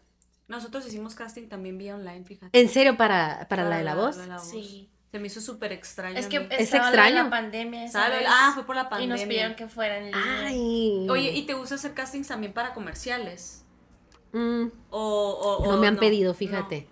Nosotros 0.47 0.85
hicimos 0.87 1.15
casting 1.15 1.47
también 1.47 1.77
vía 1.77 1.95
online, 1.95 2.23
fíjate. 2.25 2.59
En 2.59 2.67
serio, 2.69 2.97
para, 2.97 3.47
para 3.49 3.63
la 3.69 3.77
de 3.77 3.83
la 3.83 3.95
voz. 3.95 4.17
Sí. 4.49 4.89
Se 5.11 5.19
me 5.19 5.27
hizo 5.27 5.41
súper 5.41 5.73
extraño. 5.73 6.17
Es 6.17 6.27
que. 6.27 6.47
Es 6.51 6.73
extraño. 6.73 7.23
la 7.23 7.29
pandemia, 7.29 7.83
esa 7.83 8.03
¿Sabe? 8.03 8.19
vez, 8.19 8.27
Ah, 8.29 8.51
fue 8.53 8.65
por 8.65 8.77
la 8.77 8.83
Y 8.83 8.85
pandemia. 8.85 9.15
nos 9.17 9.25
pidieron 9.25 9.55
que 9.55 9.67
fuera 9.67 9.97
en 9.97 10.05
línea. 10.05 10.41
Ay. 10.45 11.07
Oye, 11.09 11.31
¿y 11.31 11.45
te 11.45 11.53
gusta 11.53 11.75
hacer 11.75 11.93
castings 11.93 12.29
también 12.29 12.53
para 12.53 12.73
comerciales? 12.73 13.65
Mm. 14.33 14.67
O, 14.91 15.59
o- 15.61 15.65
No 15.71 15.77
me 15.77 15.87
han 15.87 15.97
pedido, 15.97 16.33
fíjate. 16.33 16.87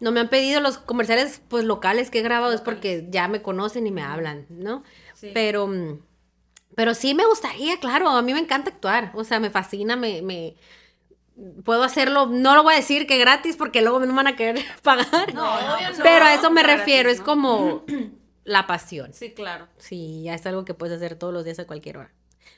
No, 0.00 0.12
me 0.12 0.20
han 0.20 0.28
pedido 0.28 0.60
los 0.60 0.78
comerciales 0.78 1.42
pues 1.48 1.64
locales 1.64 2.10
que 2.10 2.20
he 2.20 2.22
grabado 2.22 2.52
es 2.52 2.60
porque 2.60 3.06
ya 3.10 3.28
me 3.28 3.42
conocen 3.42 3.86
y 3.86 3.90
me 3.90 4.02
hablan, 4.02 4.46
¿no? 4.48 4.82
Sí. 5.14 5.30
Pero 5.34 5.66
mm, 5.66 5.98
pero 6.74 6.94
sí 6.94 7.14
me 7.14 7.26
gustaría, 7.26 7.78
claro, 7.78 8.08
a 8.08 8.22
mí 8.22 8.32
me 8.32 8.40
encanta 8.40 8.70
actuar, 8.70 9.12
o 9.14 9.24
sea, 9.24 9.38
me 9.40 9.50
fascina, 9.50 9.94
me, 9.96 10.22
me 10.22 10.56
puedo 11.64 11.82
hacerlo, 11.82 12.26
no 12.26 12.54
lo 12.54 12.62
voy 12.62 12.74
a 12.74 12.76
decir 12.76 13.06
que 13.06 13.18
gratis 13.18 13.56
porque 13.56 13.82
luego 13.82 14.00
no 14.00 14.06
me 14.06 14.12
van 14.14 14.26
a 14.28 14.36
querer 14.36 14.64
pagar. 14.82 15.34
No, 15.34 15.50
pero 16.02 16.24
a 16.24 16.34
eso 16.34 16.50
me 16.50 16.62
gratis, 16.62 16.78
refiero, 16.80 17.10
es 17.10 17.20
como 17.20 17.84
la 18.44 18.66
pasión. 18.66 19.12
Sí, 19.12 19.32
claro. 19.32 19.68
Sí, 19.76 20.22
ya 20.24 20.34
es 20.34 20.46
algo 20.46 20.64
que 20.64 20.74
puedes 20.74 20.96
hacer 20.96 21.16
todos 21.16 21.34
los 21.34 21.44
días 21.44 21.58
a 21.58 21.66
cualquier 21.66 21.98
hora. 21.98 22.12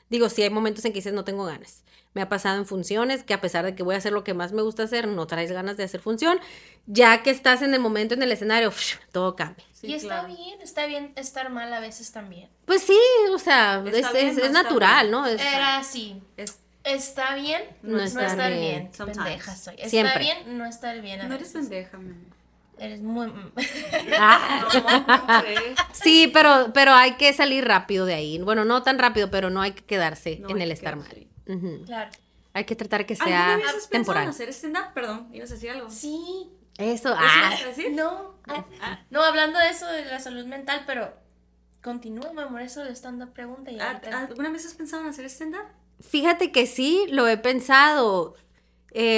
Digo, 0.09 0.29
sí 0.29 0.43
hay 0.43 0.49
momentos 0.49 0.85
en 0.85 0.91
que 0.93 0.99
dices 0.99 1.13
no 1.13 1.23
tengo 1.23 1.45
ganas. 1.45 1.83
Me 2.15 2.21
ha 2.21 2.29
pasado 2.29 2.57
en 2.57 2.65
funciones 2.65 3.23
que 3.23 3.33
a 3.35 3.41
pesar 3.41 3.63
de 3.65 3.75
que 3.75 3.83
voy 3.83 3.93
a 3.93 3.99
hacer 3.99 4.11
lo 4.13 4.23
que 4.23 4.33
más 4.33 4.51
me 4.53 4.61
gusta 4.63 4.83
hacer, 4.83 5.07
no 5.07 5.27
traes 5.27 5.51
ganas 5.51 5.77
de 5.77 5.83
hacer 5.83 5.99
función. 6.01 6.39
Ya 6.87 7.21
que 7.21 7.29
estás 7.29 7.61
en 7.61 7.73
el 7.75 7.79
momento 7.81 8.13
en 8.15 8.23
el 8.23 8.31
escenario, 8.31 8.71
todo 9.11 9.35
cambia. 9.35 9.63
Sí, 9.73 9.87
y 9.87 9.93
está 9.93 10.21
claro. 10.21 10.27
bien, 10.35 10.61
está 10.61 10.85
bien 10.87 11.13
estar 11.17 11.49
mal 11.51 11.71
a 11.73 11.79
veces 11.79 12.11
también. 12.11 12.49
Pues 12.65 12.81
sí, 12.81 12.97
o 13.31 13.37
sea, 13.37 13.83
Está 13.85 14.07
es, 14.09 14.13
bien, 14.13 14.27
es- 14.29 14.35
no 14.37 14.41
es 14.41 14.47
está 14.47 14.63
natural, 14.63 15.01
bien. 15.07 15.11
¿no? 15.11 15.25
Es- 15.27 15.41
Era 15.41 15.77
así. 15.77 16.21
Es- 16.37 16.59
Está 16.85 17.33
bien, 17.35 17.63
No 17.81 17.97
no, 17.97 18.03
está 18.03 18.27
estar 18.27 18.51
bien. 18.51 18.91
bien. 18.95 19.13
Pendeja 19.13 19.55
soy. 19.55 19.73
Está 19.75 19.89
Siempre. 19.89 20.19
bien, 20.19 20.57
no 20.57 20.65
estar 20.67 21.01
bien. 21.01 21.19
a 21.19 21.27
no 21.27 21.33
eres 21.33 21.51
veces. 21.51 21.67
pendeja, 21.69 21.97
mi 21.97 22.11
amor. 22.11 22.35
Eres 22.77 23.01
muy. 23.01 23.33
Ah. 24.19 24.67
Sí, 25.93 26.29
pero, 26.33 26.71
pero 26.73 26.93
hay 26.93 27.13
que 27.15 27.33
salir 27.33 27.65
rápido 27.65 28.05
de 28.05 28.13
ahí. 28.13 28.37
Bueno, 28.39 28.65
no 28.65 28.83
tan 28.83 28.99
rápido, 28.99 29.31
pero 29.31 29.49
no 29.49 29.61
hay 29.61 29.71
que 29.71 29.83
quedarse 29.83 30.37
No 30.41 30.49
en 30.49 30.61
el 30.61 30.69
que 30.69 30.73
estar 30.73 30.95
mal. 30.95 31.07
Claro. 31.85 32.11
Hay 32.53 32.63
que 32.65 32.75
tratar 32.75 33.05
que 33.05 33.13
¿Alguna 33.15 33.29
sea 33.29 33.57
vez 33.57 33.65
has 33.65 33.73
pensado 33.73 33.85
en 33.85 33.89
temporal. 33.89 34.27
hacer 34.29 34.49
stand-up? 34.53 34.93
Perdón, 34.93 35.29
ibas 35.33 35.51
a 35.51 35.55
decir 35.55 35.69
algo. 35.71 35.89
Sí. 35.89 36.49
Eso, 36.77 37.09
¿Eso 37.09 37.15
ah, 37.17 37.47
ibas 37.49 37.61
a 37.63 37.67
decir? 37.67 37.91
No. 37.93 38.35
ah, 38.47 38.65
Ah. 38.81 39.05
No, 39.09 39.21
hablando 39.23 39.59
de 39.59 39.69
eso, 39.69 39.85
de 39.87 40.05
la 40.05 40.19
salud 40.19 40.45
mental, 40.45 40.83
pero. 40.85 41.13
Continúa, 41.81 42.33
mi 42.33 42.41
amor, 42.41 42.61
eso 42.61 42.83
de 42.83 42.91
stand-up 42.95 43.31
pregunta 43.33 43.71
y 43.71 43.79
¿A- 43.79 43.91
ahorita- 43.91 44.19
¿Alguna 44.25 44.49
vez 44.49 44.65
has 44.65 44.73
pensado 44.73 45.03
en 45.03 45.09
hacer 45.09 45.25
stand-up? 45.29 45.65
Fíjate 46.01 46.51
que 46.51 46.65
sí, 46.65 47.05
lo 47.09 47.27
he 47.27 47.37
pensado. 47.37 48.35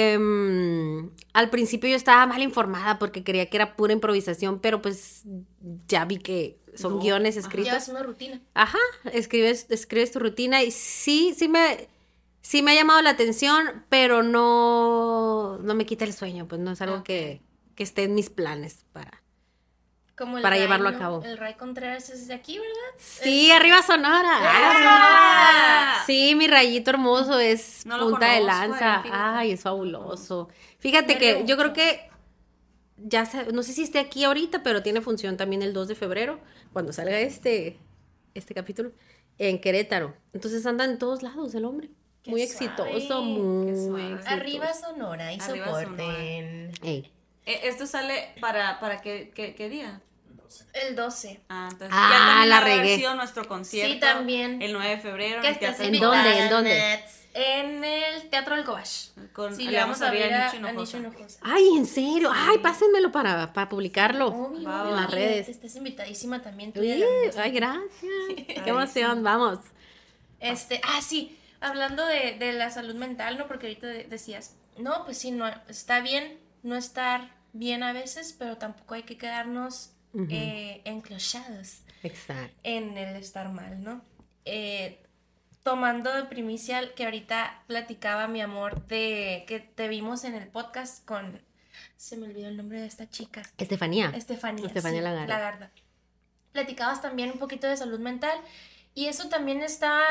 Em, 0.02 1.10
al 1.32 1.50
principio 1.50 1.88
yo 1.88 1.96
estaba 1.96 2.26
mal 2.26 2.42
informada 2.42 2.98
porque 2.98 3.24
creía 3.24 3.48
que 3.48 3.56
era 3.56 3.76
pura 3.76 3.92
improvisación, 3.92 4.58
pero 4.60 4.82
pues 4.82 5.22
ya 5.86 6.04
vi 6.04 6.18
que 6.18 6.58
son 6.74 6.96
No, 6.96 7.00
guiones 7.00 7.36
escritos. 7.36 7.68
Llevas 7.70 7.88
una 7.88 8.02
rutina. 8.02 8.40
Ajá, 8.54 8.78
escribes, 9.12 9.66
escribes 9.70 10.10
tu 10.12 10.18
rutina 10.18 10.62
y 10.62 10.70
sí, 10.70 11.34
sí 11.36 11.48
me, 11.48 11.88
sí 12.48 12.62
me 12.62 12.70
ha 12.72 12.74
llamado 12.74 13.02
la 13.02 13.10
atención, 13.10 13.84
pero 13.90 14.22
no, 14.22 15.58
no 15.58 15.74
me 15.74 15.84
quita 15.84 16.06
el 16.06 16.14
sueño, 16.14 16.48
pues 16.48 16.62
no 16.62 16.70
es 16.72 16.80
algo 16.80 17.02
que, 17.04 17.42
que 17.74 17.82
esté 17.82 18.04
en 18.04 18.14
mis 18.14 18.30
planes 18.30 18.86
para. 18.94 19.22
Como 20.16 20.32
Para 20.40 20.50
Ray, 20.56 20.60
llevarlo 20.60 20.88
a 20.88 20.98
cabo. 20.98 21.22
El 21.22 21.36
Ray 21.36 21.54
Contreras 21.54 22.08
es 22.08 22.26
de 22.26 22.32
aquí, 22.34 22.58
¿verdad? 22.58 22.92
Sí, 22.96 23.50
arriba 23.52 23.82
Sonora. 23.82 24.32
¡Ah! 24.40 26.02
Sí, 26.06 26.34
mi 26.34 26.48
rayito 26.48 26.90
hermoso 26.90 27.38
es 27.38 27.84
No 27.84 27.98
punta 28.00 28.32
de 28.32 28.40
lanza. 28.40 29.02
eh. 29.04 29.10
Ay, 29.12 29.52
es 29.52 29.60
fabuloso. 29.60 30.48
Fíjate 30.78 31.14
Me 31.14 31.18
que 31.20 31.44
yo 31.44 31.56
creo 31.58 31.72
que 31.74 32.10
ya 32.96 33.26
sa- 33.26 33.44
no 33.52 33.62
sé 33.62 33.74
si 33.74 33.82
esté 33.82 33.98
aquí 33.98 34.24
ahorita, 34.24 34.62
pero 34.62 34.82
tiene 34.82 35.02
función 35.02 35.36
también 35.36 35.62
el 35.62 35.72
2 35.74 35.86
de 35.86 35.94
febrero, 35.94 36.40
cuando 36.72 36.92
salga 36.94 37.20
este, 37.20 37.78
este 38.34 38.54
capítulo, 38.54 38.92
en 39.36 39.60
Querétaro. 39.60 40.16
Entonces 40.32 40.64
anda 40.66 40.84
en 40.86 40.98
todos 40.98 41.22
lados 41.22 41.54
el 41.54 41.64
hombre. 41.66 41.90
Qué 42.22 42.30
muy 42.30 42.46
suave, 42.46 42.66
exitoso, 42.66 43.22
muy 43.22 43.70
exitoso. 43.70 44.28
Arriba 44.28 44.74
Sonora 44.74 45.32
y 45.32 45.40
Arriba 45.40 45.66
soporten. 45.66 46.72
Eh, 46.82 47.10
¿Esto 47.46 47.86
sale 47.86 48.34
para, 48.40 48.78
para 48.80 49.00
qué, 49.00 49.32
qué, 49.34 49.54
qué 49.54 49.68
día? 49.68 50.00
El 50.72 50.96
12. 50.96 51.40
Ah, 51.48 51.68
entonces 51.70 51.88
Ah, 51.92 52.10
ya 52.10 52.18
también 52.26 52.48
la 52.48 52.60
regué. 52.60 52.96
sido 52.96 53.14
nuestro 53.14 53.46
concierto. 53.46 53.92
Sí, 53.94 54.00
también. 54.00 54.62
El 54.62 54.72
9 54.72 54.88
de 54.96 54.98
febrero 54.98 55.40
¿Qué 55.42 55.48
en 55.48 55.54
el 55.54 55.62
estás 55.62 55.76
Teatro 55.76 55.84
¿En 55.84 55.94
invitada, 55.94 56.24
dónde? 56.24 56.40
¿En 56.40 56.50
dónde? 56.50 57.04
En 57.34 57.84
el 57.84 58.30
Teatro 58.30 58.56
del 58.56 58.64
Cobach. 58.64 58.88
Con- 59.32 59.54
sí, 59.54 59.68
le 59.68 59.78
vamos 59.78 60.00
a 60.00 60.10
ver 60.10 60.32
a 60.32 60.50
a, 60.50 60.72
Nicho. 60.72 60.98
Ay, 61.42 61.68
¿en 61.76 61.86
serio? 61.86 62.30
Ay, 62.34 62.58
pásenmelo 62.58 63.12
para, 63.12 63.52
para 63.52 63.68
publicarlo. 63.68 64.28
Obvio, 64.28 64.88
en 64.88 64.96
las 64.96 65.10
redes. 65.10 65.48
Estás 65.48 65.76
invitadísima 65.76 66.42
también. 66.42 66.72
tú 66.72 66.80
ay, 66.80 67.50
gracias. 67.52 67.82
Qué 68.46 68.62
emoción, 68.66 69.22
vamos. 69.22 69.58
Este, 70.40 70.80
ah, 70.84 71.00
sí, 71.02 71.36
hablando 71.60 72.06
de, 72.06 72.36
de 72.38 72.52
la 72.52 72.70
salud 72.70 72.94
mental, 72.94 73.38
¿no? 73.38 73.46
Porque 73.48 73.66
ahorita 73.66 73.86
de- 73.86 74.04
decías, 74.04 74.56
no, 74.78 75.04
pues 75.04 75.18
sí, 75.18 75.30
no, 75.30 75.46
está 75.68 76.00
bien 76.00 76.38
no 76.62 76.76
estar 76.76 77.36
bien 77.52 77.82
a 77.82 77.92
veces, 77.92 78.34
pero 78.38 78.56
tampoco 78.58 78.94
hay 78.94 79.02
que 79.04 79.16
quedarnos 79.16 79.92
Ujú. 80.12 80.26
eh, 80.30 80.82
enclochados 80.84 81.82
Exacto. 82.02 82.52
en 82.62 82.96
el 82.98 83.16
estar 83.16 83.48
mal, 83.50 83.82
¿no? 83.82 84.02
Eh, 84.44 85.02
tomando 85.62 86.12
de 86.14 86.24
primicia 86.24 86.94
que 86.94 87.04
ahorita 87.04 87.62
platicaba 87.66 88.26
mi 88.28 88.40
amor 88.40 88.86
de 88.86 89.44
que 89.46 89.60
te 89.60 89.88
vimos 89.88 90.24
en 90.24 90.34
el 90.34 90.48
podcast 90.48 91.04
con, 91.04 91.40
se 91.96 92.16
me 92.16 92.26
olvidó 92.26 92.48
el 92.48 92.56
nombre 92.56 92.80
de 92.80 92.86
esta 92.86 93.08
chica, 93.10 93.42
Estefanía. 93.58 94.10
Estefanía. 94.14 94.66
Estefanía 94.66 95.00
sí. 95.00 95.26
Lagarde. 95.28 95.68
Platicabas 96.52 97.02
también 97.02 97.30
un 97.30 97.38
poquito 97.38 97.66
de 97.66 97.76
salud 97.76 98.00
mental 98.00 98.38
y 98.94 99.06
eso 99.06 99.28
también 99.28 99.62
está, 99.62 100.02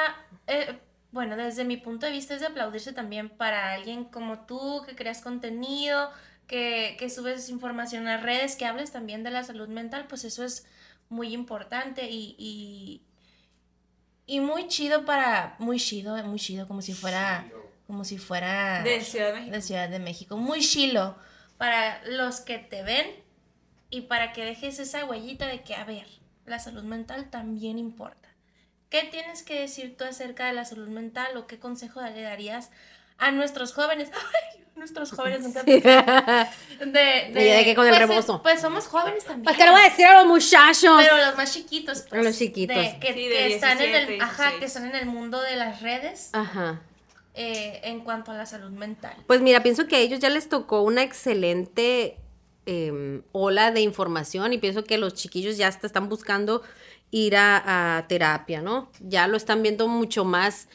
eh, 0.48 0.78
bueno, 1.12 1.36
desde 1.38 1.64
mi 1.64 1.78
punto 1.78 2.06
de 2.06 2.12
vista 2.12 2.34
es 2.34 2.42
de 2.42 2.48
aplaudirse 2.48 2.94
también 2.94 3.30
para 3.30 3.74
alguien 3.74 4.06
como 4.06 4.46
tú 4.46 4.84
que 4.86 4.96
creas 4.96 5.22
contenido, 5.22 6.12
que, 6.48 6.96
que 7.00 7.10
subes 7.10 7.50
información 7.50 8.08
a 8.08 8.18
redes, 8.18 8.56
que 8.56 8.66
hables 8.66 8.92
también 8.92 9.24
de 9.24 9.32
la 9.32 9.44
salud 9.44 9.68
mental, 9.70 10.06
pues 10.08 10.24
eso 10.24 10.44
es 10.44 10.66
muy 11.10 11.34
importante 11.34 12.10
y, 12.10 12.36
y, 12.38 13.02
y 14.26 14.40
muy 14.42 14.68
chido 14.68 15.06
para, 15.06 15.56
muy 15.60 15.80
chido, 15.80 16.22
muy 16.26 16.40
chido, 16.40 16.68
como 16.68 16.82
si 16.82 16.94
fuera, 16.94 17.48
como 17.88 18.04
si 18.04 18.18
fuera 18.18 18.84
De 18.84 19.02
Ciudad 19.02 19.28
de 19.28 19.34
México. 19.34 19.56
de 19.56 19.62
Ciudad 19.62 19.90
de 19.90 20.00
México. 20.00 20.38
Muy 20.38 20.60
chilo 20.62 21.16
para 21.58 22.04
los 22.06 22.42
que 22.42 22.60
te 22.60 22.84
ven 22.84 23.08
y 23.90 24.02
para 24.02 24.34
que 24.34 24.44
dejes 24.44 24.80
esa 24.80 25.06
huellita 25.06 25.48
de 25.48 25.64
que, 25.64 25.76
a 25.76 25.86
ver, 25.86 26.08
la 26.46 26.60
salud 26.60 26.84
mental 26.84 27.30
también 27.30 27.80
importa. 27.80 28.27
¿Qué 28.90 29.04
tienes 29.12 29.44
que 29.44 29.60
decir 29.60 29.96
tú 29.98 30.04
acerca 30.06 30.46
de 30.48 30.54
la 30.54 30.66
salud 30.66 30.88
mental 30.88 31.36
o 31.38 31.46
qué 31.48 31.60
consejo 31.60 32.02
le 32.02 32.22
darías 32.22 32.70
a 33.18 33.32
nuestros 33.32 33.74
jóvenes? 33.74 34.10
Ay, 34.14 34.64
nuestros 34.76 35.12
jóvenes 35.12 35.42
nunca 35.42 35.62
Sí. 35.64 35.80
de, 36.86 37.30
Y 37.32 37.34
de 37.34 37.66
que 37.66 37.76
con 37.76 37.86
el 37.88 37.92
pues, 37.96 38.08
rebozo. 38.08 38.42
Pues 38.44 38.62
somos 38.62 38.88
jóvenes 38.88 39.24
también. 39.26 39.44
Pues, 39.44 39.58
¿qué 39.58 39.64
le 39.66 39.72
voy 39.72 39.82
a 39.82 39.90
decir 39.90 40.06
a 40.06 40.20
los 40.22 40.28
muchachos? 40.28 41.02
Pero 41.04 41.18
los 41.18 41.36
más 41.36 41.54
chiquitos. 41.54 42.06
pues, 42.10 42.24
los 42.24 42.38
chiquitos. 42.38 42.76
de- 42.78 43.00
que, 43.00 43.14
Sí, 43.14 43.28
de 43.28 43.36
que 43.36 43.56
están 43.56 43.72
en 43.82 43.92
17, 43.92 44.16
el, 44.16 44.22
ajá, 44.22 44.44
16. 44.52 44.60
que 44.60 44.66
están 44.66 44.86
en 44.88 44.96
el 44.96 45.06
mundo 45.08 45.42
de 45.42 45.56
las 45.56 45.82
redes 45.82 46.30
Ajá. 46.34 46.80
eh, 47.34 47.82
en 47.84 48.02
cuanto 48.02 48.32
a 48.32 48.36
la 48.36 48.46
salud 48.46 48.70
mental. 48.72 49.16
Pues 49.26 49.42
mira, 49.42 49.64
pienso 49.64 49.88
que 49.88 49.96
a 49.96 50.00
ellos 50.00 50.20
ya 50.20 50.30
les 50.30 50.48
tocó 50.48 50.82
una 50.82 51.02
excelente 51.04 52.18
eh, 52.68 53.22
ola 53.32 53.72
de 53.72 53.82
información 53.82 54.54
y 54.54 54.58
pienso 54.60 54.84
que 54.84 54.98
los 54.98 55.14
chiquillos 55.16 55.58
ya 55.58 55.68
hasta 55.70 55.88
están 55.88 56.08
buscando 56.10 56.62
ir 57.12 57.36
a, 57.36 57.98
a 57.98 58.08
terapia, 58.08 58.62
¿no? 58.62 58.92
Ya 59.00 59.28
lo 59.28 59.38
están 59.38 59.64
viendo 59.64 59.88
mucho 59.88 60.26
más 60.26 60.68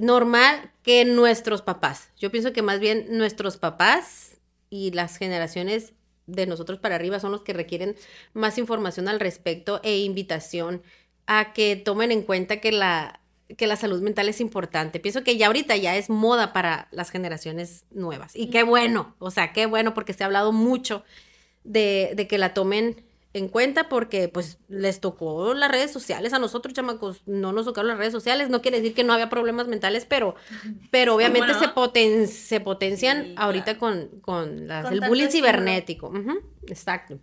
normal 0.00 0.70
que 0.82 1.04
nuestros 1.04 1.62
papás. 1.62 2.10
Yo 2.18 2.30
pienso 2.30 2.52
que 2.52 2.62
más 2.62 2.80
bien 2.80 3.06
nuestros 3.10 3.56
papás 3.56 4.36
y 4.70 4.90
las 4.92 5.16
generaciones 5.16 5.92
de 6.26 6.46
nosotros 6.46 6.78
para 6.78 6.96
arriba 6.96 7.20
son 7.20 7.32
los 7.32 7.42
que 7.42 7.52
requieren 7.52 7.96
más 8.34 8.58
información 8.58 9.08
al 9.08 9.20
respecto 9.20 9.80
e 9.82 9.98
invitación 9.98 10.82
a 11.26 11.52
que 11.52 11.76
tomen 11.76 12.12
en 12.12 12.22
cuenta 12.22 12.58
que 12.58 12.72
la, 12.72 13.20
que 13.56 13.66
la 13.66 13.76
salud 13.76 14.02
mental 14.02 14.28
es 14.28 14.40
importante. 14.40 15.00
Pienso 15.00 15.24
que 15.24 15.36
ya 15.36 15.46
ahorita 15.46 15.76
ya 15.76 15.96
es 15.96 16.10
moda 16.10 16.52
para 16.52 16.88
las 16.90 17.10
generaciones 17.10 17.84
nuevas. 17.90 18.34
Y 18.34 18.50
qué 18.50 18.62
bueno, 18.62 19.14
o 19.18 19.30
sea, 19.30 19.52
qué 19.52 19.66
bueno 19.66 19.94
porque 19.94 20.12
se 20.12 20.24
ha 20.24 20.26
hablado 20.26 20.52
mucho 20.52 21.04
de, 21.64 22.12
de 22.14 22.26
que 22.26 22.38
la 22.38 22.54
tomen 22.54 23.04
en 23.36 23.48
cuenta 23.48 23.88
porque 23.88 24.28
pues 24.28 24.58
les 24.68 25.00
tocó 25.00 25.54
las 25.54 25.70
redes 25.70 25.92
sociales 25.92 26.32
a 26.32 26.38
nosotros, 26.38 26.74
chamacos, 26.74 27.22
no 27.26 27.52
nos 27.52 27.66
tocaron 27.66 27.88
las 27.88 27.98
redes 27.98 28.12
sociales, 28.12 28.48
no 28.50 28.62
quiere 28.62 28.78
decir 28.80 28.94
que 28.94 29.04
no 29.04 29.12
había 29.12 29.28
problemas 29.28 29.66
mentales, 29.68 30.06
pero, 30.06 30.34
pero 30.90 31.14
obviamente 31.14 31.54
se, 31.54 31.66
poten- 31.68 32.26
se 32.26 32.60
potencian 32.60 33.24
Sí, 33.24 33.34
ahorita 33.36 33.76
claro. 33.78 34.08
con, 34.10 34.20
con 34.20 34.68
las- 34.68 34.84
Con 34.84 34.92
el 34.94 35.00
bullying 35.08 35.28
cibernético. 35.28 36.12
Exacto. 36.66 37.18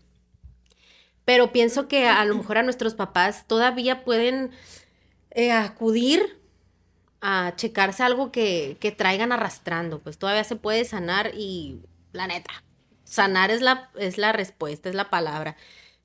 Pero 1.26 1.52
pienso 1.54 1.88
que 1.88 2.08
a 2.08 2.26
lo 2.26 2.36
mejor 2.36 2.58
a 2.58 2.64
nuestros 2.64 2.96
papás 2.96 3.46
todavía 3.48 4.04
pueden 4.04 4.52
eh, 5.32 5.52
acudir 5.52 6.42
a 7.22 7.54
checarse 7.56 8.04
algo 8.04 8.32
que, 8.32 8.76
que 8.82 8.92
traigan 8.92 9.32
arrastrando, 9.32 10.00
pues 10.00 10.18
todavía 10.18 10.44
se 10.44 10.58
puede 10.58 10.84
sanar 10.84 11.32
y 11.34 11.80
la 12.12 12.28
neta, 12.28 12.52
sanar 13.06 13.50
es 13.52 13.62
la, 13.62 13.90
es 13.98 14.18
la 14.18 14.34
respuesta, 14.34 14.90
es 14.90 14.96
la 14.96 15.10
palabra, 15.10 15.56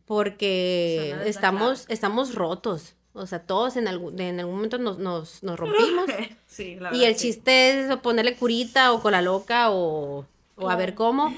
porque 0.08 1.14
estamos, 1.26 1.84
estamos 1.88 2.34
rotos, 2.34 2.94
o 3.12 3.26
sea, 3.26 3.40
todos 3.40 3.76
en 3.76 3.88
algún, 3.88 4.18
en 4.18 4.40
algún 4.40 4.54
momento 4.56 4.78
nos, 4.78 4.98
nos, 4.98 5.42
nos 5.44 5.58
rompimos. 5.58 6.06
Sí, 6.48 6.74
la 6.74 6.92
y 6.92 7.04
el 7.04 7.14
sí. 7.14 7.28
chiste 7.28 7.84
es 7.84 7.96
ponerle 7.98 8.34
curita 8.34 8.92
o 8.92 9.00
cola 9.00 9.22
loca 9.22 9.70
o, 9.70 10.24
o 10.56 10.70
a 10.70 10.74
ver 10.74 10.94
cómo, 10.94 11.32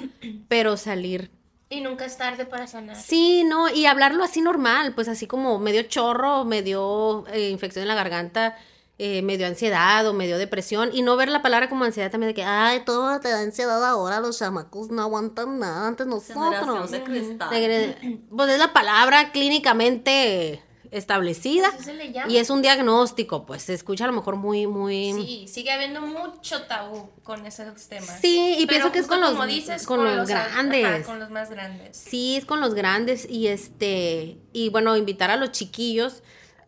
pero 0.48 0.78
salir. 0.78 1.30
Y 1.68 1.82
nunca 1.82 2.06
es 2.06 2.16
tarde 2.16 2.46
para 2.46 2.66
sanar. 2.66 2.96
Sí, 2.96 3.44
no, 3.44 3.68
y 3.68 3.84
hablarlo 3.84 4.24
así 4.24 4.40
normal, 4.40 4.94
pues 4.94 5.08
así 5.08 5.26
como 5.26 5.58
medio 5.58 5.82
chorro, 5.82 6.44
medio 6.44 7.26
eh, 7.32 7.50
infección 7.50 7.82
en 7.82 7.88
la 7.88 7.96
garganta, 7.96 8.56
eh, 9.02 9.22
medio 9.22 9.46
ansiedad 9.46 10.06
o 10.06 10.12
medio 10.12 10.36
depresión, 10.36 10.90
y 10.92 11.00
no 11.00 11.16
ver 11.16 11.30
la 11.30 11.40
palabra 11.40 11.70
como 11.70 11.84
ansiedad 11.86 12.10
también 12.10 12.28
de 12.28 12.34
que, 12.34 12.44
ay, 12.44 12.82
todo 12.84 13.18
te 13.18 13.30
da 13.30 13.40
ansiedad 13.40 13.82
ahora, 13.82 14.20
los 14.20 14.38
chamacos 14.38 14.90
no 14.90 15.00
aguantan 15.00 15.58
nada 15.58 15.86
antes 15.88 16.06
nosotros. 16.06 16.90
De 16.90 17.02
cristal. 17.02 17.96
Pues 18.28 18.50
es 18.50 18.58
la 18.58 18.74
palabra 18.74 19.32
clínicamente 19.32 20.62
establecida 20.90 21.68
Así 21.68 21.84
se 21.84 21.94
le 21.94 22.12
llama. 22.12 22.30
y 22.30 22.36
es 22.36 22.50
un 22.50 22.60
diagnóstico, 22.60 23.46
pues 23.46 23.62
se 23.62 23.72
escucha 23.72 24.04
a 24.04 24.08
lo 24.08 24.12
mejor 24.12 24.36
muy, 24.36 24.66
muy... 24.66 25.14
Sí, 25.14 25.48
sigue 25.48 25.72
habiendo 25.72 26.02
mucho 26.02 26.64
tabú 26.64 27.08
con 27.22 27.46
esos 27.46 27.88
temas. 27.88 28.18
Sí, 28.20 28.56
y 28.58 28.66
Pero 28.66 28.68
pienso 28.68 28.92
que 28.92 28.98
es 28.98 29.06
con 29.06 29.22
los, 29.22 29.30
como 29.30 29.46
dices, 29.46 29.86
con 29.86 30.04
los 30.04 30.30
ajá, 30.30 30.48
grandes. 30.48 31.06
con 31.06 31.18
los 31.18 31.30
más 31.30 31.48
grandes. 31.48 31.96
Sí, 31.96 32.36
es 32.36 32.44
con 32.44 32.60
los 32.60 32.74
grandes 32.74 33.26
y 33.30 33.46
este 33.46 34.36
y 34.52 34.68
bueno, 34.68 34.94
invitar 34.98 35.30
a 35.30 35.36
los 35.36 35.52
chiquillos 35.52 36.22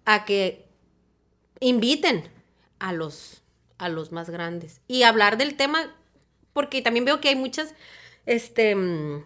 a 0.07 0.25
que 0.25 0.72
inviten 1.63 2.25
a 2.79 2.93
los 2.93 3.43
a 3.79 3.89
los 3.89 4.13
más 4.13 4.31
grandes 4.31 4.81
y 4.87 5.03
hablar 5.03 5.39
del 5.39 5.57
tema 5.57 5.95
porque 6.53 6.83
también 6.83 7.05
veo 7.05 7.21
que 7.21 7.31
hay 7.31 7.37
muchas 7.37 7.75
este 8.27 8.75
mm, 8.77 9.25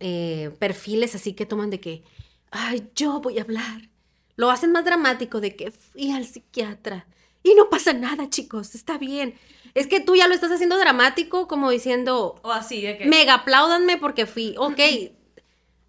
eh, 0.00 0.50
perfiles 0.58 1.14
así 1.14 1.32
que 1.34 1.46
toman 1.46 1.70
de 1.70 1.80
que 1.80 2.04
ay, 2.50 2.88
yo 2.94 3.20
voy 3.20 3.38
a 3.38 3.42
hablar. 3.42 3.88
Lo 4.36 4.50
hacen 4.50 4.72
más 4.72 4.84
dramático 4.84 5.40
de 5.40 5.56
que 5.56 5.70
fui 5.70 6.12
al 6.12 6.26
psiquiatra 6.26 7.06
y 7.42 7.54
no 7.54 7.70
pasa 7.70 7.92
nada, 7.92 8.28
chicos, 8.28 8.74
está 8.74 8.98
bien. 8.98 9.34
Es 9.74 9.86
que 9.86 10.00
tú 10.00 10.16
ya 10.16 10.26
lo 10.26 10.34
estás 10.34 10.50
haciendo 10.50 10.78
dramático 10.78 11.48
como 11.48 11.70
diciendo, 11.70 12.40
O 12.42 12.52
así, 12.52 12.82
de 12.82 12.98
que. 12.98 13.06
mega 13.06 13.34
apláudanme 13.34 13.98
porque 13.98 14.26
fui. 14.26 14.54
Ok, 14.58 14.78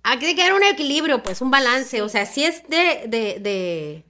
aquí 0.03 0.19
tiene 0.19 0.35
que 0.35 0.41
haber 0.41 0.53
un 0.53 0.63
equilibrio, 0.63 1.23
pues, 1.23 1.41
un 1.41 1.51
balance. 1.51 2.01
O 2.01 2.09
sea, 2.09 2.25
sí 2.25 2.43
es 2.43 2.67
de, 2.69 3.05
de, 3.07 3.39
de, 3.39 4.03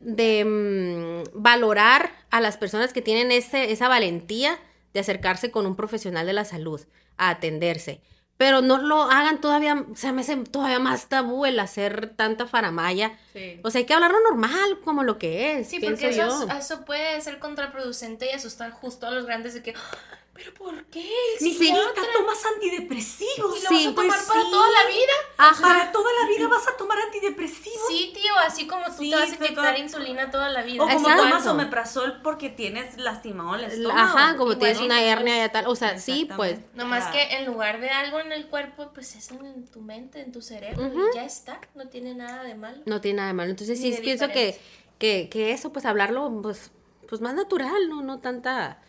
de, 0.00 0.44
mm, 0.44 1.40
valorar 1.42 2.12
a 2.30 2.40
las 2.40 2.56
personas 2.56 2.92
que 2.92 3.02
tienen 3.02 3.32
ese, 3.32 3.72
esa 3.72 3.88
valentía 3.88 4.58
de 4.92 5.00
acercarse 5.00 5.50
con 5.50 5.66
un 5.66 5.76
profesional 5.76 6.26
de 6.26 6.32
la 6.32 6.44
salud 6.44 6.80
a 7.16 7.30
atenderse. 7.30 8.00
Pero 8.36 8.62
no 8.62 8.78
lo 8.78 9.02
hagan 9.02 9.40
todavía, 9.40 9.84
se 9.94 10.10
me 10.12 10.22
hace 10.22 10.36
todavía 10.36 10.80
más 10.80 11.08
tabú 11.08 11.46
el 11.46 11.58
hacer 11.60 12.14
tanta 12.16 12.46
faramaya. 12.46 13.16
Sí. 13.32 13.60
O 13.62 13.70
sea, 13.70 13.78
hay 13.78 13.84
que 13.84 13.94
hablarlo 13.94 14.18
normal, 14.22 14.80
como 14.84 15.04
lo 15.04 15.18
que 15.18 15.60
es. 15.60 15.68
Sí, 15.68 15.78
porque 15.78 16.08
eso, 16.08 16.46
yo. 16.46 16.48
eso 16.56 16.84
puede 16.84 17.20
ser 17.20 17.38
contraproducente 17.38 18.26
y 18.26 18.30
asustar 18.30 18.72
justo 18.72 19.06
a 19.06 19.12
los 19.12 19.24
grandes 19.24 19.54
de 19.54 19.62
que 19.62 19.74
"Ah, 19.76 19.96
¿Pero 20.34 20.52
por 20.54 20.84
qué? 20.86 21.08
Mijita, 21.40 21.76
Psiquiatra. 21.76 22.02
tomas 22.12 22.44
antidepresivos. 22.44 23.56
¿Y 23.58 23.62
lo 23.62 23.68
Sí, 23.68 23.74
vas 23.74 23.86
a 23.86 23.94
tomar 23.94 24.06
pues 24.08 24.22
para 24.26 24.42
sí. 24.42 24.50
toda 24.50 24.66
la 24.68 24.88
vida? 24.88 25.12
Ajá. 25.38 25.62
Para 25.62 25.92
toda 25.92 26.10
la 26.20 26.28
vida 26.28 26.48
vas 26.48 26.66
a 26.68 26.76
tomar 26.76 26.98
antidepresivos. 26.98 27.88
Sí, 27.88 28.12
tío, 28.14 28.34
así 28.44 28.66
como 28.66 28.86
tú 28.86 29.02
Sí, 29.04 29.10
te 29.10 29.16
vas 29.16 29.30
a 29.30 29.34
inyectar 29.36 29.78
insulina 29.78 30.30
toda 30.32 30.48
la 30.48 30.62
vida. 30.62 30.82
O 30.82 30.88
como 30.88 30.98
Exacto. 30.98 31.22
tomas 31.22 31.46
omeprazol 31.46 32.20
porque 32.22 32.50
tienes 32.50 32.98
lastimado 32.98 33.54
el 33.54 33.64
estómago. 33.64 34.18
Ajá, 34.18 34.36
como 34.36 34.52
Y 34.52 34.56
tienes 34.56 34.78
bueno, 34.78 34.94
una 34.94 35.02
pues, 35.02 35.12
hernia 35.12 35.44
y 35.44 35.48
tal. 35.50 35.66
O 35.68 35.76
sea, 35.76 35.98
sí, 35.98 36.28
pues. 36.34 36.58
Nomás 36.74 37.12
que 37.12 37.36
en 37.36 37.46
lugar 37.46 37.80
de 37.80 37.90
algo 37.90 38.18
en 38.18 38.32
el 38.32 38.48
cuerpo, 38.48 38.90
pues 38.92 39.14
es 39.14 39.30
en 39.30 39.66
tu 39.68 39.80
mente, 39.82 40.20
en 40.20 40.32
tu 40.32 40.42
cerebro, 40.42 40.90
y 41.12 41.14
ya 41.14 41.24
está, 41.24 41.60
no 41.76 41.86
tiene 41.88 42.12
nada 42.14 42.42
de 42.42 42.56
malo. 42.56 42.82
No 42.86 43.00
tiene 43.00 43.18
nada 43.18 43.28
de 43.28 43.34
malo. 43.34 43.50
Entonces 43.50 43.78
Ni 43.80 43.92
sí 43.92 44.02
pienso 44.02 44.26
que, 44.28 44.58
que, 44.98 45.28
que 45.30 45.52
eso, 45.52 45.72
pues 45.72 45.84
hablarlo, 45.84 46.28
pues, 46.42 46.72
pues 47.08 47.20
más 47.20 47.34
natural, 47.34 47.88
no, 47.88 48.02
no 48.02 48.18
tanta. 48.18 48.80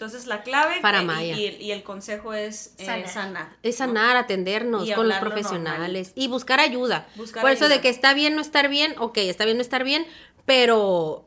Entonces 0.00 0.26
la 0.26 0.42
clave 0.42 0.80
Para 0.80 1.02
y- 1.02 1.44
el- 1.44 1.60
y 1.60 1.72
el 1.72 1.82
consejo 1.82 2.32
es 2.32 2.72
eh, 2.78 2.86
Sanar. 2.86 3.08
sanar. 3.10 3.48
Es 3.62 3.78
¿no? 3.80 3.86
sanar, 3.86 4.16
atendernos 4.16 4.88
Y 4.88 4.94
con 4.94 5.08
los 5.08 5.18
profesionales 5.18 6.12
y 6.14 6.26
buscar 6.28 6.58
ayuda. 6.58 7.06
Buscar 7.16 7.42
Por 7.42 7.50
eso 7.50 7.68
de 7.68 7.82
que 7.82 7.90
está 7.90 8.14
bien 8.14 8.34
no 8.34 8.40
estar 8.40 8.70
bien, 8.70 8.94
ok, 8.98 9.18
está 9.18 9.44
bien 9.44 9.58
no 9.58 9.60
estar 9.62 9.84
bien, 9.84 10.06
pero 10.46 11.26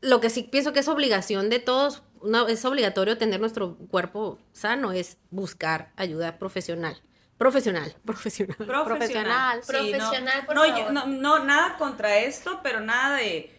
lo 0.00 0.20
que 0.22 0.30
sí 0.30 0.44
pienso 0.44 0.72
que 0.72 0.80
es 0.80 0.88
obligación 0.88 1.50
de 1.50 1.58
todos, 1.58 2.02
no, 2.22 2.48
es 2.48 2.64
obligatorio 2.64 3.18
tener 3.18 3.38
nuestro 3.38 3.76
cuerpo 3.76 4.38
sano, 4.52 4.92
es 4.92 5.18
buscar 5.30 5.92
ayuda 5.96 6.38
profesional. 6.38 7.02
Profesional, 7.36 7.94
profesional, 8.06 8.56
Profesional. 8.56 9.60
Sí, 9.62 9.72
no- 9.72 9.78
Profesional, 9.98 10.46
por 10.46 10.54
no, 10.54 10.62
favor. 10.64 10.78
yo- 10.78 10.90
no, 10.90 11.06
no, 11.06 11.44
nada 11.44 11.76
contra 11.76 12.16
esto, 12.20 12.60
pero 12.62 12.80
nada 12.80 13.16
de. 13.18 13.53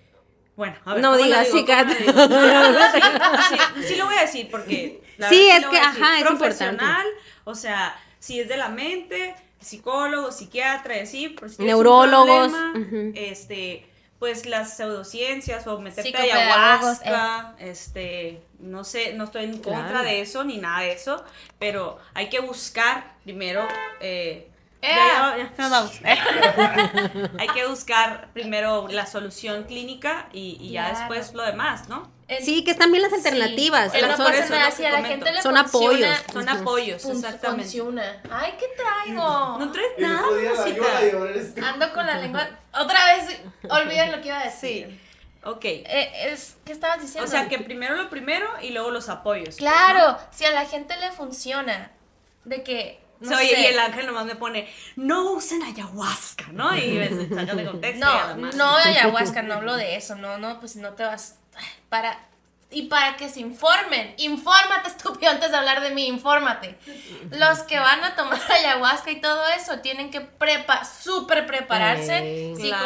Bueno, 0.56 0.76
a 0.86 0.94
ver. 0.94 1.02
No 1.02 1.12
¿cómo 1.12 1.20
lo 1.20 1.26
digas, 1.26 1.48
sí, 1.48 1.52
¿Cómo 1.52 1.62
lo 1.62 1.68
Kat. 1.68 1.90
sí, 1.98 3.58
sí, 3.76 3.84
sí 3.88 3.96
lo 3.96 4.06
voy 4.06 4.16
a 4.16 4.22
decir 4.22 4.48
porque. 4.50 5.02
la 5.18 5.30
Sí, 5.30 5.50
es 5.50 5.66
que, 5.66 5.78
ajá, 5.78 6.20
es 6.20 6.26
Profesional, 6.26 7.06
o 7.44 7.56
sea, 7.56 7.98
si 8.20 8.40
es 8.40 8.48
de 8.48 8.58
la 8.58 8.70
mente, 8.70 9.36
psicólogo, 9.60 10.32
psiquiatra, 10.32 10.98
y 10.98 11.00
así, 11.02 11.30
por 11.30 11.50
si 11.50 11.64
Neurólogos, 11.64 12.52
problema, 12.52 13.14
este, 13.16 13.86
pues 14.20 14.46
las 14.46 14.78
pseudociencias 14.78 15.68
o 15.68 15.80
meterte 15.80 16.16
ayahuasca, 16.16 17.56
este, 17.60 18.42
no 18.60 18.84
sé, 18.84 19.14
no 19.14 19.26
estoy 19.26 19.46
en 19.46 19.58
contra 19.60 19.90
Claro. 19.90 20.06
de 20.06 20.22
eso 20.22 20.44
ni 20.44 20.58
nada 20.58 20.82
de 20.82 20.94
eso, 20.94 21.24
pero 21.60 22.00
hay 22.14 22.30
que 22.30 22.40
buscar 22.40 23.16
primero. 23.24 23.68
Eh, 24.00 24.50
¡Ea! 24.82 24.96
ya, 24.96 25.38
ya, 25.38 25.54
ya 25.58 25.70
nos 25.70 25.72
vamos. 25.72 26.00
hay 27.40 27.48
que 27.50 27.66
buscar 27.68 28.30
primero 28.34 28.88
la 28.90 29.06
solución 29.08 29.64
clínica 29.64 30.28
y, 30.32 30.58
y 30.62 30.72
ya 30.72 30.90
Claro. 30.90 31.00
después 31.00 31.34
lo 31.34 31.44
demás, 31.44 31.90
¿no? 31.90 32.12
El- 32.28 32.44
Sí, 32.44 32.64
que 32.64 32.72
están 32.72 32.92
bien 32.92 33.02
las 33.04 33.12
sí, 33.12 33.18
alternativas. 33.18 33.94
el 33.94 34.02
las 34.02 34.18
no 34.18 34.26
son- 34.26 34.34
pasa 34.34 34.50
nada, 34.56 34.72
si 34.72 34.86
a 34.86 34.92
la 34.92 35.04
gente 35.04 35.32
le 35.32 35.42
Son 35.42 35.56
funciona, 35.68 36.16
apoyos. 36.18 36.34
Son 36.34 36.50
apoyos, 36.50 37.06
exactamente. 37.06 37.64
funciona. 37.64 38.22
Ay, 38.32 38.54
¿qué 38.60 38.66
traigo? 38.76 39.58
No 39.60 39.72
traes 39.72 39.92
nada, 40.00 40.22
la. 40.32 41.68
Ando 41.70 41.94
con 41.94 42.06
la 42.06 42.18
lengua. 42.18 42.48
Otra 42.74 43.16
vez, 43.16 43.40
olviden 43.70 44.12
lo 44.12 44.22
que 44.22 44.28
iba 44.28 44.40
a 44.40 44.46
decir. 44.46 44.88
Sí. 44.90 45.00
Ok. 45.44 45.64
Eh, 45.66 46.12
es, 46.32 46.58
¿Qué 46.66 46.72
estabas 46.72 47.00
diciendo? 47.02 47.28
O 47.28 47.32
sea, 47.32 47.48
que 47.48 47.60
primero 47.60 47.96
lo 47.96 48.10
primero 48.10 48.48
y 48.62 48.70
luego 48.72 48.90
los 48.90 49.10
apoyos. 49.10 49.58
Claro, 49.58 50.18
si 50.32 50.46
a 50.46 50.52
la 50.52 50.66
gente 50.66 50.96
le 50.98 51.12
funciona, 51.12 51.92
de 52.44 52.64
que. 52.64 53.05
No 53.20 53.38
sé, 53.38 53.62
y 53.62 53.66
el 53.66 53.80
ángel 53.80 54.06
nomás 54.06 54.26
me 54.26 54.36
pone, 54.36 54.68
no 54.96 55.32
usen 55.32 55.64
ayahuasca, 55.64 56.48
¿no? 56.52 56.76
Y 56.76 56.92
me 56.92 57.10
de 57.10 57.66
contexto. 57.72 58.06
No, 58.06 58.36
no 58.36 58.76
ayahuasca, 58.76 59.42
no 59.42 59.56
hablo 59.56 59.76
de 59.76 59.96
eso, 59.96 60.16
no, 60.16 60.38
no, 60.38 60.60
pues 60.60 60.76
no 60.76 60.94
te 60.94 61.04
vas. 61.04 61.40
Para. 61.90 62.30
Y 62.72 62.84
para 62.84 63.16
que 63.16 63.30
se 63.30 63.40
informen, 63.40 64.16
infórmate, 64.18 64.90
estúpido, 64.96 65.32
antes 65.32 65.52
de 65.52 65.58
hablar 65.58 65.82
de 65.82 65.92
mí, 65.92 66.08
infórmate. 66.08 66.78
Los 67.30 67.60
que 67.60 67.80
van 67.80 68.04
a 68.04 68.16
tomar 68.16 68.42
ayahuasca 68.52 69.12
y 69.12 69.22
todo 69.22 69.48
eso 69.48 69.80
tienen 69.80 70.12
que 70.12 70.22
prepa 70.22 70.84
súper 70.84 71.46
prepararse. 71.46 72.54
Claro. 72.58 72.84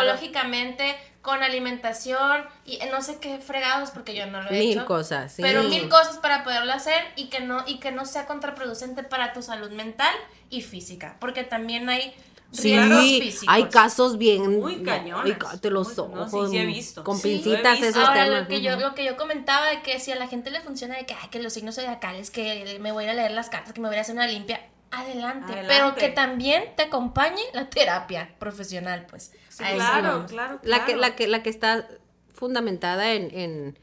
Con 1.22 1.44
alimentación 1.44 2.44
y 2.66 2.76
eh, 2.78 2.90
no 2.92 3.02
sé 3.02 3.20
qué 3.20 3.40
fregados, 3.40 3.92
porque 3.92 4.16
yo 4.16 4.26
no 4.28 4.42
lo 4.42 4.50
he 4.50 4.60
Mil 4.60 4.72
hecho. 4.78 4.86
cosas, 4.86 5.34
sí. 5.34 5.42
Pero 5.42 5.64
mil 5.64 5.90
cosas 5.90 6.18
para 6.18 6.44
poderlo 6.44 6.72
hacer 6.74 7.04
y 7.16 7.26
que 7.28 7.42
no 7.42 7.64
y 7.68 7.80
que 7.80 7.92
no 7.92 8.06
sea 8.06 8.26
contraproducente 8.26 9.04
para 9.04 9.34
tu 9.34 9.42
salud 9.42 9.72
mental 9.72 10.14
y 10.50 10.62
física, 10.62 11.18
porque 11.20 11.44
también 11.44 11.90
hay 11.90 12.14
Sí, 12.52 12.76
riesgos 12.76 13.04
físicos. 13.04 13.46
hay 13.48 13.64
casos 13.66 14.18
bien. 14.18 14.60
Muy 14.60 14.78
no, 14.78 14.84
cañones. 14.86 15.38
cállate 15.38 15.70
los 15.70 15.96
Muy- 15.96 16.16
no, 16.16 16.24
ojos. 16.24 16.46
sí, 16.50 16.52
sí 16.52 16.58
he 16.58 16.66
visto. 16.66 17.04
Con 17.04 17.16
Sí, 17.18 17.30
he 17.30 17.34
pincitas 17.34 17.74
visto. 17.74 17.88
esos 18.00 18.08
Ahora 18.10 18.24
temas. 18.26 18.42
lo 18.42 18.48
que 18.48 18.62
yo 18.62 18.76
lo 18.80 18.96
que 18.96 19.06
yo 19.06 19.18
comentaba 19.18 19.68
de 19.68 19.84
que 19.84 20.00
si 20.00 20.12
a 20.12 20.16
la 20.16 20.28
gente 20.28 20.50
le 20.50 20.60
funciona 20.62 20.96
de 20.98 21.06
que 21.06 21.14
ay, 21.14 21.30
que 21.30 21.40
los 21.44 21.54
signos 21.54 21.76
zodiacales, 21.76 22.32
que 22.32 22.80
me 22.82 22.92
voy 22.92 23.06
a 23.06 23.14
leer 23.14 23.32
las 23.32 23.50
cartas, 23.50 23.74
que 23.74 23.82
me 23.82 23.88
voy 23.88 23.98
a 23.98 24.02
hacer 24.02 24.16
una 24.16 24.26
limpia, 24.26 24.62
adelante, 24.92 25.54
Adelante. 25.54 25.68
pero 25.68 25.96
que 25.96 26.10
también 26.10 26.64
te 26.76 26.84
acompañe 26.84 27.42
la 27.54 27.70
terapia 27.70 28.36
profesional, 28.40 29.06
pues. 29.10 29.32
Sí, 29.50 29.64
claro, 29.64 30.26
claro, 30.28 30.60
La 30.64 30.86
que, 30.86 30.96
la 30.96 31.16
que, 31.16 31.28
la 31.28 31.44
que 31.44 31.50
está 31.50 31.88
fundamentada 32.34 33.14
en, 33.14 33.30
en, 33.38 33.80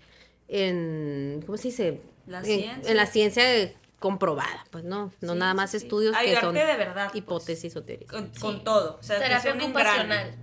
en 0.48 1.42
¿cómo 1.44 1.58
se 1.58 1.68
dice? 1.68 2.00
La 2.26 2.38
en, 2.38 2.44
ciencia. 2.44 2.90
en 2.90 2.96
la 2.96 3.06
ciencia 3.06 3.72
comprobada, 3.98 4.64
pues 4.70 4.84
no, 4.84 5.12
no 5.20 5.32
Sí, 5.32 5.38
nada 5.38 5.54
más 5.54 5.70
sí. 5.70 5.76
estudios 5.78 6.16
que 6.16 6.36
son 6.40 6.54
de 6.54 6.64
verdad. 6.64 7.06
pues, 7.10 7.16
hipótesis 7.18 7.74
o 7.76 7.82
teorías. 7.82 8.10
con, 8.10 8.32
Sí. 8.34 8.40
con 8.40 8.64
todo. 8.64 8.98
O 9.00 9.02
sea, 9.02 9.18
que 9.18 9.24
Terapia 9.24 9.54
ocupacional. 9.54 10.34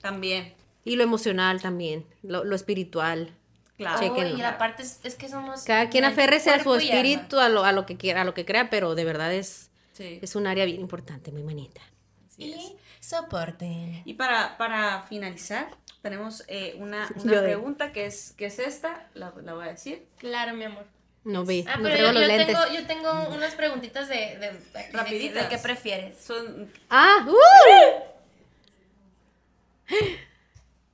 También, 0.00 0.54
Y 0.84 0.96
lo 0.96 1.02
emocional 1.02 1.60
también, 1.60 2.06
lo, 2.22 2.44
lo 2.44 2.54
espiritual. 2.54 3.34
claro. 3.76 3.96
Oh, 3.98 4.00
Chequenlo. 4.00 4.36
y 4.38 4.40
la 4.42 4.58
parte 4.58 4.82
es, 4.82 5.00
es 5.04 5.14
que 5.16 5.28
somos 5.28 5.62
Cada 5.64 5.88
quien 5.90 6.04
aférrese 6.04 6.50
a 6.50 6.62
su 6.62 6.74
espíritu, 6.74 7.38
a 7.40 7.48
lo, 7.48 7.64
a 7.64 7.72
lo 7.72 7.84
que 7.84 7.96
quiera, 7.96 8.22
a 8.22 8.24
lo 8.24 8.32
que 8.34 8.44
crea, 8.44 8.70
pero 8.70 8.94
de 8.94 9.04
verdad 9.04 9.32
es, 9.32 9.67
Sí. 9.98 10.18
es 10.22 10.34
un 10.36 10.46
área 10.46 10.64
bien 10.64 10.80
importante, 10.80 11.30
mi 11.32 11.42
manita. 11.42 11.82
así 12.28 12.52
es. 12.52 12.58
Y 12.60 12.76
soporte. 13.00 14.02
Y 14.06 14.14
para, 14.14 14.56
para 14.56 15.02
finalizar, 15.02 15.68
tenemos 16.02 16.44
eh, 16.48 16.74
una, 16.78 17.08
una 17.24 17.42
pregunta 17.42 17.92
que 17.92 18.06
es, 18.06 18.32
que 18.36 18.46
es 18.46 18.58
esta, 18.58 19.08
la, 19.14 19.34
la 19.42 19.54
voy 19.54 19.66
a 19.66 19.70
decir. 19.72 20.06
Claro, 20.18 20.54
mi 20.54 20.64
amor. 20.64 20.86
No 21.24 21.44
ve, 21.44 21.64
Ah, 21.68 21.76
no 21.76 21.82
pero 21.82 21.96
yo, 21.96 22.12
los 22.12 22.22
yo 22.22 22.28
lentes. 22.28 22.46
tengo, 22.46 22.60
yo 22.72 22.86
tengo 22.86 23.28
unas 23.34 23.54
preguntitas 23.54 24.08
de, 24.08 24.14
de, 24.14 24.38
de, 24.38 24.50
de, 24.52 24.60
qué- 24.72 24.90
Rapiditas. 24.92 25.42
de 25.42 25.48
qué 25.50 25.58
prefieres. 25.58 26.18
Son 26.24 26.72
Ah, 26.88 27.26
¡uh! 27.28 27.34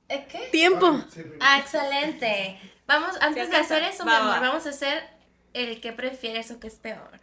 ¿Eh, 0.09 0.25
¿Qué? 0.29 0.49
tiempo. 0.51 0.99
Primero. 1.13 1.37
Ah, 1.39 1.59
excelente. 1.59 2.59
Vamos, 2.87 3.15
antes 3.21 3.49
de 3.49 3.55
hacer 3.55 3.83
eso, 3.83 4.05
mi 4.05 4.11
amor, 4.11 4.35
va. 4.35 4.39
vamos 4.39 4.65
a 4.65 4.69
hacer 4.69 5.03
el 5.53 5.81
que 5.81 5.91
prefieres 5.93 6.51
o 6.51 6.59
qué 6.59 6.67
es 6.67 6.75
peor. 6.75 7.19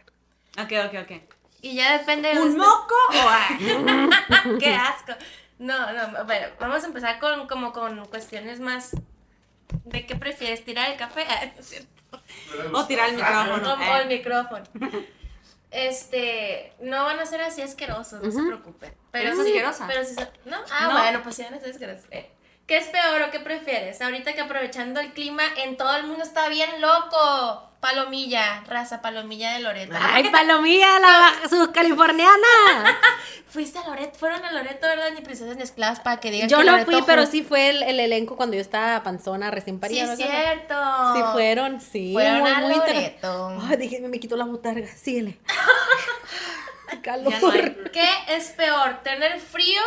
Ok, 0.57 0.71
ok, 0.87 0.95
ok. 1.03 1.21
Y 1.63 1.75
ya 1.75 1.97
depende 1.97 2.27
de 2.29 2.39
¿Un 2.41 2.49
usted- 2.49 2.57
moco 2.59 2.93
o? 3.09 4.57
¡Qué 4.59 4.75
asco! 4.75 5.13
No, 5.59 5.91
no, 5.93 6.25
bueno, 6.25 6.47
vamos 6.59 6.83
a 6.83 6.87
empezar 6.87 7.19
con 7.19 7.47
como 7.47 7.71
con 7.71 8.05
cuestiones 8.07 8.59
más 8.59 8.91
de 9.85 10.05
qué 10.05 10.15
prefieres, 10.15 10.63
tirar 10.65 10.91
el 10.91 10.97
café 10.97 11.25
Ah, 11.29 11.45
no 11.55 11.59
es 11.61 11.65
cierto. 11.67 11.89
O 12.73 12.85
tirar 12.85 13.09
el 13.09 13.15
micrófono. 13.15 13.73
o, 13.73 13.81
eh. 13.81 13.89
o 13.91 13.95
el 13.95 14.07
micrófono. 14.07 14.63
Este, 15.71 16.73
no 16.81 17.03
van 17.05 17.19
a 17.19 17.25
ser 17.25 17.41
así 17.41 17.61
asquerosos, 17.61 18.21
no 18.21 18.29
se 18.31 18.37
Ujú. 18.37 18.47
preocupen. 18.47 18.93
Pero 19.11 19.29
¿Eres 19.29 19.39
sí, 19.39 19.47
asquerosa? 19.47 19.87
pero 19.87 20.03
sí 20.05 20.13
son- 20.15 20.29
no, 20.45 20.57
ah, 20.71 20.87
No. 20.87 20.91
bueno, 20.99 21.23
pues 21.23 21.35
sí 21.35 21.43
van 21.43 21.53
a 21.55 21.59
ser 21.59 21.71
asquerosos. 21.71 22.05
Eh, 22.11 22.29
¿Qué 22.67 22.77
es 22.77 22.87
peor 22.87 23.21
o 23.23 23.31
qué 23.31 23.39
prefieres? 23.39 24.01
Ahorita 24.01 24.33
que 24.33 24.41
aprovechando 24.41 25.01
el 25.01 25.11
clima, 25.11 25.43
en 25.57 25.75
todo 25.75 25.95
el 25.97 26.07
mundo 26.07 26.23
está 26.23 26.47
bien 26.47 26.69
loco. 26.79 27.69
Palomilla, 27.81 28.63
raza 28.65 29.01
palomilla 29.01 29.51
de 29.51 29.59
Loreto. 29.59 29.93
Ay, 29.99 30.29
palomilla, 30.29 30.99
la 30.99 31.33
sus 31.49 31.67
californiana. 31.67 32.31
Fuiste 33.49 33.77
a 33.77 33.85
Loreto, 33.85 34.17
fueron 34.17 34.45
a 34.45 34.53
Loreto, 34.53 34.87
¿verdad? 34.87 35.11
Ni 35.13 35.19
princesas 35.19 35.57
ni 35.57 35.63
esclavas 35.63 35.99
para 35.99 36.21
que 36.21 36.31
digan 36.31 36.47
Yo 36.47 36.59
que 36.59 36.63
no 36.63 36.71
Loreto 36.71 36.89
fui, 36.89 37.01
pero 37.05 37.25
sí 37.25 37.43
fue 37.43 37.71
el, 37.71 37.83
el 37.83 37.99
elenco 37.99 38.37
cuando 38.37 38.55
yo 38.55 38.61
estaba 38.61 39.03
panzona 39.03 39.51
recién 39.51 39.75
Sí, 39.75 39.81
parida. 39.81 40.05
¿no? 40.05 40.13
es 40.13 40.17
cierto. 40.17 40.75
Sí 41.15 41.21
fueron, 41.33 41.81
sí. 41.81 42.13
Fueron 42.13 42.39
muy, 42.39 42.51
a 42.51 42.59
muy 42.59 42.75
Loreto. 42.75 43.57
Ay, 43.69 43.75
dije, 43.75 43.99
me, 43.99 44.17
quitó 44.21 44.37
la 44.37 44.45
botarga. 44.45 44.87
Síguele. 44.87 45.39
Calor. 47.03 47.33
Ya 47.33 47.39
no 47.41 47.51
hay. 47.51 47.75
¿Qué 47.91 48.09
es 48.29 48.51
peor? 48.51 49.01
¿Tener 49.03 49.41
frío 49.41 49.81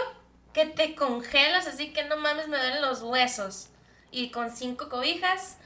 que 0.57 0.64
te 0.66 0.94
congelas 0.94 1.66
así 1.66 1.92
que 1.92 2.02
no 2.04 2.16
mames 2.16 2.48
me 2.48 2.57
duelen 2.57 2.80
los 2.82 3.02
huesos 3.02 3.68
y 4.11 4.30
con 4.30 4.50
cinco 4.50 4.88
cobijas? 4.88 5.59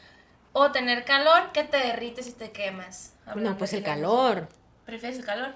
¿O 0.52 0.72
tener 0.72 1.04
calor 1.04 1.52
que 1.52 1.62
te 1.62 1.76
derrites 1.76 2.26
y 2.26 2.32
te 2.32 2.50
quemas? 2.50 3.12
Hablando 3.24 3.50
No, 3.52 3.56
pues 3.58 3.72
el 3.72 3.84
calor. 3.84 4.48
¿Prefieres 4.84 5.20
el 5.20 5.24
calor? 5.24 5.54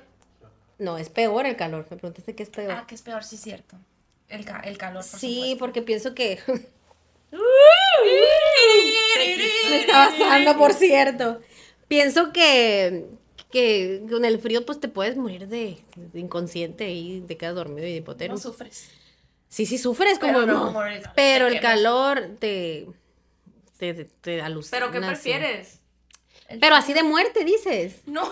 No, 0.79 0.99
es 0.99 1.09
peor 1.11 1.47
el 1.47 1.57
calor. 1.57 1.81
Me 1.91 1.97
preguntaste 1.97 2.37
qué 2.37 2.45
es 2.45 2.51
peor. 2.51 2.71
Ah, 2.71 2.85
que 2.87 2.95
es 2.95 3.03
peor, 3.03 3.25
sí 3.25 3.35
es 3.35 3.43
cierto. 3.43 3.77
El, 4.29 4.45
ca- 4.45 4.61
el 4.61 4.79
calor, 4.79 5.03
por 5.05 5.19
sí, 5.21 5.35
supuesto. 5.35 5.59
porque 5.59 5.83
pienso 5.83 6.15
que. 6.15 6.39
Me 9.71 9.81
está 9.81 10.09
basando, 10.11 10.57
por 10.57 10.73
cierto. 10.73 11.41
Pienso 11.89 12.33
que, 12.33 13.07
que 13.51 14.03
con 14.11 14.25
el 14.25 14.39
frío, 14.39 14.65
pues 14.65 14.81
te 14.81 14.89
puedes 14.89 15.17
morir 15.17 15.49
de, 15.49 15.79
de 15.97 16.21
inconsciente 16.21 16.91
y 16.93 17.21
te 17.23 17.37
quedas 17.37 17.55
dormido 17.55 17.87
y 17.87 17.91
de 17.93 17.97
No 17.97 18.03
hipotermia. 18.03 18.39
sufres. 18.41 18.91
Sí, 19.55 19.67
sí 19.67 19.79
sufres 19.79 20.19
Pero 20.19 20.33
como 20.41 20.47
no 20.47 20.73
no. 20.73 20.81
Pero 21.15 21.47
el 21.47 21.61
calor 21.61 22.29
te, 22.41 22.89
te, 23.79 23.95
te, 23.95 24.05
te 24.05 24.43
alucina. 24.43 24.77
¿Pero 24.81 24.91
qué 24.91 25.01
prefieres? 25.01 25.79
Pero 26.61 26.75
así 26.75 26.93
de 26.93 27.05
muerte, 27.05 27.45
dices. 27.45 28.01
No. 28.05 28.29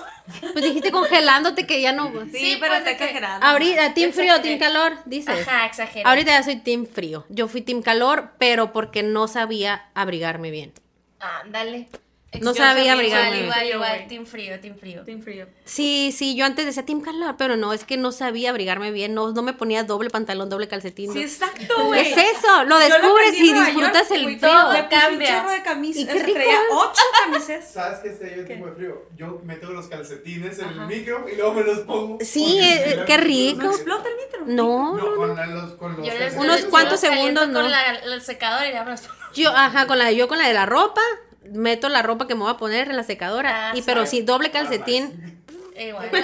Pues 0.53 0.65
dijiste 0.65 0.91
congelándote 0.91 1.65
que 1.65 1.81
ya 1.81 1.93
no. 1.93 2.11
Sí, 2.25 2.31
Sí, 2.39 2.57
pero 2.59 2.73
pues, 2.73 2.79
está 2.81 2.91
de 2.91 2.97
que- 2.97 3.05
exagerando. 3.05 3.47
Ahorita, 3.47 3.95
team 3.95 4.13
frío, 4.13 4.41
team 4.41 4.59
calor, 4.59 4.99
dices. 5.05 5.47
Ajá, 5.47 5.67
exagero. 5.67 6.09
Ahorita 6.09 6.33
ya 6.33 6.43
soy 6.43 6.57
team 6.57 6.87
frío. 6.87 7.25
Yo 7.29 7.47
fui 7.47 7.63
team 7.63 7.83
calor, 7.83 8.33
pero 8.39 8.73
porque 8.73 9.05
no 9.05 9.29
sabía 9.29 9.91
abrigarme 9.95 10.51
bien. 10.51 10.73
Ándale. 11.21 11.89
No 12.41 12.53
Yo 12.53 12.63
sabía 12.63 12.67
también, 12.75 12.93
abrigarme. 12.95 13.41
Igual, 13.43 13.47
igual, 13.47 13.59
Frío, 13.61 13.75
igual. 13.75 14.09
Team 14.09 14.25
frío, 14.27 14.61
team 14.61 14.77
frío. 14.79 15.05
Team 15.05 15.21
frío. 15.23 15.47
Sí, 15.67 16.15
sí, 16.17 16.35
yo 16.35 16.47
antes 16.47 16.65
decía 16.65 16.83
team 16.87 17.03
calor, 17.03 17.35
pero 17.37 17.57
no, 17.57 17.75
es 17.75 17.85
que 17.85 17.99
no 17.99 18.11
sabía 18.11 18.49
abrigarme 18.51 18.91
bien. 18.91 19.13
No, 19.13 19.33
no 19.33 19.43
me 19.43 19.53
ponía 19.53 19.85
doble 19.85 20.09
pantalón, 20.09 20.49
doble 20.49 20.67
calcetín. 20.67 21.13
Sí, 21.13 21.21
exacto, 21.23 21.85
güey. 21.87 22.01
es 22.01 22.17
eso, 22.17 22.65
lo 22.65 22.79
descubres 22.79 23.35
y 23.39 23.53
disfrutas 23.53 24.09
York, 24.09 24.13
el 24.13 24.25
frío. 24.25 24.41
todo. 24.41 24.73
Me 24.73 24.83
puse 24.85 24.89
Cambia. 24.99 25.29
un 25.31 25.37
chorro 25.43 25.51
de 25.53 25.63
camisas. 25.63 26.03
Y 26.03 26.07
qué 26.07 26.13
o 26.13 26.15
sea, 26.17 26.25
rico. 26.25 26.35
traía 26.39 26.59
ocho 26.73 27.03
camisas. 27.25 27.71
¿Sabes 27.71 27.99
qué 27.99 28.13
sería 28.15 28.37
yo 28.39 28.45
tipo 28.47 28.67
de 28.67 28.73
frío? 28.73 29.03
Yo 29.15 29.41
meto 29.45 29.71
los 29.71 29.87
calcetines 29.89 30.59
en 30.59 30.65
Ajá. 30.65 30.83
el 30.83 30.87
micro 30.89 31.27
y 31.31 31.37
luego 31.37 31.53
me 31.53 31.65
los 31.65 31.79
pongo. 31.81 32.19
Sí, 32.23 32.59
eh, 32.63 33.03
qué 33.07 33.17
rico. 33.19 33.65
No 33.65 33.71
explota 33.73 34.09
el 34.09 34.17
litro. 34.17 34.43
No, 34.47 34.97
No, 34.97 35.17
con, 35.17 35.37
los, 35.55 35.73
con 35.75 35.97
los. 35.99 36.09
Unos 36.37 36.65
cuantos 36.65 36.99
segundos, 36.99 37.45
con 37.45 37.53
no. 37.53 37.63
la, 37.69 37.91
el 37.97 38.23
secador 38.23 38.67
y 38.67 38.73
ya 38.73 38.85
me 38.85 38.93
los 38.93 39.03
pongo. 39.03 39.15
yo, 39.35 39.51
ajá, 39.55 39.87
con 39.87 39.99
la 39.99 40.07
de 40.07 40.17
yo 40.17 40.29
con 40.29 40.39
la 40.39 40.49
de 40.49 40.55
la 40.55 40.65
ropa, 40.67 41.03
meto 41.51 41.89
la 41.89 42.03
ropa 42.03 42.27
que 42.27 42.35
me 42.35 42.41
voy 42.43 42.51
a 42.51 42.57
poner 42.57 42.89
en 42.91 42.97
la 42.97 43.03
secadora. 43.05 43.71
Ah, 43.71 43.73
y 43.75 43.79
sí. 43.79 43.83
pero 43.87 44.07
sí, 44.07 44.23
doble 44.23 44.51
calcetín. 44.51 45.43
Igual. 45.77 46.11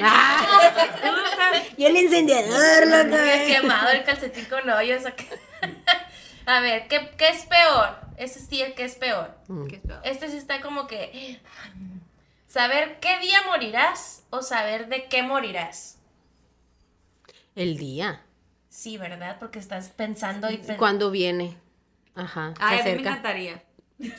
Ah, 0.00 1.66
y 1.76 1.84
el 1.84 1.96
encendedor, 1.96 2.86
Me 2.86 3.18
había 3.18 3.46
quemado 3.60 3.90
el 3.90 4.04
calcetín 4.04 4.44
con 4.46 4.68
hoyos. 4.68 5.02
A 6.46 6.60
ver, 6.60 6.86
¿qué, 6.88 7.10
¿qué 7.18 7.28
es 7.28 7.44
peor? 7.46 7.98
Este 8.16 8.40
sí, 8.40 8.62
¿qué 8.76 8.84
es 8.84 8.94
peor? 8.94 9.34
¿Qué 9.68 9.76
es 9.76 9.82
peor? 9.82 10.00
Este 10.04 10.28
sí 10.30 10.36
está 10.36 10.60
como 10.60 10.86
que... 10.86 11.40
Saber 12.46 12.98
qué 13.00 13.18
día 13.20 13.38
morirás 13.46 14.22
o 14.30 14.42
saber 14.42 14.88
de 14.88 15.04
qué 15.06 15.22
morirás. 15.22 15.98
El 17.54 17.76
día. 17.76 18.22
Sí, 18.70 18.96
¿verdad? 18.96 19.36
Porque 19.38 19.58
estás 19.58 19.88
pensando 19.88 20.50
y 20.50 20.56
pen- 20.58 20.76
Cuando 20.78 21.10
viene. 21.10 21.56
Ajá, 22.14 22.54
se 22.56 22.62
Ay, 22.64 22.80
a 22.80 22.84
mí 22.84 22.90
me 22.92 22.98
encantaría. 23.00 23.62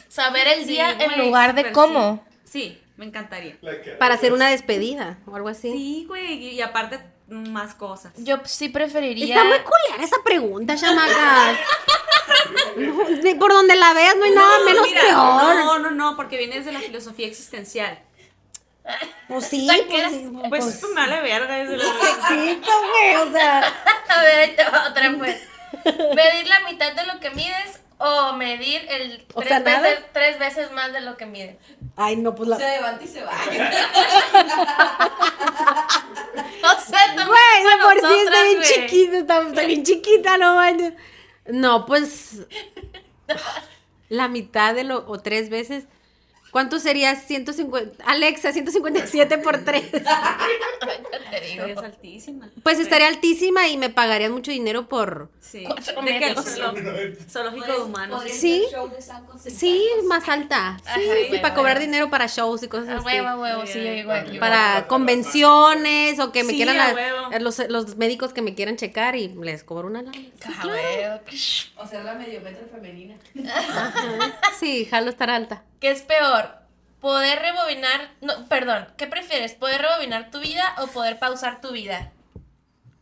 Saber 0.07 0.47
el 0.47 0.61
Sí, 0.61 0.69
día 0.69 0.91
en 0.91 1.11
güey, 1.13 1.27
lugar 1.27 1.55
de 1.55 1.71
cómo. 1.71 2.23
Sí. 2.43 2.49
Sí, 2.49 2.81
me 2.97 3.05
encantaría. 3.05 3.57
Para 3.99 4.15
hacer 4.15 4.33
una 4.33 4.49
despedida 4.49 5.19
o 5.25 5.35
algo 5.35 5.49
así. 5.49 5.71
Sí, 5.71 6.05
güey. 6.07 6.33
Y, 6.33 6.49
y 6.49 6.61
aparte, 6.61 6.99
más 7.27 7.75
cosas. 7.75 8.11
Yo 8.17 8.39
sí 8.45 8.69
preferiría... 8.69 9.35
Está 9.35 9.47
muy 9.47 9.59
culiar 9.59 10.01
esa 10.03 10.17
pregunta, 10.23 10.75
chamacas. 10.75 11.57
No, 12.77 13.39
por 13.39 13.53
donde 13.53 13.75
la 13.75 13.93
veas 13.93 14.15
no 14.15 14.25
hay 14.25 14.31
nada 14.31 14.59
menos 14.65 14.87
Mira, 14.87 15.01
peor. 15.01 15.15
No, 15.15 15.79
no, 15.79 15.91
no, 15.91 16.15
porque 16.15 16.37
vienes 16.37 16.65
de 16.65 16.71
la 16.71 16.79
filosofía 16.79 17.27
existencial. 17.27 17.99
Pues 19.27 19.45
sí, 19.45 19.67
¿Sabes 19.67 19.83
pues, 19.87 20.03
Pues, 20.49 20.63
pues, 20.65 20.83
me 20.89 21.01
vale 21.01 21.21
verga. 21.21 21.61
Es 21.61 21.69
de 21.69 21.77
la... 21.77 21.83
sexito, 21.85 22.71
güey, 22.71 23.15
o 23.15 23.31
sea. 23.31 23.59
A 24.09 24.21
ver, 24.23 24.39
ahí 24.39 24.55
te 24.55 24.63
va 24.63 24.89
otra 24.89 25.13
pues. 25.17 25.41
Medir 25.85 26.47
la 26.47 26.59
mitad 26.61 26.93
de 26.93 27.05
lo 27.05 27.19
que 27.19 27.29
mides 27.31 27.79
o 27.99 28.33
medir 28.33 28.81
el 28.89 29.25
O 29.33 29.41
tres, 29.41 29.49
sea, 29.49 29.59
nada. 29.59 29.81
veces, 29.81 30.05
tres 30.13 30.39
veces 30.39 30.71
más 30.71 30.91
de 30.93 31.01
lo 31.01 31.17
que 31.17 31.25
mides. 31.25 31.57
Ay, 31.95 32.15
no, 32.15 32.33
pues 32.33 32.49
la. 32.49 32.57
Se 32.57 32.63
levanta 32.67 33.03
y 33.03 33.07
se 33.07 33.23
va. 33.23 33.31
O 36.61 36.81
sea, 36.81 37.15
tú 37.15 37.23
Güey, 37.25 37.63
de 37.63 37.83
por 37.83 37.93
sí 38.09 38.19
está 38.25 38.43
bien 38.43 38.61
chiquita, 38.61 39.17
está, 39.17 39.41
está 39.47 39.63
bien 39.63 39.83
chiquita, 39.83 40.37
no 40.37 40.55
manches. 40.55 40.93
No, 41.47 41.85
pues. 41.85 42.41
La 44.09 44.27
mitad 44.27 44.73
de 44.75 44.83
lo. 44.83 45.05
o 45.07 45.19
tres 45.19 45.49
veces. 45.49 45.85
¿Cuánto 46.51 46.79
sería 46.79 47.15
150? 47.15 48.03
Alexa, 48.05 48.51
157 48.51 49.37
por 49.39 49.63
3. 49.63 49.91
Te 49.91 51.41
digo. 51.41 51.65
Es 51.65 51.77
altísima. 51.77 52.49
Pues 52.63 52.79
estaría 52.79 53.07
altísima 53.07 53.67
y 53.67 53.77
me 53.77 53.89
pagarían 53.89 54.31
mucho 54.31 54.51
dinero 54.51 54.87
por. 54.89 55.29
Sí. 55.39 55.65
¿De 56.03 56.19
qué? 56.19 56.35
Zoológico 57.29 57.65
de 57.71 57.79
humanos. 57.83 58.23
Sí. 58.31 58.65
Sí, 59.47 59.85
más 60.05 60.27
alta. 60.27 60.77
Sí, 60.83 60.89
Ajá, 60.89 60.99
sí, 60.99 61.07
huevo, 61.07 61.41
para 61.41 61.53
cobrar 61.53 61.77
huevo. 61.77 61.85
dinero 61.85 62.09
para 62.09 62.27
shows 62.27 62.63
y 62.63 62.67
cosas 62.67 62.89
A 62.89 62.95
así. 62.97 63.05
huevo, 63.05 63.27
a 63.27 63.37
huevo, 63.39 63.65
sí, 63.65 63.83
yo 63.83 63.93
igual. 63.93 64.37
Para 64.39 64.87
convenciones 64.87 66.19
o 66.19 66.31
que 66.31 66.43
me 66.43 66.51
Sí, 66.51 66.55
quieran 66.57 66.79
a 66.79 66.89
a- 66.89 66.93
huevo. 66.93 67.29
los, 67.39 67.59
los 67.69 67.95
médicos 67.97 68.33
que 68.33 68.41
me 68.41 68.55
quieran 68.55 68.75
checar 68.75 69.15
y 69.15 69.27
les 69.29 69.63
cobro 69.63 69.87
una 69.87 70.01
lana. 70.01 70.17
huevo. 70.65 71.19
O 71.77 71.87
sea, 71.87 72.03
la 72.03 72.15
medio 72.15 72.41
metro 72.41 72.67
femenina. 72.71 73.15
Sí, 74.59 74.85
jalo 74.85 75.09
estar 75.09 75.29
alta. 75.29 75.63
¿Qué 75.79 75.91
es 75.91 76.01
peor? 76.01 76.38
¿Poder 77.01 77.39
rebobinar? 77.39 78.11
No, 78.21 78.47
perdón, 78.49 78.87
¿qué 78.97 79.07
prefieres? 79.07 79.53
¿Poder 79.53 79.81
rebobinar 79.81 80.31
tu 80.31 80.39
vida 80.39 80.75
o 80.79 80.87
poder 80.87 81.17
pausar 81.19 81.61
tu 81.61 81.71
vida? 81.71 82.11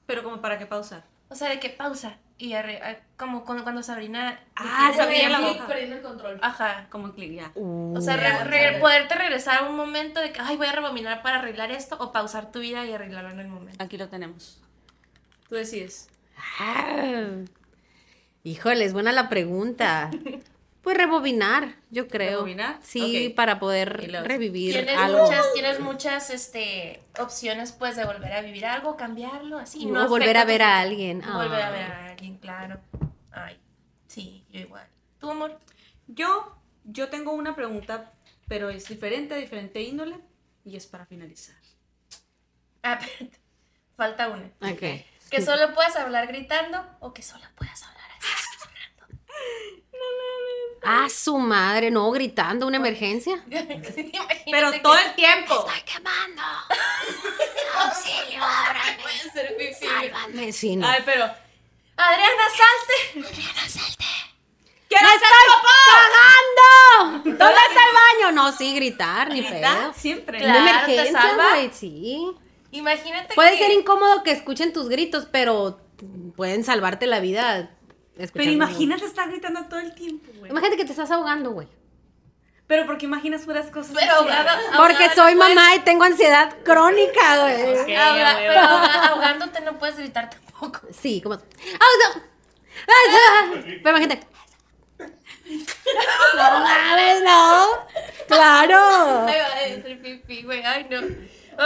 Pero 0.06 0.24
como 0.24 0.40
para 0.42 0.58
qué 0.60 0.66
pausar. 0.66 1.04
O 1.30 1.36
sea, 1.36 1.50
de 1.50 1.60
qué 1.60 1.70
pausa. 1.70 2.18
Y 2.40 2.52
arre- 2.54 2.80
ah, 2.84 2.98
como 3.18 3.44
cuando, 3.44 3.64
cuando 3.64 3.82
Sabrina. 3.82 4.40
Ah, 4.56 4.92
Sabrina 4.96 5.30
la 5.30 5.40
boca. 5.40 5.66
perdiendo 5.66 5.96
el 5.96 6.02
control. 6.04 6.40
Ajá. 6.44 6.86
Como 6.92 7.14
clic, 7.14 7.34
ya. 7.34 7.52
O 7.56 8.00
sea, 8.00 8.16
re- 8.16 8.44
re- 8.44 8.80
poderte 8.80 9.16
regresar 9.16 9.64
a 9.64 9.68
un 9.68 9.76
momento 9.76 10.20
de 10.22 10.32
que, 10.32 10.40
ay, 10.42 10.56
voy 10.56 10.68
a 10.68 10.72
rebobinar 10.72 11.24
para 11.24 11.40
arreglar 11.40 11.72
esto 11.72 11.98
o 12.00 12.12
pausar 12.12 12.52
tu 12.52 12.60
vida 12.60 12.86
y 12.86 12.94
arreglarlo 12.94 13.32
en 13.32 13.40
el 13.40 13.48
momento. 13.48 13.84
Aquí 13.84 13.98
lo 13.98 14.08
tenemos. 14.08 14.62
Tú 15.50 15.56
decides. 15.56 16.10
Ah. 16.60 17.28
Híjole, 18.44 18.86
es 18.86 18.94
buena 18.94 19.12
la 19.12 19.28
pregunta. 19.30 20.12
Pues 20.88 20.96
rebobinar, 20.96 21.76
yo 21.90 22.08
creo. 22.08 22.46
¿Rebobinar? 22.46 22.80
Sí, 22.82 23.34
para 23.36 23.60
poder 23.60 24.10
revivir 24.24 24.72
Tienes 24.72 24.98
algo. 24.98 25.26
muchas, 25.26 25.54
tienes 25.54 25.80
muchas 25.82 26.30
este, 26.30 27.04
opciones 27.20 27.74
pues 27.74 27.98
de 27.98 28.06
volver 28.06 28.32
a 28.32 28.40
vivir 28.40 28.66
algo, 28.66 28.96
cambiarlo, 28.96 29.58
así. 29.58 29.86
No, 29.86 30.04
No, 30.04 30.08
volver 30.08 30.38
a 30.38 30.46
ver 30.46 30.62
a 30.62 30.80
alguien. 30.80 31.20
Volver 31.22 31.62
a 31.62 31.68
Ah. 31.68 31.72
ver 31.72 31.92
a 31.92 32.06
alguien, 32.06 32.38
claro. 32.38 32.80
Ay, 33.32 33.60
sí, 34.08 34.46
yo 34.50 34.62
igual. 34.62 34.88
¿Tu 35.20 35.30
amor? 35.30 35.60
Yo, 36.08 36.56
yo 36.86 37.10
tengo 37.10 37.34
una 37.34 37.54
pregunta, 37.54 38.14
pero 38.48 38.70
es 38.70 38.88
diferente, 38.88 39.36
diferente 39.36 39.82
índole, 39.82 40.16
y 40.64 40.78
es 40.78 40.88
para 40.88 41.06
finalizar. 41.06 41.58
Ah. 42.82 42.98
Falta 43.98 44.30
una. 44.30 44.46
Ok. 44.72 45.04
Que 45.30 45.42
solo 45.42 45.74
puedas 45.74 45.98
hablar 45.98 46.28
gritando 46.28 46.82
o 47.02 47.14
que 47.14 47.24
solo 47.24 47.44
puedas 47.58 47.84
hablar. 47.84 47.97
Ah, 50.90 51.08
su 51.10 51.38
madre, 51.38 51.92
no, 51.92 52.10
gritando, 52.12 52.66
una 52.66 52.78
emergencia. 52.78 53.44
Imagínate 53.50 54.44
Pero 54.50 54.72
que- 54.72 54.80
todo 54.80 54.98
el 54.98 55.16
tiempo. 55.16 55.66
quemando! 55.86 56.42
¡Auxilio, 57.80 58.42
ábrame! 58.42 58.98
Puede 59.02 59.32
ser 59.32 59.58
pipí. 59.58 59.74
¡Sálvame! 59.86 60.54
Sí, 60.54 60.76
no. 60.78 60.88
Ay, 60.88 61.02
pero. 61.06 61.26
Adriana, 61.98 62.44
salte. 62.50 63.28
¡Quiero 64.90 65.10
ser 65.10 65.20
¡Cagando! 65.92 67.24
¿Dónde 67.24 67.62
está 67.70 67.82
el 67.90 68.24
baño? 68.24 68.32
No, 68.32 68.52
sí, 68.54 68.74
gritar, 68.76 69.30
ni 69.32 69.42
pedo. 69.42 69.94
Siempre. 69.94 70.40
Claro. 70.40 70.60
Una 70.62 70.70
emergencia, 70.70 71.22
salva. 71.22 71.50
güey, 71.50 71.72
sí. 71.74 72.32
Imagínate 72.72 73.34
Puede 73.36 73.52
que... 73.52 73.58
ser 73.58 73.72
incómodo 73.72 74.24
que 74.24 74.32
escuchen 74.32 74.72
tus 74.74 74.88
gritos, 74.90 75.28
pero 75.32 75.82
pueden 76.36 76.64
salvarte 76.64 77.08
la 77.08 77.20
vida. 77.20 77.72
Pero 78.34 78.52
imagínate 78.52 79.06
estar 79.06 79.30
gritando 79.30 79.66
todo 79.66 79.80
el 79.80 79.94
tiempo, 79.94 80.32
güey. 80.40 80.52
Imagínate 80.52 80.78
que 80.78 80.86
te 80.86 80.92
estás 80.92 81.12
ahogando, 81.12 81.52
güey. 81.52 81.68
Pero 82.68 82.86
porque 82.86 83.06
imaginas 83.06 83.44
puras 83.44 83.68
cosas. 83.72 83.94
Pero 83.98 84.12
ahogada, 84.14 84.58
Porque 84.76 84.94
ahogada 85.06 85.16
soy 85.16 85.34
no 85.36 85.40
puedes- 85.42 85.56
mamá 85.56 85.76
y 85.76 85.80
tengo 85.80 86.04
ansiedad 86.04 86.54
crónica, 86.64 87.42
güey. 87.44 87.64
Ok, 87.80 87.88
ahoga- 87.90 88.18
ya 88.18 88.38
veo. 88.38 88.48
pero 88.50 88.60
ahogándote 88.62 89.62
no 89.62 89.80
puedes 89.80 89.98
gritar 89.98 90.30
tampoco. 90.30 90.82
Sí, 90.92 91.22
como. 91.22 91.36
¡Ah, 91.36 91.40
no! 92.16 92.22
¡Ah, 92.88 93.46
no! 93.56 93.62
Pero 93.64 93.90
imagínate. 93.90 94.28
No 96.36 96.60
mames, 96.60 97.24
no. 97.24 97.68
Claro. 98.28 99.26
Ay, 99.28 99.40
va 99.40 99.56
a 99.56 99.68
decir 99.70 100.02
pipí, 100.02 100.44
güey. 100.44 100.62
Ay, 100.64 100.86
no. 100.90 101.00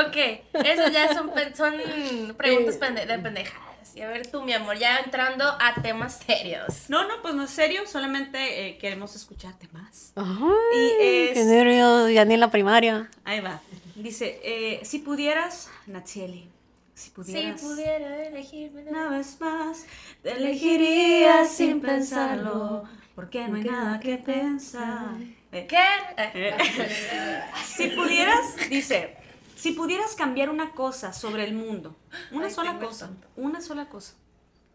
Ok, 0.02 0.16
esas 0.64 0.91
ya 0.93 1.14
son, 1.14 1.32
son 1.56 2.36
preguntas 2.38 2.78
pende- 2.80 3.06
de 3.06 3.20
pendejadas. 3.20 3.71
Y 3.96 4.02
a 4.02 4.08
ver 4.08 4.26
tú, 4.32 4.42
mi 4.44 4.54
amor, 4.54 4.78
ya 4.78 5.00
entrando 5.00 5.44
a 5.46 5.82
temas 5.82 6.20
serios. 6.26 6.89
No, 6.89 7.08
no, 7.08 7.22
pues 7.22 7.34
no 7.36 7.44
es 7.44 7.50
serio, 7.50 7.82
solamente 7.88 8.68
eh, 8.68 8.78
queremos 8.78 9.16
escucharte 9.16 9.68
más. 9.74 10.14
Ay, 10.16 10.28
Y 10.74 11.04
es- 11.04 11.34
qué 11.34 11.44
nervios, 11.46 12.12
ya 12.12 12.24
ni 12.26 12.36
en 12.36 12.39
la 12.39 12.52
primaria. 12.52 13.10
Ahí 13.24 13.39
va. 13.42 13.60
Dice, 13.96 14.39
eh, 14.44 14.80
si 14.84 15.00
pudieras, 15.00 15.70
Natsieli, 15.88 16.50
si 16.94 17.06
Si 17.06 17.10
pudieras... 17.12 17.62
pudiera 17.62 18.28
elegirme 18.28 18.84
Una 18.89 19.10
vez 19.10 19.39
más, 19.42 19.86
te 20.24 20.32
elegiría 20.32 21.46
sin 21.46 21.82
pensarlo, 21.82 22.84
porque 23.16 23.48
no 23.48 23.58
hay 23.58 23.64
nada 23.64 24.00
que 24.00 24.18
pensar. 24.18 25.16
Eh, 25.52 25.68
¿Qué? 25.68 25.78
eh, 26.18 26.56
si 27.76 27.88
pudieras, 27.89 28.56
dice, 28.70 29.16
si 29.62 29.74
pudieras 29.74 30.16
cambiar 30.16 30.49
una 30.49 30.72
cosa 30.72 31.14
sobre 31.14 31.43
el 31.43 31.53
mundo, 31.53 31.95
una 32.32 32.47
Ay, 32.47 32.51
sola 32.51 32.80
cosa, 32.80 33.12
una 33.36 33.62
sola 33.62 33.89
cosa, 33.89 34.16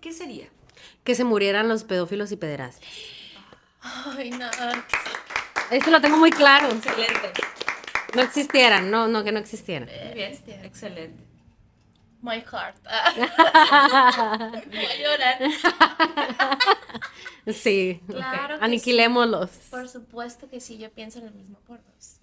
¿qué 0.01 0.13
sería? 0.13 0.49
Que 1.03 1.17
se 1.17 1.25
murieran 1.25 1.67
los 1.67 1.83
pedófilos 1.83 2.31
y 2.31 2.37
pederastas. 2.37 2.89
Ay, 3.81 4.31
no. 4.31 4.49
Eso 5.73 5.91
lo 5.91 6.01
tengo 6.01 6.19
muy 6.19 6.31
claro. 6.31 6.69
Excelente. 6.69 7.33
No 8.15 8.23
existieran, 8.23 8.89
no, 8.89 9.09
no, 9.09 9.25
que 9.25 9.33
no 9.33 9.41
existieran. 9.41 9.89
Muy 9.89 10.15
bien, 10.15 10.39
excelente. 10.63 11.21
My 12.23 12.41
heart. 12.43 12.77
Voy 14.71 14.87
a 14.87 14.97
llorar. 15.03 15.39
Sí. 17.53 18.01
Claro 18.07 18.59
que 18.59 18.65
Aniquilémoslos. 18.65 19.51
Por 19.71 19.89
supuesto 19.89 20.49
que 20.49 20.61
sí, 20.61 20.79
yo 20.79 20.93
pienso 20.93 21.19
lo 21.21 21.33
mismo 21.33 21.59
por 21.67 21.83
dos. 21.85 22.21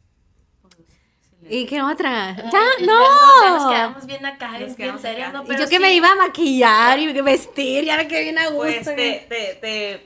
¿Y 1.50 1.66
qué 1.66 1.82
otra? 1.82 2.30
Ay, 2.30 2.36
¡Ya! 2.36 2.52
ya 2.52 2.60
nos- 2.86 2.88
ya 2.88 3.50
nos 3.50 3.64
¡No! 3.64 3.70
quedamos 3.70 4.06
bien 4.06 4.26
acá, 4.26 4.60
Nos 4.60 4.76
bien 4.78 5.00
serios. 5.00 5.34
¿no? 5.34 5.44
Pero 5.44 5.60
yo 5.60 5.70
que 5.70 5.76
sí, 5.78 5.82
me 5.82 5.94
iba 5.94 6.12
a 6.12 6.16
maquillar 6.16 7.00
y 7.00 7.12
vestir, 7.22 7.84
ya 7.86 7.98
me 7.98 8.08
quedé 8.08 8.24
bien 8.24 8.38
a 8.40 8.48
gusto. 8.50 8.62
Pues 8.62 8.84
te, 8.86 9.28
te, 9.30 9.60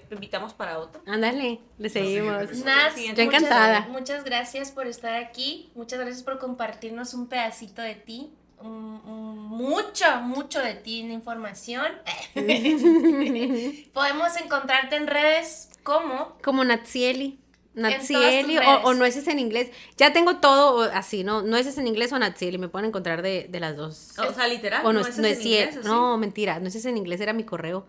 te 0.07 0.15
invitamos 0.15 0.53
para 0.53 0.79
otro. 0.79 1.01
Ándale, 1.05 1.59
le 1.77 1.89
seguimos. 1.89 2.33
Nats, 2.63 2.95
Yo 2.95 3.01
muchas- 3.09 3.19
encantada. 3.19 3.87
Muchas, 3.89 4.23
gracias 4.23 4.71
por 4.71 4.87
estar 4.87 5.13
aquí. 5.15 5.69
Muchas 5.75 5.99
gracias 5.99 6.23
por 6.23 6.39
compartirnos 6.39 7.13
un 7.13 7.27
pedacito 7.27 7.81
de 7.81 7.95
ti. 7.95 8.31
un- 8.59 9.01
un- 9.05 9.37
mucho, 9.37 10.05
mucho 10.21 10.59
de 10.59 10.73
ti 10.73 11.01
en 11.01 11.11
información. 11.11 11.85
Podemos 13.93 14.35
encontrarte 14.37 14.95
en 14.95 15.05
redes 15.07 15.69
como 15.83 16.37
Como 16.43 16.63
Natsieli. 16.63 17.39
Natsieli 17.77 18.57
o, 18.57 18.81
o 18.83 18.93
nueces 18.95 19.27
en 19.27 19.39
inglés. 19.39 19.71
Ya 19.97 20.11
tengo 20.11 20.37
todo 20.37 20.81
así, 20.93 21.23
¿no? 21.23 21.43
Nueces 21.43 21.77
en 21.77 21.87
inglés 21.87 22.11
o 22.11 22.19
Natsieli. 22.19 22.57
Me 22.57 22.67
pueden 22.67 22.89
encontrar 22.89 23.21
de, 23.21 23.47
de 23.49 23.59
las 23.59 23.77
dos. 23.77 24.17
O 24.17 24.33
sea, 24.33 24.47
literal. 24.47 24.85
o 24.85 24.91
no, 24.91 25.01
es 25.01 25.17
no 25.17 25.27
es 25.27 25.39
en 25.39 25.45
inglés? 25.45 25.85
No, 25.85 26.17
mentira. 26.17 26.59
Nueces 26.59 26.85
en 26.85 26.97
inglés 26.97 27.21
era 27.21 27.33
mi 27.33 27.43
correo 27.43 27.87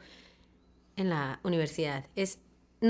en 0.97 1.09
la 1.09 1.41
universidad. 1.43 2.05
Es 2.17 2.39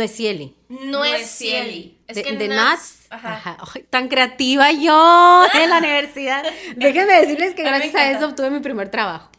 Cieli. 0.08 0.56
No 0.68 1.04
es. 1.04 1.40
Es 1.40 2.16
de, 2.16 2.22
que 2.22 2.36
de 2.36 2.48
Nats-. 2.48 3.06
Ajá. 3.10 3.34
Ajá. 3.36 3.58
Ay, 3.74 3.86
tan 3.88 4.08
creativa 4.08 4.70
yo 4.72 5.46
en 5.54 5.70
la 5.70 5.78
universidad. 5.78 6.44
Déjenme 6.76 7.20
decirles 7.20 7.54
que 7.54 7.62
gracias 7.62 7.94
a 7.94 8.10
eso 8.10 8.26
obtuve 8.26 8.50
mi 8.50 8.60
primer 8.60 8.90
trabajo. 8.90 9.30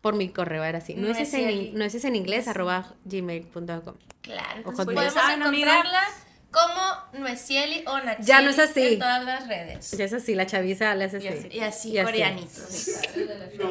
Por 0.00 0.14
mi 0.14 0.28
correo 0.28 0.62
era 0.64 0.78
así. 0.78 0.94
Nueces 0.94 1.32
en, 1.34 1.74
nueces 1.74 2.04
en 2.04 2.14
inglés 2.14 2.46
arroba 2.46 2.94
gmail.com. 3.04 3.94
Claro, 4.20 4.56
entonces 4.56 4.84
podemos 4.84 5.12
Saben, 5.12 5.42
amigos. 5.42 5.68
encontrarla 5.68 6.23
como 6.54 7.20
Nuecieli 7.24 7.84
o 7.86 7.98
Natsieli 7.98 8.24
Ya 8.26 8.40
no 8.40 8.50
es 8.50 8.58
así. 8.58 8.86
en 8.94 8.98
todas 9.00 9.24
las 9.24 9.46
redes. 9.48 9.90
Ya 9.90 10.04
es 10.04 10.12
así, 10.12 10.34
la 10.34 10.46
chaviza 10.46 10.94
le 10.94 11.04
hace 11.04 11.18
Y 11.22 11.28
así. 11.28 11.48
Y 11.50 11.60
así, 11.60 11.90
Y 11.90 11.98
así. 11.98 12.04
coreanitos. 12.06 12.88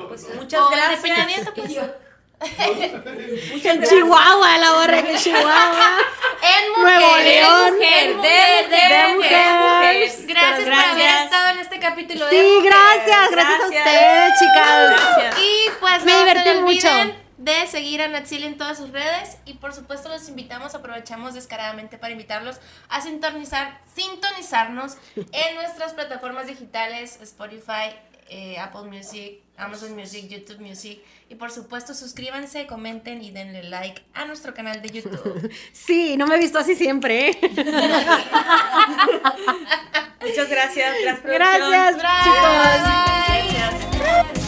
Pues 0.10 0.36
muchas 0.36 0.62
O 0.62 0.70
el 0.72 0.76
de 0.80 0.86
gracias. 0.86 1.02
Peña 1.02 1.26
Nieto, 1.26 1.54
pues. 1.56 1.72
Muchas 2.44 3.78
gracias. 3.78 3.90
Chihuahua, 3.90 4.58
la 4.58 4.72
borra 4.74 5.02
que 5.04 5.16
Chihuahua. 5.16 5.98
En 6.42 6.82
Nuevo 6.84 7.08
mujeres, 7.08 7.26
León. 7.26 7.74
en 7.74 7.80
De 7.80 8.14
mujeres, 8.14 8.16
mujer, 8.18 8.70
de 8.70 8.76
de 8.76 9.16
mujeres. 9.16 10.20
mujer. 10.20 10.28
Gracias, 10.36 10.60
por 10.64 10.74
haber 10.74 10.96
Gracias. 10.98 11.24
estado 11.24 11.50
en 11.52 11.60
este 11.60 11.80
capítulo 11.80 12.26
de 12.26 12.32
Sí, 12.32 12.38
mujeres. 12.58 12.64
gracias, 12.74 13.32
gracias 13.32 13.60
a 13.62 13.68
Gracias. 13.70 13.86
ustedes, 13.86 14.40
chicas. 14.40 14.90
Gracias. 14.90 15.36
Y 15.40 15.70
pues 15.80 16.04
Me 16.04 16.12
no 16.12 16.20
divertí 16.20 16.50
olviden 16.50 16.64
mucho. 16.66 17.23
De 17.44 17.68
seguir 17.68 18.02
a 18.02 18.08
Natsili 18.08 18.46
en 18.46 18.58
todas 18.58 18.78
sus 18.78 18.92
redes 18.92 19.38
y 19.46 19.56
por 19.56 19.74
supuesto 19.74 20.08
los 20.08 20.30
invitamos, 20.30 20.76
aprovechamos 20.76 21.34
descaradamente 21.34 21.98
para 21.98 22.14
invitarlos 22.14 22.58
a 22.88 23.02
sintonizar, 23.02 23.82
sintonizarnos 23.94 24.96
en 25.16 25.56
nuestras 25.56 25.94
plataformas 25.94 26.48
digitales 26.48 27.20
Spotify, 27.22 27.96
eh, 28.30 28.58
Apple 28.58 28.84
Music, 28.84 29.42
Amazon 29.58 29.94
Music, 29.96 30.30
YouTube 30.30 30.62
Music 30.62 31.02
y 31.30 31.36
por 31.36 31.52
supuesto 31.52 31.94
suscríbanse, 31.94 32.66
comenten 32.66 33.22
y 33.22 33.32
denle 33.32 33.64
like 33.64 34.02
a 34.14 34.24
nuestro 34.24 34.54
canal 34.54 34.82
de 34.82 34.90
YouTube. 34.90 35.52
Sí, 35.74 36.16
no 36.16 36.26
me 36.28 36.36
he 36.36 36.40
visto 36.40 36.60
así 36.60 36.76
siempre. 36.76 37.32
¿eh? 37.32 37.38
Muchas 40.22 40.50
gracias. 40.50 40.96
Gracias. 41.04 41.24
Gracias, 41.24 41.98
chicos. 42.24 42.42
Bye. 42.84 43.52
Gracias. 44.00 44.43